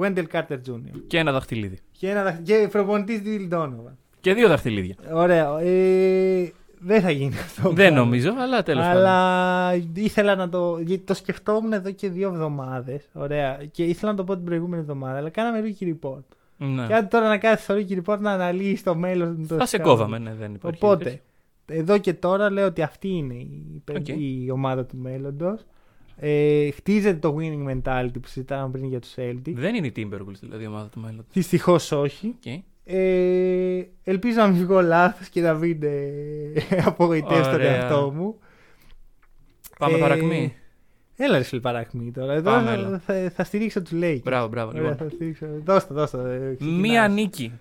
Wendell 0.00 0.24
Carter 0.32 0.58
Jr. 0.68 1.00
Και 1.06 1.18
ένα 1.18 1.32
δαχτυλίδι. 1.32 1.78
Και, 1.92 2.10
ένα, 2.10 2.22
δαχ- 2.22 2.42
και 2.42 2.68
προπονητής 2.72 3.22
Dylan 3.24 3.54
Donovan. 3.54 3.92
Και 4.20 4.34
δύο 4.34 4.48
δαχτυλίδια. 4.48 4.94
Ωραία. 5.12 5.60
Ε, 5.60 6.52
δεν 6.78 7.00
θα 7.00 7.10
γίνει 7.10 7.34
αυτό. 7.34 7.62
Δεν 7.62 7.74
πράγμα. 7.74 7.96
νομίζω, 7.98 8.30
αλλά 8.38 8.62
τέλος 8.62 8.84
πάντων. 8.84 8.98
Αλλά 9.00 9.74
ήθελα 9.94 10.34
να 10.34 10.48
το. 10.48 10.78
Γιατί 10.78 11.04
το 11.04 11.14
σκεφτόμουν 11.14 11.72
εδώ 11.72 11.90
και 11.90 12.08
δύο 12.08 12.28
εβδομάδες. 12.28 13.08
Ωραία. 13.12 13.58
Και 13.70 13.84
ήθελα 13.84 14.10
να 14.10 14.16
το 14.16 14.24
πω 14.24 14.34
την 14.36 14.44
προηγούμενη 14.44 14.82
εβδομάδα. 14.82 15.18
Αλλά 15.18 15.28
κάναμε 15.30 15.62
rookie 15.80 15.84
report. 15.92 16.22
Ναι. 16.56 16.86
Και 16.86 16.94
αν 16.94 17.08
τώρα 17.08 17.28
να 17.28 17.38
κάθεσαι 17.38 17.62
στο 17.62 17.74
rookie 17.74 18.02
report 18.04 18.18
να 18.18 18.30
αναλύεις 18.32 18.82
το 18.82 18.94
μέλλον 18.94 19.46
του. 19.48 19.56
Θα 19.56 19.66
σε 19.66 19.78
κόβαμε, 19.78 20.18
ναι, 20.18 20.34
δεν 20.38 20.54
υπάρχει. 20.54 20.84
Οπότε, 20.84 21.20
εδώ 21.66 21.98
και 21.98 22.14
τώρα 22.14 22.50
λέω 22.50 22.66
ότι 22.66 22.82
αυτή 22.82 23.08
είναι 23.08 23.34
η, 23.34 23.82
Οκ. 23.96 24.08
η 24.08 24.48
ομάδα 24.52 24.84
του 24.84 24.96
μέλλοντος. 24.96 25.64
Ε, 26.22 26.70
χτίζεται 26.70 27.18
το 27.18 27.36
winning 27.38 27.70
mentality 27.72 28.12
που 28.22 28.28
συζητάμε 28.28 28.70
πριν 28.70 28.84
για 28.84 29.00
τους 29.00 29.14
Celtics. 29.16 29.52
Δεν 29.54 29.74
είναι 29.74 29.86
η 29.86 29.92
Timberwolves 29.96 30.38
δηλαδή 30.40 30.64
η 30.64 30.66
ομάδα 30.66 30.88
του 30.88 31.00
μέλλοντος. 31.00 31.26
Δυστυχώς 31.32 31.92
όχι. 31.92 32.34
Okay. 32.44 32.58
Ε, 32.84 33.82
ελπίζω 34.04 34.40
να 34.40 34.46
μην 34.48 34.62
βγω 34.62 34.80
λάθος 34.82 35.28
και 35.28 35.40
να 35.40 35.54
μην 35.54 35.82
ε, 35.82 36.52
απογοητεύσω 36.84 37.42
τον 37.42 37.54
Ωραία. 37.54 37.74
εαυτό 37.74 38.12
μου. 38.16 38.38
Πάμε 39.78 39.96
Ε, 39.96 40.00
παρακμή. 40.00 40.54
Έλα 41.16 41.36
ρε 41.38 41.42
φίλε 41.44 41.60
παρακμή 41.60 42.10
τώρα. 42.10 42.32
Εδώ 42.32 42.50
Πάμε, 42.50 42.66
θα, 42.66 42.72
έλα. 42.72 42.98
θα, 42.98 43.30
θα 43.34 43.44
στηρίξω 43.44 43.82
τους 43.82 43.92
Lakers. 44.02 44.20
Μπράβο, 44.22 44.48
μπράβο. 44.48 44.68
Ωραία, 44.70 44.82
Λοιπόν. 44.90 44.96
θα 45.08 45.14
στηρίξω. 45.14 45.46
Δώστε, 45.64 45.94
δώστε. 45.94 46.18
ε, 46.34 46.54
ξεκινάς. 46.54 46.80
Μία 46.80 47.08
νίκη 47.08 47.52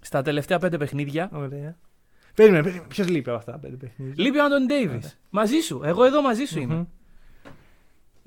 στα 0.00 0.22
τελευταία 0.22 0.58
πέντε 0.58 0.76
παιχνίδια. 0.76 1.30
Ωραία. 1.32 1.76
Περίμενε, 2.34 2.62
περίμενε. 2.62 2.86
Ποιος 2.88 3.08
λείπει 3.08 3.28
από 3.28 3.38
αυτά 3.38 3.52
τα 3.52 3.58
πέντε 3.58 3.76
παιχνίδια; 3.76 4.14
Λείπει 4.24 4.38
ο 4.38 4.44
Άντων 4.44 4.66
Ντέιβις. 4.66 5.18
Μαζί 5.30 5.58
σου. 5.60 5.80
Εγώ 5.84 6.04
εδώ 6.04 6.22
μαζί 6.22 6.44
σου 6.44 6.60
Μμμ. 6.60 6.70
είμαι. 6.70 6.86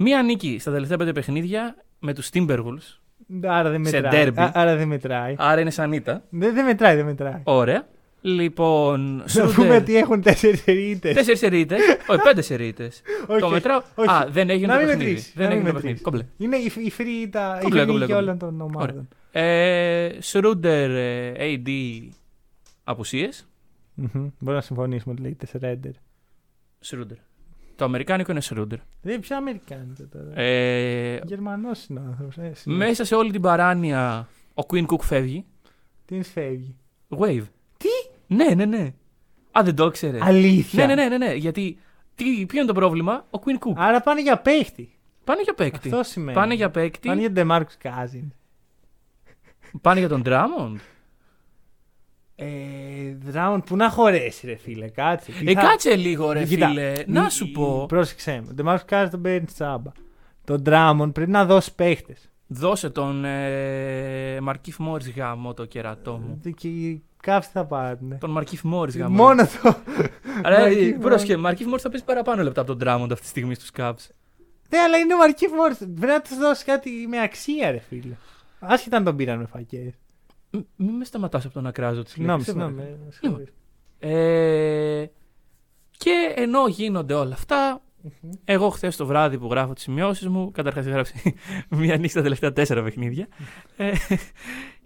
Μία 0.02 0.24
νίκη 0.24 0.58
στα 0.60 0.72
τελευταία 0.72 0.98
πέντε 0.98 1.12
παιχνίδια 1.12 1.76
με 2.00 2.14
τους 2.14 2.30
Timberwolves. 2.34 3.00
Άρα 3.44 3.70
δεν 3.70 3.86
Σε 3.86 4.02
μετράει. 4.02 4.28
derby. 4.28 4.34
Α, 4.40 4.52
άρα 4.54 4.76
δεν 4.76 4.88
μετράει. 4.88 5.36
Άρα 5.38 5.62
είναι 5.62 5.70
σαν 5.70 5.92
ήττα. 5.94 6.24
Δεν, 6.30 6.54
δεν 6.54 6.66
μετράει, 6.66 6.96
δεν 6.96 7.06
μετράει. 7.06 7.42
Ωραία. 7.44 7.88
Λοιπόν. 8.22 9.16
Να 9.16 9.24
πούμε 9.24 9.52
Σρούντερ. 9.52 9.82
ότι 9.82 9.96
έχουν 9.98 10.22
τέσσερις 10.22 10.66
ήττε. 10.66 11.14
Τέσσερις 11.14 11.40
σερίτες. 11.40 11.80
Όχι, 12.08 12.22
πέντε 12.24 12.42
σερίτες. 12.42 13.02
Το 13.40 13.50
μετράω. 13.50 13.82
όχι. 13.96 14.10
Α, 14.10 14.28
δεν 14.32 14.50
έγινε 14.50 14.68
Να 14.68 14.74
το 14.74 14.80
μην 14.80 14.88
παιχνίδι. 14.88 15.10
μετρήσεις, 15.10 15.34
Δεν 15.36 15.50
να 15.50 15.56
μην 15.56 15.66
έγινε 15.66 15.80
το 15.80 15.86
μετρήσεις. 15.86 16.02
παιχνίδι. 16.02 16.26
Κομπλέ. 16.38 16.46
Είναι 16.46 16.58
η, 16.58 16.86
η 16.88 16.94
free 16.98 17.26
ήττα 17.28 17.58
η 17.60 17.64
Κομπλέ, 17.64 17.84
free 17.84 17.86
κομπλέ, 17.88 18.00
νίκη 18.06 18.14
κομπλέ. 18.14 18.16
όλων 18.28 18.38
των 18.38 18.62
ομάδων. 18.62 19.08
Ε, 19.32 20.10
Σρούντερ, 20.20 20.90
ε, 20.92 21.34
AD, 21.40 21.70
απουσίες. 22.84 23.48
Μμμ. 23.94 24.10
Μπορούμε 24.14 24.54
να 24.54 24.62
συμφωνήσουμε 24.62 25.14
ότι 25.14 25.22
λέγεται 25.22 25.48
Shredder. 25.54 25.94
Σρούντερ. 26.80 27.18
Το 27.80 27.86
αμερικάνικο 27.86 28.32
είναι 28.32 28.42
Σρούντερ. 28.42 28.78
Δεν 29.02 29.20
ποιο 29.20 29.38
Αμερικάνικο 29.38 30.04
τώρα. 30.12 30.40
Ε, 30.40 31.20
Γερμανός 31.26 31.86
είναι 31.86 32.00
ο 32.00 32.04
άνθρωπος. 32.08 32.38
Ε, 32.38 32.52
μέσα 32.66 33.06
σε 33.06 33.16
όλη 33.16 33.32
την 33.32 33.42
παράνοια 33.42 34.28
ο 34.54 34.64
Queen 34.70 34.86
Cook 34.86 35.02
φεύγει. 35.02 35.46
Τι 36.06 36.24
φεύγει; 36.24 36.76
Wave. 37.18 37.44
Τι; 37.78 37.88
Ναι, 38.28 38.54
ναι, 38.56 38.66
ναι. 38.66 38.94
Α, 39.52 39.62
δεν 39.64 39.76
το 39.76 39.86
ήξερε. 39.86 40.18
Αλήθεια; 40.22 40.86
Ναι, 40.86 40.96
ναι, 40.96 41.08
ναι, 41.08 41.18
ναι, 41.18 41.26
ναι. 41.26 41.34
Γιατί 41.34 41.78
τι, 42.16 42.46
ποιο 42.46 42.58
είναι 42.60 42.68
το 42.68 42.74
πρόβλημα, 42.74 43.26
ο 43.30 43.40
Queen 43.46 43.68
Cook. 43.68 43.74
Άρα 43.76 44.02
πάνε 44.02 44.22
για 44.22 44.38
παίχτη. 44.38 44.98
Πάνε 45.24 45.42
για 45.42 45.54
παίκτη. 45.54 45.90
Αυτό 45.90 46.04
σημαίνει. 46.04 46.38
Πάνε 46.38 46.54
για 46.54 46.70
παίκτη. 46.70 47.08
Πάνε 47.08 47.22
για 47.28 47.32
Demarcus 47.36 47.88
Cousins. 47.88 48.30
Πάνε 49.82 50.00
για 50.00 50.10
τον 50.10 50.22
Drummond. 50.26 50.76
Ε, 52.40 53.16
Δράουν 53.26 53.64
που 53.64 53.76
να 53.76 53.90
χωρέσει, 53.90 54.46
ρε 54.48 54.56
φίλε, 54.56 54.90
κάτσε. 54.90 55.32
Τι 55.32 55.50
Ε, 55.52 55.54
θα- 55.54 55.62
κάτσε 55.62 55.96
λίγο, 55.96 56.32
ρε 56.32 56.44
Κοίτα, 56.46 56.68
φίλε. 56.68 56.92
μη- 56.98 57.04
Να 57.08 57.30
σου 57.30 57.52
πω. 57.52 57.86
Πρόσεξε 57.88 58.42
με. 58.46 58.54
Demarcus 58.64 58.94
Cousins 58.96 59.08
τον 59.12 59.22
παίρνει 59.22 59.46
τσάμπα. 59.46 59.92
Τον 60.44 60.62
Drummond 60.66 61.10
πρέπει 61.14 61.32
να 61.32 61.46
δώσει 61.46 61.76
παίχτες. 61.76 62.30
Δώσε 62.48 62.90
τον 62.90 63.26
ε, 63.26 64.40
Μαρκίφ 64.42 64.78
Μόρι 64.78 65.12
γάμο 65.12 65.54
το 65.54 65.66
κερατό 65.66 66.12
μου. 66.18 66.54
Και 66.58 66.68
οι 66.68 67.04
Cavs 67.26 67.40
θα 67.54 67.66
πάρουν. 67.66 68.18
Τον 68.20 68.32
Μαρκίφ 68.32 68.62
Μόρι 68.64 68.92
γάμο. 68.98 69.16
Μόνο 69.16 69.44
το. 69.62 69.76
Αλλά 70.44 70.58
Markieff 70.68 70.96
Morris. 70.96 71.00
πρόσχε, 71.00 71.38
Μαρκίφ 71.38 71.68
Μόρι 71.68 71.82
θα 71.82 71.90
παίζει 71.90 72.06
παραπάνω 72.06 72.44
λεπτά 72.44 72.62
από 72.62 72.76
τον 72.76 72.88
Drummond 72.88 73.08
αυτή 73.12 73.22
τη 73.22 73.28
στιγμή 73.28 73.54
στους 73.56 73.70
Cavs. 73.78 74.08
Ναι, 74.70 74.78
αλλά 74.80 74.98
είναι 74.98 75.14
ο 75.14 75.18
Μαρκίφ 75.18 75.52
Μόρις. 75.52 75.78
Πρέπει 75.78 76.06
να 76.06 76.22
τους 76.22 76.38
δώσει 76.38 76.66
κάτι 76.66 76.90
με 77.10 77.22
αξία, 77.22 77.72
ρε 77.72 77.80
φίλε. 77.90 78.14
Άσχετα 78.60 78.98
αν 78.98 79.04
τον 79.04 79.16
πήραν 79.16 79.38
με 79.40 79.46
φακές. 79.46 79.94
Μ- 80.52 80.60
Μην 80.76 80.96
με 80.96 81.06
σταματάς 81.06 81.46
από 81.46 81.54
το 81.54 81.62
να 81.62 81.72
κράζω 81.72 82.04
τις 82.04 82.12
Συγγνώμη, 82.12 82.38
λέξεις. 82.46 82.54
συγγνώμη. 82.54 82.82
ε, 82.82 83.12
συγγνώμη. 83.12 83.46
Ε, 84.00 85.06
και 85.98 86.34
ενώ 86.36 86.68
γίνονται 86.68 87.14
όλα 87.14 87.34
αυτά, 87.34 87.82
εγώ 88.46 88.70
χθες 88.70 88.96
το 88.96 89.06
βράδυ 89.06 89.38
που 89.38 89.48
γράφω 89.50 89.74
τις 89.74 89.84
σημειώσεις 89.84 90.28
μου, 90.28 90.52
καταρχάς 90.52 90.86
γράψει 90.86 91.34
μία 91.70 91.98
νύχτα 91.98 92.18
τα 92.18 92.24
τελευταία 92.24 92.54
τέσσερα 92.54 92.84
παιχνίδια. 92.84 93.28
Ε, 93.78 93.92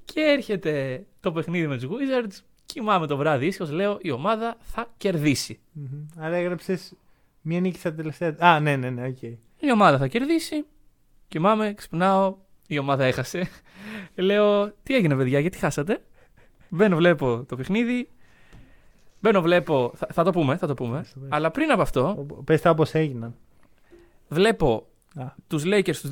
και 0.06 0.20
έρχεται 0.22 1.06
το 1.20 1.32
παιχνίδι 1.32 1.68
με 1.68 1.78
τους 1.78 1.86
Wizards. 1.90 2.42
Κοιμάμαι 2.66 3.08
το 3.08 3.18
βράδυ 3.18 3.46
ήσυχος, 3.46 3.72
λέω 3.72 3.98
η 4.02 4.12
ομάδα 4.12 4.56
θα 4.60 4.94
κερδίσει. 4.98 5.60
Μμμ. 5.72 6.06
Άρα 6.18 6.36
έγραψες 6.36 6.94
μία 7.42 7.60
νίκη 7.60 7.80
στα 7.80 7.94
τελευταία. 7.94 8.36
Α, 8.40 8.60
ναι, 8.60 8.76
ναι, 8.76 8.90
ναι, 8.90 9.08
οκ. 9.08 9.22
Η 9.22 9.72
ομάδα 9.74 9.98
θα 9.98 10.08
κερδίσει. 10.08 10.66
Κοιμάμαι, 11.28 11.74
ξυπνάω. 11.74 12.36
Η 12.68 12.78
ομάδα 12.78 13.04
έχασε. 13.04 13.48
Λέω, 14.16 14.72
τι 14.84 14.96
έγινε, 14.96 15.16
παιδιά, 15.16 15.40
γιατί 15.40 15.58
χάσατε; 15.58 16.04
Μπαίνω, 16.70 16.96
βλέπω 16.96 17.46
το 17.48 17.56
παιχνίδι. 17.56 18.10
Μπαίνω, 19.20 19.42
βλέπω. 19.42 19.92
Θα, 19.96 20.08
θα 20.14 20.24
το 20.24 20.32
πούμε, 20.32 20.58
θα 20.58 20.68
το 20.68 20.74
πούμε. 20.74 20.98
Πες 21.00 21.14
το, 21.14 21.20
πες. 21.20 21.30
Αλλά 21.32 21.52
πριν 21.52 21.72
από 21.72 21.82
αυτό, 21.82 22.28
Πες 22.44 22.62
τα 22.62 22.70
όπως 22.70 22.94
έγιναν. 22.94 23.36
βλέπω 24.28 24.88
Α. 25.16 25.26
τους 25.48 25.64
Lakers 25.66 25.96
του 25.96 26.10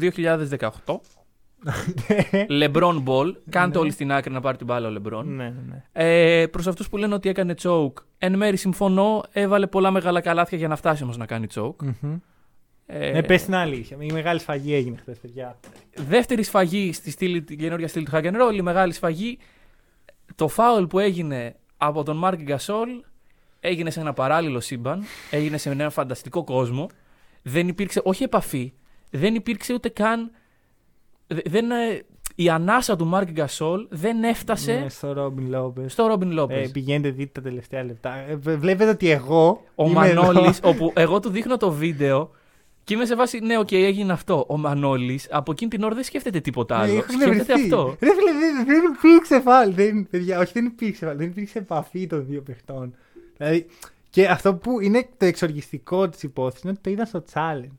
2018 0.87 0.95
LeBron 2.61 3.03
Ball. 3.05 3.33
Κάντε 3.49 3.75
Ναι. 3.77 3.83
όλοι 3.83 3.91
στην 3.91 4.11
άκρη 4.11 4.33
να 4.33 4.39
πάρει 4.41 4.57
την 4.57 4.65
μπάλα 4.65 4.87
ο 4.89 4.91
LeBron. 4.97 5.23
ναι, 5.25 5.43
ναι, 5.43 5.55
ναι. 5.67 5.83
Ε, 5.91 6.47
Προς 6.47 6.67
αυτούς 6.67 6.89
που 6.89 6.97
λένε 6.97 7.13
ότι 7.13 7.29
έκανε 7.29 7.53
choke, 7.61 7.93
εν 8.17 8.37
μέρει 8.37 8.57
συμφωνώ. 8.57 9.23
Έβαλε 9.31 9.67
πολλά 9.67 9.91
μεγάλα 9.91 10.21
καλάθια 10.21 10.57
για 10.57 10.67
να 10.67 10.75
φτάσει 10.75 11.03
όμως 11.03 11.17
να 11.17 11.25
κάνει 11.25 11.47
choke. 11.55 11.75
Μμμ. 12.01 12.15
Ε, 12.93 13.11
Ναι, 13.11 13.23
πες 13.23 13.43
την 13.43 13.55
αλήθεια. 13.55 13.97
Η 13.99 14.11
μεγάλη 14.11 14.39
σφαγή 14.39 14.73
έγινε 14.73 14.97
χθες, 14.97 15.17
παιδιά. 15.17 15.59
Δεύτερη 15.95 16.43
σφαγή 16.43 16.93
στη 16.93 17.11
στήλη, 17.11 17.41
την 17.41 17.57
καινούργια 17.57 17.87
στήλη 17.87 18.05
του 18.05 18.11
Hagen 18.13 18.33
Roll, 18.33 18.53
η 18.55 18.61
μεγάλη 18.61 18.93
σφαγή. 18.93 19.37
Το 20.35 20.47
φάουλ 20.47 20.83
που 20.83 20.99
έγινε 20.99 21.55
από 21.77 22.03
τον 22.03 22.17
Μάρκ 22.17 22.41
Γκασόλ 22.41 22.89
έγινε 23.59 23.89
σε 23.89 23.99
ένα 23.99 24.13
παράλληλο 24.13 24.59
σύμπαν, 24.59 25.03
έγινε 25.31 25.57
σε 25.57 25.69
ένα 25.69 25.89
φανταστικό 25.89 26.43
κόσμο. 26.43 26.89
Δεν 27.41 27.67
υπήρξε, 27.67 28.01
όχι 28.03 28.23
επαφή, 28.23 28.73
δεν 29.11 29.35
υπήρξε 29.35 29.73
ούτε 29.73 29.89
καν. 29.89 30.31
δε- 31.27 31.41
Δεν, 31.49 31.71
ε, 31.71 32.01
η 32.35 32.49
ανάσα 32.49 32.95
του 32.95 33.05
Μάρκ 33.05 33.29
Γκασόλ 33.31 33.87
δεν 33.89 34.23
έφτασε 34.23 34.73
Ναι, 34.79 34.89
στο 34.89 35.13
Ρόμπιν 35.13 35.49
Λόπες. 35.49 35.91
στο 35.91 36.05
Ρόμπιν 36.07 36.31
Λόπες. 36.31 36.67
Ε, 36.67 36.71
πηγαίνετε, 36.71 37.09
δείτε 37.09 37.31
τα 37.31 37.41
τελευταία 37.41 37.83
λεπτά. 37.83 38.15
Ε, 38.15 38.35
βε- 38.35 38.57
βλέπετε 38.57 38.89
ότι 38.89 39.09
εγώ. 39.09 39.63
Ο 39.75 39.85
είμαι 39.87 40.07
εδώ. 40.07 40.21
Μανώλης, 40.21 40.59
όπου 40.71 40.91
εγώ 40.95 41.19
του 41.19 41.29
δείχνω 41.29 41.57
το 41.57 41.71
βίντεο 41.71 42.31
και 42.83 42.93
είμαι 42.93 43.05
σε 43.05 43.15
φάση, 43.15 43.39
ναι, 43.39 43.57
οκ, 43.57 43.71
έγινε 43.71 44.13
αυτό. 44.13 44.45
Ο 44.47 44.57
Μανώλης 44.57 45.27
από 45.31 45.51
εκείνη 45.51 45.69
την 45.69 45.83
ώρα 45.83 45.95
δεν 45.95 46.03
σκέφτεται 46.03 46.39
τίποτα 46.39 46.77
Ναι, 46.77 46.83
άλλο. 46.83 46.91
έχω 46.93 47.01
σκέφτεται 47.11 47.31
εκνευριστεί. 47.41 47.63
αυτό. 47.73 47.95
Ρε 48.01 48.09
φίλε, 48.13 48.31
δεν, 48.31 48.65
δεν 48.65 48.81
υπήρξε 48.95 49.39
φάουλ. 49.39 49.73
Δεν, 49.73 50.07
παιδιά, 50.09 50.39
όχι, 50.39 50.51
δεν 50.53 50.65
υπήρξε 50.65 51.05
φάουλ. 51.05 51.17
Δεν 51.17 51.27
υπήρξε 51.27 51.57
επαφή 51.57 52.07
των 52.07 52.25
δύο 52.25 52.41
παιχτών. 52.41 52.95
Δηλαδή, 53.37 53.65
και 54.09 54.27
αυτό 54.27 54.55
που 54.55 54.79
είναι 54.81 55.07
το 55.17 55.25
εξοργιστικό 55.25 56.09
της 56.09 56.23
υπόθεσης 56.23 56.61
είναι 56.63 56.71
ότι 56.71 56.81
το 56.81 56.89
είδαν 56.89 57.05
στο 57.05 57.23
challenge. 57.33 57.75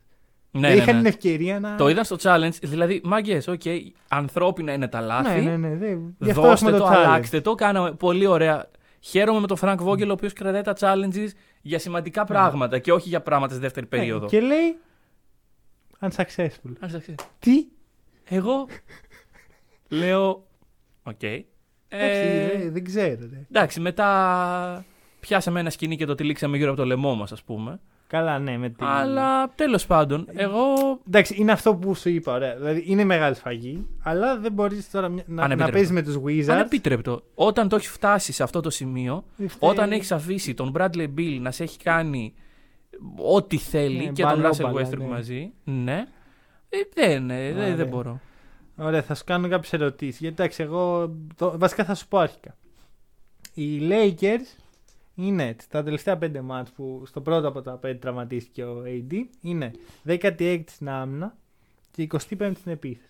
Ναι, 0.54 0.60
δεν 0.68 0.76
ναι, 0.76 0.82
είχαν 0.82 0.94
ναι. 0.94 1.00
την 1.00 1.06
ευκαιρία 1.10 1.60
να. 1.60 1.76
Το 1.76 1.88
είδαν 1.88 2.04
στο 2.04 2.16
challenge, 2.22 2.58
δηλαδή, 2.62 3.00
μάγκες, 3.04 3.42
οκ, 3.48 3.60
ανθρώπινα 4.08 4.72
είναι 4.72 4.88
τα 4.88 5.00
λάθη. 5.00 5.40
Ναι, 5.40 5.56
ναι, 5.56 5.68
ναι. 5.68 5.76
δεν- 5.76 6.16
Γι' 6.18 6.30
αυτό 6.30 6.42
Δώστε 6.42 6.66
έχουμε 6.66 6.78
το, 6.78 6.84
το 6.84 6.90
challenge. 6.90 7.04
αλλάξτε 7.06 7.40
το. 7.40 7.54
Κάναμε 7.54 7.92
πολύ 7.92 8.26
ωραία. 8.26 8.70
Χαίρομαι 9.00 9.40
με 9.40 9.46
τον 9.46 9.56
Φρανκ 9.56 9.82
Βόγγελ, 9.82 10.08
ο 10.08 10.12
οποίος 10.12 10.32
κρατάει 10.32 10.62
τα 10.62 10.74
challenges 10.78 11.28
για 11.62 11.78
σημαντικά 11.78 12.24
πράγματα 12.24 12.78
και 12.78 12.92
όχι 12.92 13.08
για 13.08 13.20
πράγματα 13.20 13.52
στη 13.52 13.62
δεύτερης 13.62 13.88
Ναι, 13.90 13.98
περίοδο. 13.98 14.26
Και 14.26 14.40
λέει. 14.40 14.76
Unsuccessful. 16.02 16.72
Ας 16.80 16.92
τα 16.92 16.98
ξέρεις. 16.98 17.14
Τι; 17.38 17.66
Εγώ 18.24 18.66
λέω. 19.88 20.46
Οκ. 21.02 21.22
Εντάξει, 21.22 21.48
Ε, 21.88 22.46
ε, 22.46 22.70
δεν 22.70 22.84
ξέρω. 22.84 23.16
Ρε. 23.32 23.46
εντάξει, 23.50 23.80
μετά 23.80 24.84
πιάσαμε 25.20 25.60
ένα 25.60 25.70
σχοινί 25.70 25.96
και 25.96 26.04
το 26.04 26.14
τυλίξαμε 26.14 26.56
γύρω 26.56 26.70
από 26.70 26.80
το 26.80 26.86
λαιμό 26.86 27.14
μας, 27.14 27.32
ας 27.32 27.42
πούμε. 27.42 27.80
Καλά, 28.06 28.38
ναι, 28.38 28.56
με 28.58 28.68
την. 28.68 28.86
Αλλά 28.86 29.48
τέλος 29.54 29.86
πάντων, 29.86 30.26
εγώ. 30.32 30.62
Εντάξει, 31.06 31.34
είναι 31.38 31.52
αυτό 31.52 31.74
που 31.74 31.94
σου 31.94 32.08
είπα. 32.08 32.32
Ωραία. 32.34 32.56
Δηλαδή 32.56 32.82
είναι 32.86 33.04
μεγάλη 33.04 33.34
σφαγή, 33.34 33.86
αλλά 34.02 34.38
δεν 34.38 34.52
μπορείς 34.52 34.90
τώρα 34.90 35.08
μια- 35.08 35.24
να, 35.26 35.34
να 35.34 35.42
Ανεπίτρεπτο. 35.42 35.72
παίζεις 35.72 35.92
με 35.92 36.02
τους 36.02 36.16
Wizards. 36.26 36.52
Ανεπίτρεπτο. 36.54 37.22
Όταν 37.34 37.68
το 37.68 37.76
έχεις 37.76 37.88
φτάσει 37.88 38.32
σε 38.32 38.42
αυτό 38.42 38.60
το 38.60 38.70
σημείο, 38.70 39.24
Δεν 39.36 39.48
φταίει. 39.48 39.70
όταν 39.70 39.92
έχεις 39.92 40.12
αφήσει 40.12 40.54
τον 40.54 40.72
Bradley 40.76 41.08
Bill 41.18 41.38
να 41.40 41.50
σε 41.50 41.62
έχει 41.62 41.78
κάνει 41.78 42.34
ό,τι 43.16 43.56
θέλει 43.56 44.04
Ναι, 44.04 44.12
και 44.12 44.22
τον 44.22 44.32
Russell 44.44 44.58
μπαλόμπαλα, 44.60 44.88
Westbrook 44.88 44.98
ναι. 44.98 45.04
μαζί, 45.06 45.52
ναι. 45.64 46.06
Ε, 46.68 46.78
δεν, 46.94 47.30
ε, 47.30 47.52
δεν, 47.52 47.56
Ωραία. 47.62 47.76
δεν 47.76 47.88
μπορώ. 47.88 48.20
Ωραία, 48.76 49.02
θα 49.02 49.14
σου 49.14 49.24
κάνω 49.24 49.48
κάποιες 49.48 49.72
ερωτήσεις. 49.72 50.20
Γιατί 50.20 50.42
εντάξει, 50.42 50.62
εγώ. 50.62 51.14
Το, 51.36 51.58
βασικά 51.58 51.84
θα 51.84 51.94
σου 51.94 52.08
πω 52.08 52.18
αρχικά. 52.18 52.56
Οι 53.54 53.80
Lakers 53.90 54.62
είναι 55.14 55.46
έτσι, 55.46 55.68
τα 55.70 55.82
τελευταία 55.82 56.18
πέντε 56.18 56.40
μάτς 56.40 56.70
που 56.70 57.02
στο 57.06 57.20
πρώτο 57.20 57.48
από 57.48 57.62
τα 57.62 57.72
πέντε 57.76 57.98
τραυματίστηκε 57.98 58.64
ο 58.64 58.82
AD 58.86 59.12
είναι 59.40 59.70
16η 60.06 60.62
στην 60.66 60.88
άμυνα 60.88 61.36
και 61.90 62.06
25η 62.12 62.52
στην 62.56 62.72
επίθεση. 62.72 63.06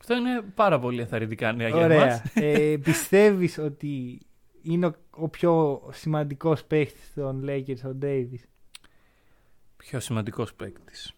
Αυτό 0.00 0.14
είναι 0.16 0.42
πάρα 0.54 0.78
πολύ 0.78 1.00
ενθαρρυντικά 1.00 1.52
νέα 1.52 1.68
για 1.68 1.84
Ωραία. 1.84 2.02
εμάς. 2.02 2.22
ε, 2.34 2.76
Πιστεύεις 2.82 3.58
ότι 3.58 4.20
είναι 4.62 4.86
ο, 4.86 4.92
ο 5.10 5.28
πιο 5.28 5.82
σημαντικός 5.92 6.64
παίχτη 6.64 7.00
των 7.14 7.44
Lakers 7.48 7.80
ο 7.84 7.96
Davis; 8.02 8.42
Πιο 9.88 10.00
σημαντικός 10.00 10.54
παίκτης. 10.54 11.12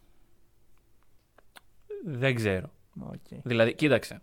Δεν 2.05 2.35
ξέρω. 2.35 2.71
Okay. 3.11 3.39
Δηλαδή, 3.43 3.75
κοίταξε. 3.75 4.21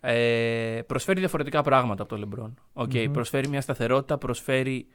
Ε, 0.00 0.80
προσφέρει 0.86 1.18
διαφορετικά 1.18 1.62
πράγματα 1.62 2.02
από 2.02 2.16
το 2.16 2.28
LeBron. 2.28 2.52
OK, 2.72 2.94
Μμμ. 2.94 3.12
Προσφέρει 3.12 3.48
μια 3.48 3.60
σταθερότητα, 3.60 4.18
προσφέρει 4.18 4.86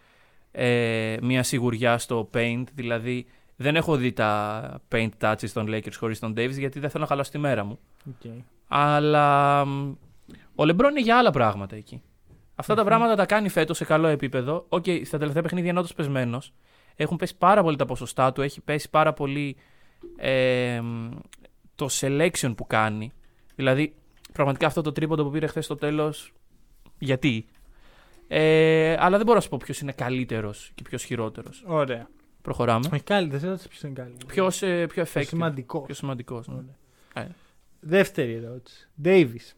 ε, 0.52 1.18
μια 1.22 1.44
σιγουριά 1.44 1.98
στο 1.98 2.30
paint. 2.34 2.64
Δηλαδή, 2.74 3.26
δεν 3.56 3.76
έχω 3.76 3.96
δει 3.96 4.14
τα 4.14 4.82
paint 4.92 5.10
touches 5.22 5.50
των 5.54 5.66
Lakers 5.70 5.94
χωρίς 5.98 6.20
τον 6.20 6.32
Davis 6.32 6.58
γιατί 6.58 6.80
δεν 6.80 6.90
θέλω 6.90 7.04
να 7.04 7.10
χαλάσω 7.10 7.32
τη 7.32 7.38
μέρα 7.38 7.64
μου. 7.64 7.80
Okay. 8.10 8.44
Αλλά 8.68 9.66
μ, 9.66 9.96
ο 10.56 10.64
LeBron 10.64 10.90
είναι 10.90 11.02
για 11.02 11.18
άλλα 11.18 11.32
πράγματα 11.32 11.76
εκεί. 11.76 12.02
Αυτά 12.56 12.76
τα 12.76 12.84
πράγματα 12.84 13.16
τα 13.16 13.26
κάνει 13.26 13.50
φέτος 13.50 13.78
σε 13.78 13.86
καλό 13.86 14.08
επίπεδο. 14.08 14.66
Οκ, 14.70 14.86
στα 15.04 15.18
τελευταία 15.18 15.42
παιχνίδια 15.42 15.70
είναι 15.70 15.80
όντως 15.80 15.94
πεσμένος. 15.94 16.54
Έχουν 17.00 17.18
πέσει 17.18 17.38
πάρα 17.38 17.64
πολύ 17.64 17.76
τα 17.76 17.86
ποσοστά 17.86 18.32
του. 18.32 18.42
Έχει 18.42 18.62
πέσει 18.62 18.90
πάρα 18.90 19.14
πολύ 19.14 19.56
ε, 20.18 20.80
μ, 20.82 21.10
το 21.76 21.88
selection 21.92 22.54
που 22.58 22.68
κάνει. 22.68 23.12
Δηλαδή, 23.56 23.96
πραγματικά 24.34 24.66
αυτό 24.66 24.82
το 24.82 24.92
τρίποντο 24.92 25.24
που 25.24 25.30
πήρε 25.32 25.48
χθες 25.48 25.66
στο 25.66 25.76
τέλος. 25.76 26.34
Γιατί; 27.00 27.46
Ε, 28.28 28.96
αλλά 29.00 29.16
δεν 29.18 29.26
μπορώ 29.26 29.38
να 29.38 29.44
σου 29.44 29.50
πω 29.50 29.58
ποιος 29.64 29.80
είναι 29.80 29.92
καλύτερος 29.92 30.72
και 30.76 30.82
ποιος 30.84 31.04
χειρότερος. 31.04 31.64
Ωραία. 31.68 32.10
Προχωράμε. 32.42 32.90
Όχι 32.94 33.04
καλύτερος, 33.04 33.42
δεν 33.42 33.50
ρώτησα 33.50 33.68
ποιος 33.70 33.82
είναι 33.84 33.94
καλύτερος. 33.94 34.34
Ποιος 34.34 34.62
ε, 34.62 34.86
πιο 34.88 35.04
Πιο 35.04 35.14
effective. 35.22 35.26
σημαντικός. 35.28 35.86
Πιο 35.86 35.96
σημαντικός. 35.96 36.48
Ναι. 36.48 36.54
Ωραία. 36.56 37.26
Ε. 37.28 37.36
Δεύτερη 37.80 38.34
ερώτηση. 38.34 38.88
Davis. 39.04 39.54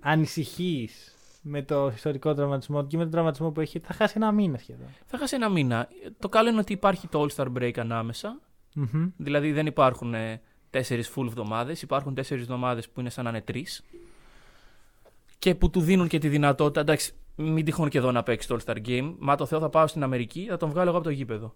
Ανησυχείς 0.00 1.11
με 1.42 1.62
το 1.62 1.90
ιστορικό 1.94 2.34
τραυματισμό 2.34 2.80
του 2.80 2.86
και 2.86 2.96
με 2.96 3.02
τον 3.02 3.12
τραυματισμό 3.12 3.50
που 3.50 3.60
έχει, 3.60 3.78
θα 3.78 3.94
χάσει 3.94 4.12
ένα 4.16 4.32
μήνα 4.32 4.58
σχεδόν. 4.58 4.86
Θα 5.06 5.18
χάσει 5.18 5.34
ένα 5.34 5.48
μήνα. 5.48 5.88
Το 6.18 6.28
καλό 6.28 6.48
είναι 6.48 6.58
ότι 6.58 6.72
υπάρχει 6.72 7.08
το 7.08 7.26
All-Star 7.26 7.52
break 7.58 7.78
ανάμεσα. 7.78 8.40
Μμμ. 8.74 9.10
Δηλαδή 9.16 9.52
δεν 9.52 9.66
υπάρχουν 9.66 10.14
ε, 10.14 10.40
τέσσερις 10.70 11.12
full 11.14 11.26
εβδομάδες. 11.26 11.82
Υπάρχουν 11.82 12.14
τέσσερις 12.14 12.42
εβδομάδες 12.42 12.88
που 12.88 13.00
είναι 13.00 13.10
σαν 13.10 13.24
να 13.24 13.30
είναι 13.30 13.40
τρεις. 13.40 13.84
Και 15.38 15.54
που 15.54 15.70
του 15.70 15.80
δίνουν 15.80 16.08
και 16.08 16.18
τη 16.18 16.28
δυνατότητα. 16.28 16.80
Εντάξει, 16.80 17.12
μην 17.36 17.64
τυχόν 17.64 17.88
και 17.88 17.98
εδώ 17.98 18.12
να 18.12 18.22
παίξει 18.22 18.48
το 18.48 18.58
All-Star 18.58 18.76
Game. 18.86 19.14
Μα 19.18 19.36
το 19.36 19.46
Θεό 19.46 19.60
θα 19.60 19.68
πάω 19.68 19.86
στην 19.86 20.02
Αμερική, 20.02 20.46
θα 20.48 20.56
τον 20.56 20.70
βγάλω 20.70 20.88
εγώ 20.88 20.98
από 20.98 21.06
το 21.06 21.12
γήπεδο. 21.12 21.54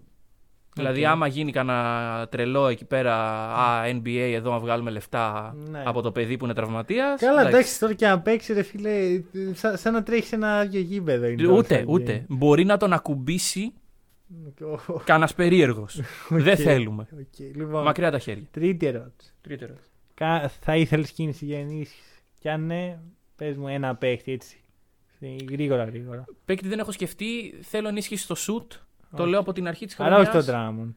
Δηλαδή, 0.77 1.05
άμα 1.05 1.27
γίνει 1.27 1.53
κανένα 1.53 2.27
τρελό 2.31 2.66
εκεί 2.66 2.85
πέρα, 2.85 3.14
α, 3.55 3.85
NBA 3.87 4.31
εδώ 4.35 4.51
να 4.51 4.59
βγάλουμε 4.59 4.91
λεφτά 4.91 5.57
Ναι. 5.70 5.83
από 5.87 6.03
το 6.03 6.12
παιδί 6.12 6.37
που 6.37 6.45
είναι 6.45 6.55
τραυματίας. 6.55 7.20
Καλά, 7.20 7.47
εντάξει, 7.49 7.79
τώρα 7.81 7.93
και 7.95 8.07
να 8.07 8.20
παίξει, 8.20 8.53
ρε 8.53 8.62
φίλε, 8.62 9.22
σαν, 9.53 9.77
σαν 9.79 9.93
να 9.93 10.03
τρέχει 10.03 10.35
ένα 10.35 10.59
άδειο 10.59 10.81
γήπεδο. 10.81 11.27
είναι 11.27 11.43
το 11.43 11.57
Ούτε, 11.57 11.81
All-Star 11.81 11.87
ούτε. 11.89 12.24
Μπορεί 12.29 12.64
να 12.64 12.77
τον 12.77 12.93
ακουμπήσει 12.93 13.72
Game. 14.61 14.79
OK, 14.87 15.05
κανένας 15.05 15.35
περίεργος. 15.35 16.01
Δεν 16.29 16.57
θέλουμε. 16.57 17.07
οκ, 17.12 17.39
Λοιπόν, 17.57 17.83
Μακριά 17.83 18.11
τα 18.11 18.18
χέρια. 18.18 18.45
τρίτη 18.51 18.87
ερώτηση. 18.87 19.33
Κα- 20.14 20.51
Θα 20.61 20.77
ήθελες 20.77 21.11
κίνηση 21.11 21.45
για 21.45 21.59
ενίσχυση; 21.59 22.20
Και 22.39 22.51
αν 22.51 22.66
ναι, 22.66 22.99
πες 23.37 23.57
μου 23.57 23.68
ένα 23.68 23.95
παίχτη 23.97 24.33
έτσι. 24.33 24.61
Γρήγορα, 25.51 25.85
γρήγορα. 25.85 26.24
Παίκτη 26.45 26.68
δεν 26.68 26.79
έχω 26.79 26.93
σκεφτεί. 26.93 27.55
Θέλω 27.62 27.89
ενίσχυση 27.89 28.22
στο 28.22 28.35
σουτ. 28.39 28.79
Το 29.17 29.23
Όχι. 29.23 29.31
λέω 29.31 29.41
από 29.41 29.53
την 29.53 29.69
αρχή 29.69 29.87
της 29.87 30.01
Αλλά 30.01 30.15
χρονιά. 30.15 30.31
όχι 30.33 30.47
τον 30.47 30.55
Drummond. 30.55 30.95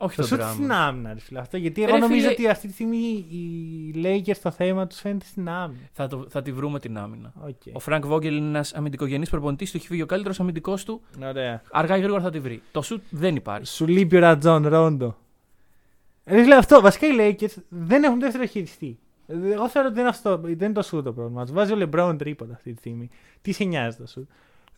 Όχι 0.00 0.16
Το 0.16 0.22
τον 0.22 0.30
σουτ 0.30 0.40
Drummond. 0.40 0.52
στην 0.52 0.72
άμυνα, 0.72 1.12
ρε 1.14 1.20
φίλε. 1.20 1.38
Αυτό, 1.38 1.56
γιατί 1.56 1.80
Ρε 1.80 1.86
εγώ 1.86 1.96
νομίζω 1.98 2.20
φίλε- 2.20 2.32
ότι 2.32 2.48
αυτή 2.48 2.66
τη 2.66 2.72
στιγμή 2.72 2.96
οι 3.30 3.92
Lakers 4.04 4.36
το 4.42 4.50
θέμα 4.50 4.86
τους 4.86 5.00
φαίνεται 5.00 5.24
στην 5.24 5.48
άμυνα. 5.48 5.80
Θα, 5.92 6.06
το, 6.06 6.26
θα 6.28 6.42
τη 6.42 6.52
βρούμε 6.52 6.78
την 6.80 6.98
άμυνα. 6.98 7.32
Okay. 7.46 7.70
Ο 7.72 7.78
Φρανκ 7.78 8.06
Βόγγελ 8.06 8.36
είναι 8.36 8.48
ένας 8.48 8.74
αμυντικογενής 8.74 9.30
προπονητής. 9.30 9.70
Του 9.70 9.76
έχει 9.76 9.86
φύγει 9.86 10.02
ο 10.02 10.06
καλύτερος 10.06 10.40
αμυντικός 10.40 10.84
του. 10.84 11.00
Ωραία. 11.24 11.62
Αργά 11.72 11.96
ή 11.96 12.00
γρήγορα 12.00 12.22
θα 12.22 12.30
τη 12.30 12.40
βρει. 12.40 12.62
Το 12.72 12.82
σουτ 12.84 13.00
δεν 13.10 13.36
υπάρχει. 13.36 13.66
Σου 13.66 13.86
λείπει 13.86 14.16
ο 14.16 14.20
Ρατζόν 14.20 14.66
Ρόντο. 14.68 15.16
Ρε 16.24 16.42
φίλε, 16.42 16.54
αυτό. 16.56 16.80
Βασικά 16.80 17.06
οι 17.06 17.10
Lakers 17.40 17.54
δεν 17.68 18.04
έχουν 18.04 18.20
δεύτερο 18.20 18.44
χειριστή. 18.46 18.98
Εγώ 19.26 19.68
θεωρώ 19.68 19.86
ότι 19.88 19.96
δεν 19.96 19.98
είναι, 20.00 20.08
αυτό, 20.08 20.36
δεν 20.38 20.52
είναι 20.52 20.72
το 20.72 20.82
σουτ 20.82 21.04
το 21.04 21.12
πρόβλημα. 21.12 21.42
Τους 21.42 21.52
βάζει 21.52 21.72
ο 21.72 21.76
LeBron 21.92 22.14
τρίποντα 22.18 22.54
αυτή 22.54 22.72
τη 22.72 22.78
στιγμή. 22.78 23.08
Τι 23.42 23.52
σε 23.52 23.64
νοιάζει 23.64 23.96
το 23.96 24.06
σουτ; 24.06 24.28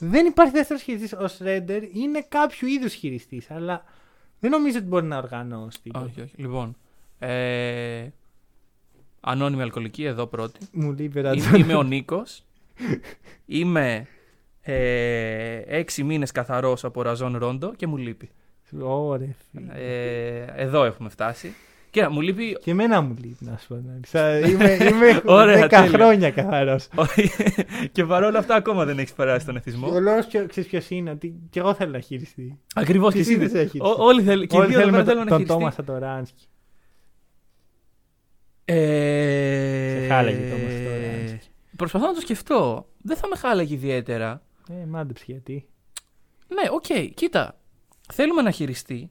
Δεν 0.03 0.27
υπάρχει 0.27 0.53
δεύτερος 0.53 0.83
χειριστής. 0.83 1.13
Ο 1.13 1.29
Σρέντερ 1.29 1.83
είναι 1.97 2.27
κάποιο 2.29 2.69
είδους 2.69 2.93
χειριστής, 2.95 3.51
αλλά 3.51 3.85
δεν 4.41 4.51
νομίζω 4.51 4.79
ότι 4.79 4.87
μπορεί 4.87 5.07
να 5.07 5.17
οργανώσει 5.19 5.81
τίποτα. 5.83 6.05
όχι, 6.05 6.21
όχι. 6.21 6.35
Λοιπόν. 6.37 6.77
Ε, 7.19 8.07
ανώνυμη 9.21 9.63
αλκοολική 9.63 10.05
εδώ 10.05 10.27
πρώτη. 10.27 10.59
Μου 10.73 10.93
λείπει 10.93 11.19
ο 11.19 11.21
Είμαι, 11.21 11.29
Ρατζόν. 11.29 11.55
είμαι 11.61 11.75
ο 11.75 11.83
Νίκος. 11.83 12.43
Είμαι 13.47 14.07
ε, 14.63 15.63
έξι 15.67 16.03
μήνες 16.05 16.33
καθαρός 16.33 16.85
από 16.85 17.03
ραζόν 17.03 17.37
ρόντο 17.37 17.75
και 17.75 17.87
μου 17.87 17.97
λείπει. 17.97 18.31
Ωραία. 18.81 19.35
φίλε. 19.51 19.73
Ε, 19.75 20.45
εδώ 20.57 20.85
έχουμε 20.85 21.09
φτάσει. 21.09 21.55
Και 21.91 22.09
μου 22.09 22.21
λείπει. 22.21 22.57
Και 22.63 22.71
εμένα 22.71 23.01
μου 23.01 23.15
λείπει 23.23 23.45
να 23.45 23.57
σου 23.57 23.67
πω. 23.69 23.75
ναι. 23.75 23.99
Σα- 24.07 24.39
Είμαι, 24.39 24.73
είμαι 24.91 25.23
Ωραία, 25.41 25.65
10 25.65 25.69
τέλεια. 25.69 25.87
χρόνια 25.89 26.31
καθαρός. 26.31 26.89
και 27.93 28.05
παρόλα 28.05 28.39
αυτά 28.39 28.55
ακόμα 28.55 28.85
δεν 28.85 28.99
έχεις 28.99 29.13
περάσει 29.13 29.47
τον 29.47 29.57
εθισμό. 29.57 29.89
Ο 29.95 30.01
λόγος 30.01 30.27
ξέρεις 30.27 30.67
ποιος 30.69 30.91
είναι, 30.91 31.11
ότι 31.11 31.35
και 31.51 31.61
εγώ 31.61 31.75
θέλω 31.75 31.91
να 31.91 32.01
χειριστεί. 32.01 32.59
Ακριβώς 32.75 33.09
και 33.13 33.15
Τι 33.15 33.21
εσύ. 33.21 33.31
σύνδεση 33.31 33.53
δεν- 33.53 33.63
έχεις; 33.63 33.81
Ό- 33.81 33.97
Όλοι 33.99 34.23
θέλουν. 34.23 34.47
Και 34.47 34.57
οι 34.57 34.59
Όλοι 34.59 34.69
δύο 34.69 34.81
εδώ 34.81 34.89
θέλουμε 34.89 35.05
πέρα 35.05 35.11
θέλουν 35.21 35.29
τον, 35.29 35.39
να 35.39 35.47
τον 35.47 35.57
χειριστεί. 35.57 35.59
Τόμας 35.59 35.75
Σατοράνσκι. 35.75 36.45
Ε... 38.65 39.99
Σε 40.01 40.07
χάλαγε 40.09 40.49
το 40.49 40.55
όμως 40.55 40.73
τώρα. 40.85 41.39
Προσπαθώ 41.77 42.07
να 42.07 42.15
το 42.15 42.21
σκεφτώ. 42.21 42.87
Δεν 43.03 43.17
θα 43.17 43.29
με 43.29 43.37
χάλαγε 43.37 43.75
ιδιαίτερα. 43.75 44.43
Ε, 44.71 44.87
μάντεψε 44.87 45.25
γιατί. 45.27 45.67
Ναι, 46.49 46.69
οκ, 46.71 47.15
κοίτα. 47.15 47.59
Θέλουμε 48.13 48.43
να 48.43 48.51
χειριστεί. 48.51 49.11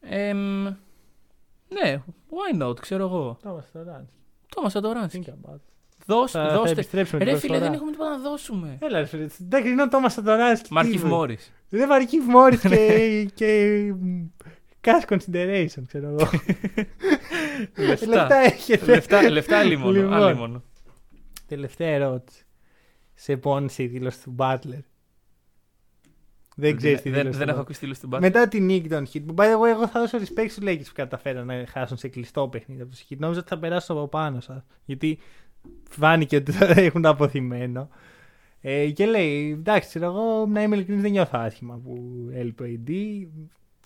Εμ, 0.00 0.66
ναι, 1.82 2.02
why 2.30 2.62
not, 2.62 2.80
ξέρω 2.80 3.04
εγώ. 3.04 3.38
Τόμα 3.42 3.64
τώρα. 3.72 4.06
Τόμα 4.54 4.68
Σαντοράνσκι. 4.68 5.24
Think 5.26 5.30
about. 5.30 5.54
it. 5.54 5.58
Δώσ, 6.06 6.30
Θα, 6.30 6.48
θα 6.48 6.54
δώστε. 6.54 6.70
επιστρέψουμε 6.70 7.24
την 7.24 7.32
Ρε 7.32 7.38
φίλε, 7.38 7.48
προσφορά. 7.48 7.70
δεν 7.70 7.78
έχουμε 7.78 7.90
τίποτα 7.90 8.10
να 8.10 8.18
δώσουμε. 8.18 8.78
Έλα, 8.80 8.98
ρε 8.98 9.04
φίλε. 9.04 9.26
Δεν 9.38 9.66
είναι 9.66 9.82
ο 9.82 9.88
Τόμα 9.88 10.08
Σαντοράνσκι. 10.08 10.72
Μάρκιφ 10.72 10.94
τι 10.94 11.00
είναι. 11.00 11.08
Μόρις. 11.16 11.52
Δεν 11.68 11.88
Μαρκίφ 11.88 12.24
Μόρις 12.24 12.60
και. 12.60 13.30
και. 13.34 13.92
cash 14.80 15.14
consideration, 15.14 15.82
ξέρω 15.86 16.08
εγώ. 16.08 16.28
Λεφτά. 17.76 18.06
Λεφτά 18.06 18.36
έχετε. 18.36 18.92
λεφτά, 18.94 19.30
λεφτά 19.30 19.62
λίμωνο. 19.62 19.90
Λοιπόν. 19.92 20.12
άλιμονο. 20.12 20.62
Τελευταία 21.46 21.88
ερώτηση. 21.88 22.44
Σε 23.14 23.36
πόνισε 23.36 23.82
η 23.82 23.86
δήλωση 23.86 24.22
του 24.22 24.34
Butler. 24.38 24.80
Δεν 26.54 26.76
ξέρεις 26.76 27.00
τι 27.02 27.10
δεν, 27.10 27.18
δήλωση 27.18 27.38
δεν 27.38 27.46
του 27.46 27.52
έχω 27.52 27.60
Butler. 27.60 27.64
ακούσει 27.64 27.78
τη 27.78 27.84
δήλωση 27.84 28.00
του 28.00 28.06
Μπάτ. 28.06 28.20
Μετά 28.20 28.48
την 28.48 28.64
νίκη 28.64 28.88
των 28.88 29.06
Heat. 29.12 29.24
By 29.34 29.44
the 29.44 29.60
way, 29.60 29.68
εγώ 29.68 29.88
θα 29.88 30.00
δώσω 30.00 30.18
respect 30.18 30.46
στους 30.48 30.64
Lakers 30.66 30.84
που 30.84 30.92
καταφέραν 30.94 31.46
να 31.46 31.64
χάσουν 31.68 31.96
σε 31.96 32.08
κλειστό 32.08 32.48
παιχνίδι 32.48 32.82
από 32.82 32.90
τους 32.90 33.04
Heat. 33.08 33.16
Νόμιζα 33.18 33.40
ότι 33.40 33.48
θα 33.48 33.58
περάσουν 33.58 33.96
από 33.96 34.08
πάνω 34.08 34.40
σας. 34.40 34.64
Γιατί 34.84 35.18
φάνηκε 35.90 36.36
ότι 36.36 36.52
θα 36.52 36.66
έχουν 36.80 37.02
το 37.02 37.08
αποθυμένο. 37.08 37.88
Ε, 38.60 38.90
και 38.90 39.06
λέει, 39.06 39.50
εντάξει, 39.50 39.88
ξέρω 39.88 40.04
εγώ, 40.04 40.46
να 40.46 40.62
είμαι 40.62 40.74
ειλικρινής, 40.74 41.02
δεν 41.02 41.10
νιώθω 41.10 41.38
άσχημα 41.38 41.80
που 41.84 41.98
έλειπε 42.32 42.62
ο 42.62 42.66
AD. 42.66 42.90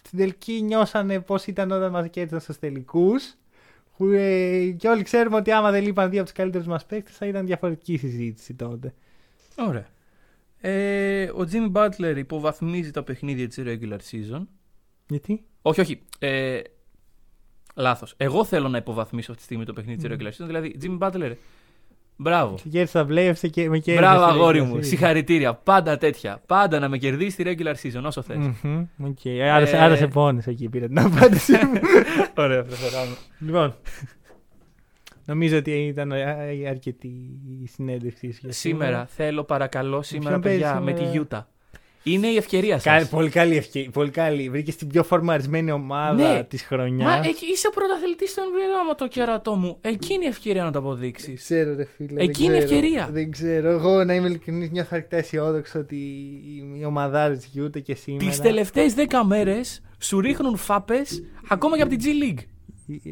Στην 0.03 0.19
τελική 0.19 0.63
νιώσανε 0.63 1.21
πώς 1.21 1.47
ήταν 1.47 1.71
όταν 1.71 1.91
μας 1.91 2.09
κέρδισαν 2.11 2.41
στους 2.41 2.59
τελικούς. 2.59 3.35
Ε, 4.13 4.75
και 4.77 4.89
όλοι 4.89 5.03
ξέρουμε 5.03 5.37
ότι 5.37 5.51
άμα 5.51 5.71
δεν 5.71 5.83
λείπαν 5.83 6.11
δύο 6.11 6.21
από 6.21 6.29
τους 6.29 6.39
καλύτερους 6.39 6.67
μας 6.67 6.87
παίκτες, 6.87 7.17
θα 7.17 7.27
ήταν 7.27 7.47
διαφορετική 7.47 7.93
η 7.93 7.99
συζήτηση 7.99 8.55
τότε. 8.55 8.95
Ωραία. 9.69 9.87
Ε, 10.61 11.23
ο 11.25 11.45
Jimmy 11.53 11.73
Butler 11.73 12.17
υποβαθμίζει 12.17 12.91
τα 12.91 13.03
παιχνίδια 13.03 13.49
της 13.49 13.59
regular 13.67 13.99
season. 14.11 14.43
Γιατί; 15.09 15.45
Όχι, 15.63 15.81
όχι. 15.81 16.01
Ε, 16.19 16.61
Λάθος. 17.75 18.15
Εγώ 18.17 18.45
θέλω 18.45 18.69
να 18.69 18.79
υποβαθμίσω 18.79 19.27
αυτή 19.31 19.37
τη 19.43 19.43
στιγμή 19.43 19.65
το 19.65 19.73
παιχνίδι 19.73 20.09
της 20.09 20.17
regular 20.19 20.43
season. 20.43 20.47
Δηλαδή, 20.47 20.77
Jimmy 20.83 20.99
Butler, 20.99 21.33
μπράβο. 22.17 22.57
Σε 22.59 22.69
κέρδισα 22.69 23.07
τα 23.07 23.13
playoffs 23.15 23.51
και 23.51 23.69
με 23.69 23.79
κέρδισε. 23.79 24.07
Μπράβο, 24.07 24.23
στη 24.31 24.31
αγόρι 24.39 24.61
regular 24.63 24.67
μου. 24.67 24.77
season. 24.77 24.85
Συγχαρητήρια. 24.85 25.55
Πάντα 25.55 25.97
τέτοια. 25.99 26.43
Πάντα 26.47 26.79
να 26.79 26.89
με 26.89 26.99
κερδίσεις 26.99 27.35
τη 27.35 27.43
regular 27.47 27.75
season 27.83 28.03
όσο 28.05 28.23
θες. 28.23 28.37
Μμμ, 28.63 28.87
οκ. 29.05 29.19
Άρα, 29.53 29.67
σε- 29.67 29.77
Ε, 29.77 29.81
άρα 29.81 29.97
σε 29.97 30.07
πόνεσε 30.07 30.47
εκεί 30.47 30.69
πήρε 30.69 30.87
την 30.87 30.99
απάντηση 30.99 31.53
μου. 31.53 31.81
Ωραία, 32.45 32.63
προχωράμε. 32.65 33.17
λοιπόν, 33.39 33.75
νομίζω 35.29 35.57
ότι 35.59 35.71
ήταν 35.71 36.13
ε, 36.13 36.25
αρκετή 36.69 37.09
η 37.63 37.67
συνέντευξή 37.67 38.33
σου 38.33 38.39
για 38.43 38.53
Σήμερα 38.53 39.07
θέλω 39.07 39.45
παρακαλώ 39.45 40.03
σήμερα, 40.03 40.29
ποιον 40.29 40.41
παίζει 40.41 40.59
παιδιά, 40.59 40.81
με 40.81 40.91
σήμερα; 40.91 41.05
τη 41.07 41.11
Γιούτα. 41.17 41.49
Είναι 42.03 42.27
η 42.27 42.37
ευκαιρία 42.37 42.79
σας. 42.79 43.03
Κα- 43.03 43.09
πολύ 43.17 43.31
καλή 43.31 43.57
ευκαιρία. 43.57 43.91
Πολύ 43.91 44.11
καλή. 44.11 44.49
Βρήκες 44.51 44.77
την 44.77 44.89
πιο 44.89 45.03
φορμαρισμένη 45.03 45.71
ομάδα 45.71 46.33
Ναι. 46.35 46.45
της 46.45 46.63
χρονιάς. 46.63 47.09
Μα 47.21 47.29
εκεί 47.29 47.47
είσαι 47.53 47.71
πρωταθλητής 47.75 48.31
στον 48.31 48.45
NBA 48.45 48.81
άμα 48.83 48.95
το 48.95 49.09
κέρατό 49.09 49.55
μου. 49.55 49.79
Εκεί 49.81 50.15
είναι 50.15 50.25
η 50.25 50.29
ευκαιρία 50.29 50.65
να 50.65 50.71
το 50.71 50.79
αποδείξεις. 50.79 51.43
ξέρω, 51.43 51.75
ρε 51.75 51.85
φίλε. 51.85 52.23
Εκεί 52.23 52.43
δεν 52.47 52.55
είναι 52.55 52.65
ξέρω. 52.65 52.77
ευκαιρία. 52.79 53.09
Δεν 53.13 53.31
ξέρω. 53.31 53.69
Εγώ 53.71 54.05
να 54.05 54.15
είμαι 54.15 54.29
ειλικρινής, 54.29 54.71
νιώθω 54.71 54.89
αρκετά 54.93 55.17
αισιόδοξο 55.17 55.79
ότι 55.79 55.97
η- 55.97 56.79
η 56.81 56.85
ομάδα 56.85 57.31
της 57.31 57.45
Γιούτα 57.53 57.79
και 57.81 57.95
σήμερα. 57.95 58.31
Τι 58.31 58.41
τελευταίες 58.41 58.95
10 58.95 59.23
μέρες 59.27 59.83
σου 59.99 60.21
ρίχνουν 60.21 60.57
φάπες 60.57 61.23
ακόμα 61.49 61.77
και 61.77 61.83
από 61.83 61.97
την 61.97 62.01
G 62.03 62.07
League. 62.25 62.43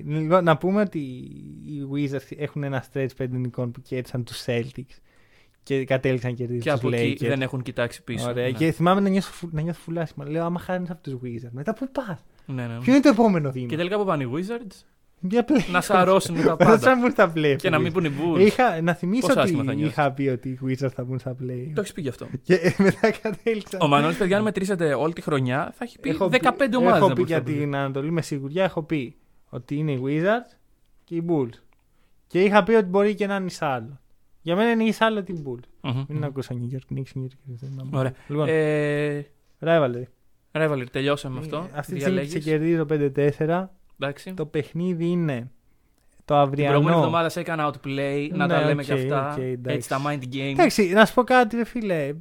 Λοιπόν, 0.07 0.45
να 0.45 0.57
πούμε 0.57 0.81
ότι 0.81 0.99
οι 0.99 1.87
Wizards 1.95 2.37
έχουν 2.39 2.62
ένα 2.62 2.85
stretch 2.93 3.07
πέντε 3.16 3.37
νικών 3.37 3.70
που 3.70 3.81
κέρδισαν 3.81 4.24
τους 4.24 4.45
Celtics 4.47 4.99
και 5.62 5.85
κατέληξαν 5.85 6.31
να 6.31 6.37
κερδίσουν 6.37 6.62
Και 6.62 6.70
τους 6.70 6.79
από 6.81 6.97
εκεί 6.97 7.16
Lakers. 7.24 7.29
δεν 7.29 7.43
έχουν 7.43 7.62
κοιτάξει 7.62 8.03
πίσω. 8.05 8.29
Ωραία. 8.29 8.45
Ναι. 8.45 8.51
Και 8.53 8.72
θυμάμαι 8.72 9.01
να 9.01 9.09
νιώθω, 9.09 9.33
φου- 9.33 9.53
να 9.53 9.61
νιώθω 9.61 9.81
φουλάσιμα. 9.81 10.29
Λέω, 10.29 10.45
άμα 10.45 10.59
χάνεις 10.59 10.91
από 10.91 11.03
τους 11.03 11.12
Wizards, 11.22 11.51
μετά 11.51 11.74
πού 11.74 11.89
πας; 11.93 12.24
Ναι, 12.47 12.66
ναι. 12.66 12.79
Ποιο 12.81 12.93
είναι 12.93 13.03
το 13.03 13.09
επόμενο 13.09 13.51
βήμα; 13.51 13.66
Και 13.66 13.77
τελικά 13.77 13.99
που 13.99 14.05
πάνε 14.05 14.24
οι 14.24 14.29
Wizards; 14.35 14.85
Για 15.20 15.45
play. 15.49 15.70
να 15.70 15.81
σαρώσουν 15.81 16.35
τα 16.35 16.43
Σαν 16.43 16.57
πάντα. 16.57 16.97
μπουν 17.01 17.11
στα 17.11 17.33
play. 17.37 17.55
και 17.59 17.70
να 17.70 17.79
μην 17.79 17.93
πούνε 17.93 18.09
οι 18.09 18.12
Bulls. 18.20 18.41
Είχα, 18.41 18.81
να 18.83 18.95
θυμίσω 18.95 19.20
Πόσο 19.20 19.33
ότι 19.33 19.41
άσχημα 19.41 19.64
θα 19.64 19.72
νιώσεις. 19.74 19.93
είχα 19.93 20.12
πει 20.12 20.29
ότι 20.29 20.49
οι 20.49 20.59
Wizards 20.66 20.91
θα 20.95 21.05
μπουν 21.05 21.18
στα 21.18 21.31
play. 21.43 21.70
Το 21.74 21.81
έχεις 21.81 21.93
πει 21.93 22.01
γι' 22.01 22.09
αυτό. 22.09 22.27
Και 22.43 22.55
ε, 22.55 22.74
μετά 22.83 23.11
κατέληξαν. 23.22 23.81
Ο 23.83 23.87
Μανώλης, 23.89 24.16
παιδιά, 24.16 24.37
αν 24.37 24.43
μετρήσετε 24.43 24.95
όλη 24.95 25.12
τη 25.12 25.20
χρονιά, 25.20 25.72
θα 25.77 25.85
έχει 25.85 25.99
πει 25.99 26.09
Έχω 26.09 26.29
15 26.33 26.39
πει- 26.57 26.77
ομάδες. 26.77 26.99
Έχω 27.01 27.12
πει 27.12 27.22
για 27.22 27.43
την 27.43 27.74
Ανατολή 27.77 28.11
με 28.11 28.22
σιγουριά, 28.22 28.64
έχω 28.64 28.83
πει 28.83 29.14
ότι 29.49 29.76
είναι 29.76 29.92
οι 29.92 30.01
Wizards 30.05 30.57
και 31.05 31.14
οι 31.14 31.24
Bulls. 31.28 31.55
Και 32.26 32.42
είχα 32.42 32.62
πει 32.62 32.72
ότι 32.72 32.86
μπορεί 32.88 33.14
και 33.14 33.26
να 33.26 33.36
είναι 33.36 33.47
η 33.47 33.55
Charlotte. 33.59 33.97
Για 34.42 34.57
μένα 34.57 34.70
είναι 34.70 34.84
η 34.84 34.94
Charlotte 34.99 35.28
ή 35.30 35.32
η 35.32 35.42
Bulls. 35.47 35.92
Μην 36.09 36.24
ακούσα 36.24 36.55
New 36.55 36.74
York 36.74 36.94
Knicks, 36.97 37.18
New 37.18 37.22
York 37.22 37.51
Knicks. 37.51 37.57
δεν 37.61 37.70
είναι. 37.72 37.82
Ωραία. 37.99 38.12
Λοιπόν, 38.28 38.47
Ε, 38.49 39.26
rivalry. 39.61 40.03
Rivalry, 40.53 40.84
τελειώσαμε 40.92 41.34
με 41.34 41.40
αυτό. 41.40 41.57
Αυτή 41.57 41.74
τη 41.74 41.82
στιγμή 41.82 41.99
Διαλέγεις. 41.99 42.32
σε 42.32 42.38
κερδίζω 42.38 42.84
5-4. 42.84 43.66
Εντάξει. 44.01 44.34
Το 44.34 44.47
παιχνίδι 44.47 45.07
είναι 45.07 45.51
το 46.24 46.42
Την 46.42 46.51
προηγούμενη 46.55 46.76
αυριανό. 46.76 46.97
εβδομάδα 46.99 47.28
σε 47.28 47.40
έκανα 47.40 47.70
outplay, 47.70 48.28
να 48.32 48.47
τα 48.49 48.59
Ναι, 48.59 48.64
λέμε 48.64 48.80
οκ, 48.82 48.86
και 48.86 48.92
αυτά. 48.92 49.32
οκ, 49.32 49.38
εντάξει. 49.38 49.76
Έτσι 49.76 49.88
τα 49.88 50.01
mind 50.07 50.22
game. 50.34 50.51
Εντάξει, 50.53 50.88
να 50.92 51.05
σου 51.07 51.14
πω 51.14 51.22
κάτι, 51.24 51.57
ρε 51.57 51.64
φίλε. 51.64 52.14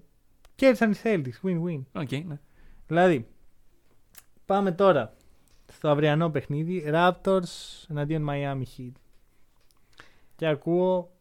Κέρδισαν 0.56 0.92
οι 0.92 0.96
Celtics. 1.04 1.48
Win-win. 1.48 1.82
OK, 2.02 2.12
ναι. 2.12 2.40
Δηλαδή, 2.88 3.28
πάμε 4.46 4.72
τώρα 4.72 5.14
στο 5.86 5.94
αυριανό 5.94 6.30
παιχνίδι. 6.30 6.84
Raptors 6.94 7.84
εναντίον 7.90 8.28
Miami 8.30 8.62
Heat. 8.62 8.92
Και 10.36 10.48
ακούω. 10.48 11.12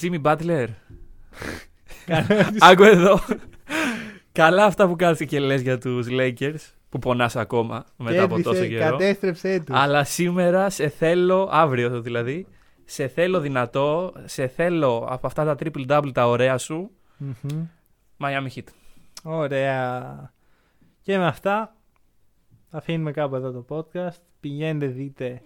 Jimmy 0.00 0.22
Butler. 0.22 0.66
κανόνες- 2.06 2.62
Άκου 2.62 2.82
εδώ. 2.82 3.20
Καλά 4.32 4.64
αυτά 4.64 4.88
που 4.88 4.96
κάθεσαι 4.96 5.24
και 5.24 5.40
λες 5.40 5.62
για 5.62 5.78
τους 5.78 6.06
Lakers, 6.10 6.58
που 6.88 6.98
πονάς 6.98 7.36
ακόμα 7.36 7.84
μετά 7.96 8.22
από 8.22 8.34
τόσο 8.42 8.52
κέρδισε, 8.60 8.68
καιρό. 8.68 8.90
Κατέστρεψε 8.90 9.62
τους. 9.66 9.76
Αλλά 9.76 10.04
σήμερα 10.04 10.70
σε 10.70 10.88
θέλω, 10.88 11.48
αύριο 11.52 12.00
δηλαδή, 12.00 12.46
σε 12.84 13.08
θέλω 13.08 13.40
δυνατό, 13.40 14.12
σε 14.24 14.46
θέλω 14.46 15.06
από 15.10 15.26
αυτά 15.26 15.44
τα 15.44 15.54
triple-double 15.58 16.10
τα 16.12 16.28
ωραία 16.28 16.58
σου, 16.58 16.90
Miami 18.20 18.48
Heat. 18.54 18.68
Ωραία. 19.22 20.32
Και 21.00 21.18
με 21.18 21.26
αυτά 21.26 21.74
αφήνουμε 22.70 23.10
κάπου 23.12 23.34
εδώ 23.34 23.50
το 23.52 23.64
podcast. 23.68 24.16
Πηγαίνετε 24.40 24.86
δείτε 24.86 25.42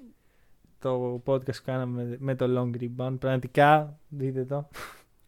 το 0.78 1.22
podcast 1.26 1.44
που 1.46 1.62
κάναμε 1.64 2.16
με 2.20 2.34
το 2.34 2.46
Long 2.48 2.82
Rebound. 2.82 3.16
Πραγματικά 3.18 3.98
δείτε 4.08 4.44
το. 4.44 4.68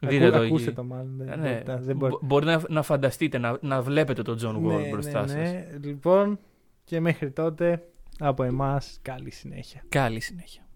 Δείτε 0.01 0.25
Ακού- 0.27 0.37
το 0.39 0.43
Ακούστε 0.45 0.67
εκεί. 0.67 0.75
το 0.75 0.85
μάλλον. 0.85 1.15
δεν- 1.17 1.29
Ε, 1.29 1.37
ναι. 1.37 1.63
δεν- 1.65 1.83
δεν 1.83 1.97
μπορεί. 1.97 2.13
Μπο- 2.13 2.27
Μπορεί 2.27 2.45
να, 2.45 2.63
να 2.69 2.83
φανταστείτε, 2.83 3.39
να, 3.39 3.59
να 3.61 3.83
βλέπετε 3.83 4.23
τον 4.23 4.39
John 4.43 4.57
Wall 4.57 4.81
Ναι, 4.81 4.89
μπροστά 4.89 5.21
ναι, 5.21 5.27
σας. 5.29 5.37
ναι. 5.37 5.67
Λοιπόν, 5.83 6.39
και 6.85 7.01
μέχρι 7.01 7.31
τότε 7.31 7.89
από 8.19 8.43
εμάς 8.43 8.99
καλή 9.03 9.31
συνέχεια. 9.31 9.83
Καλή 9.89 10.21
συνέχεια. 10.21 10.63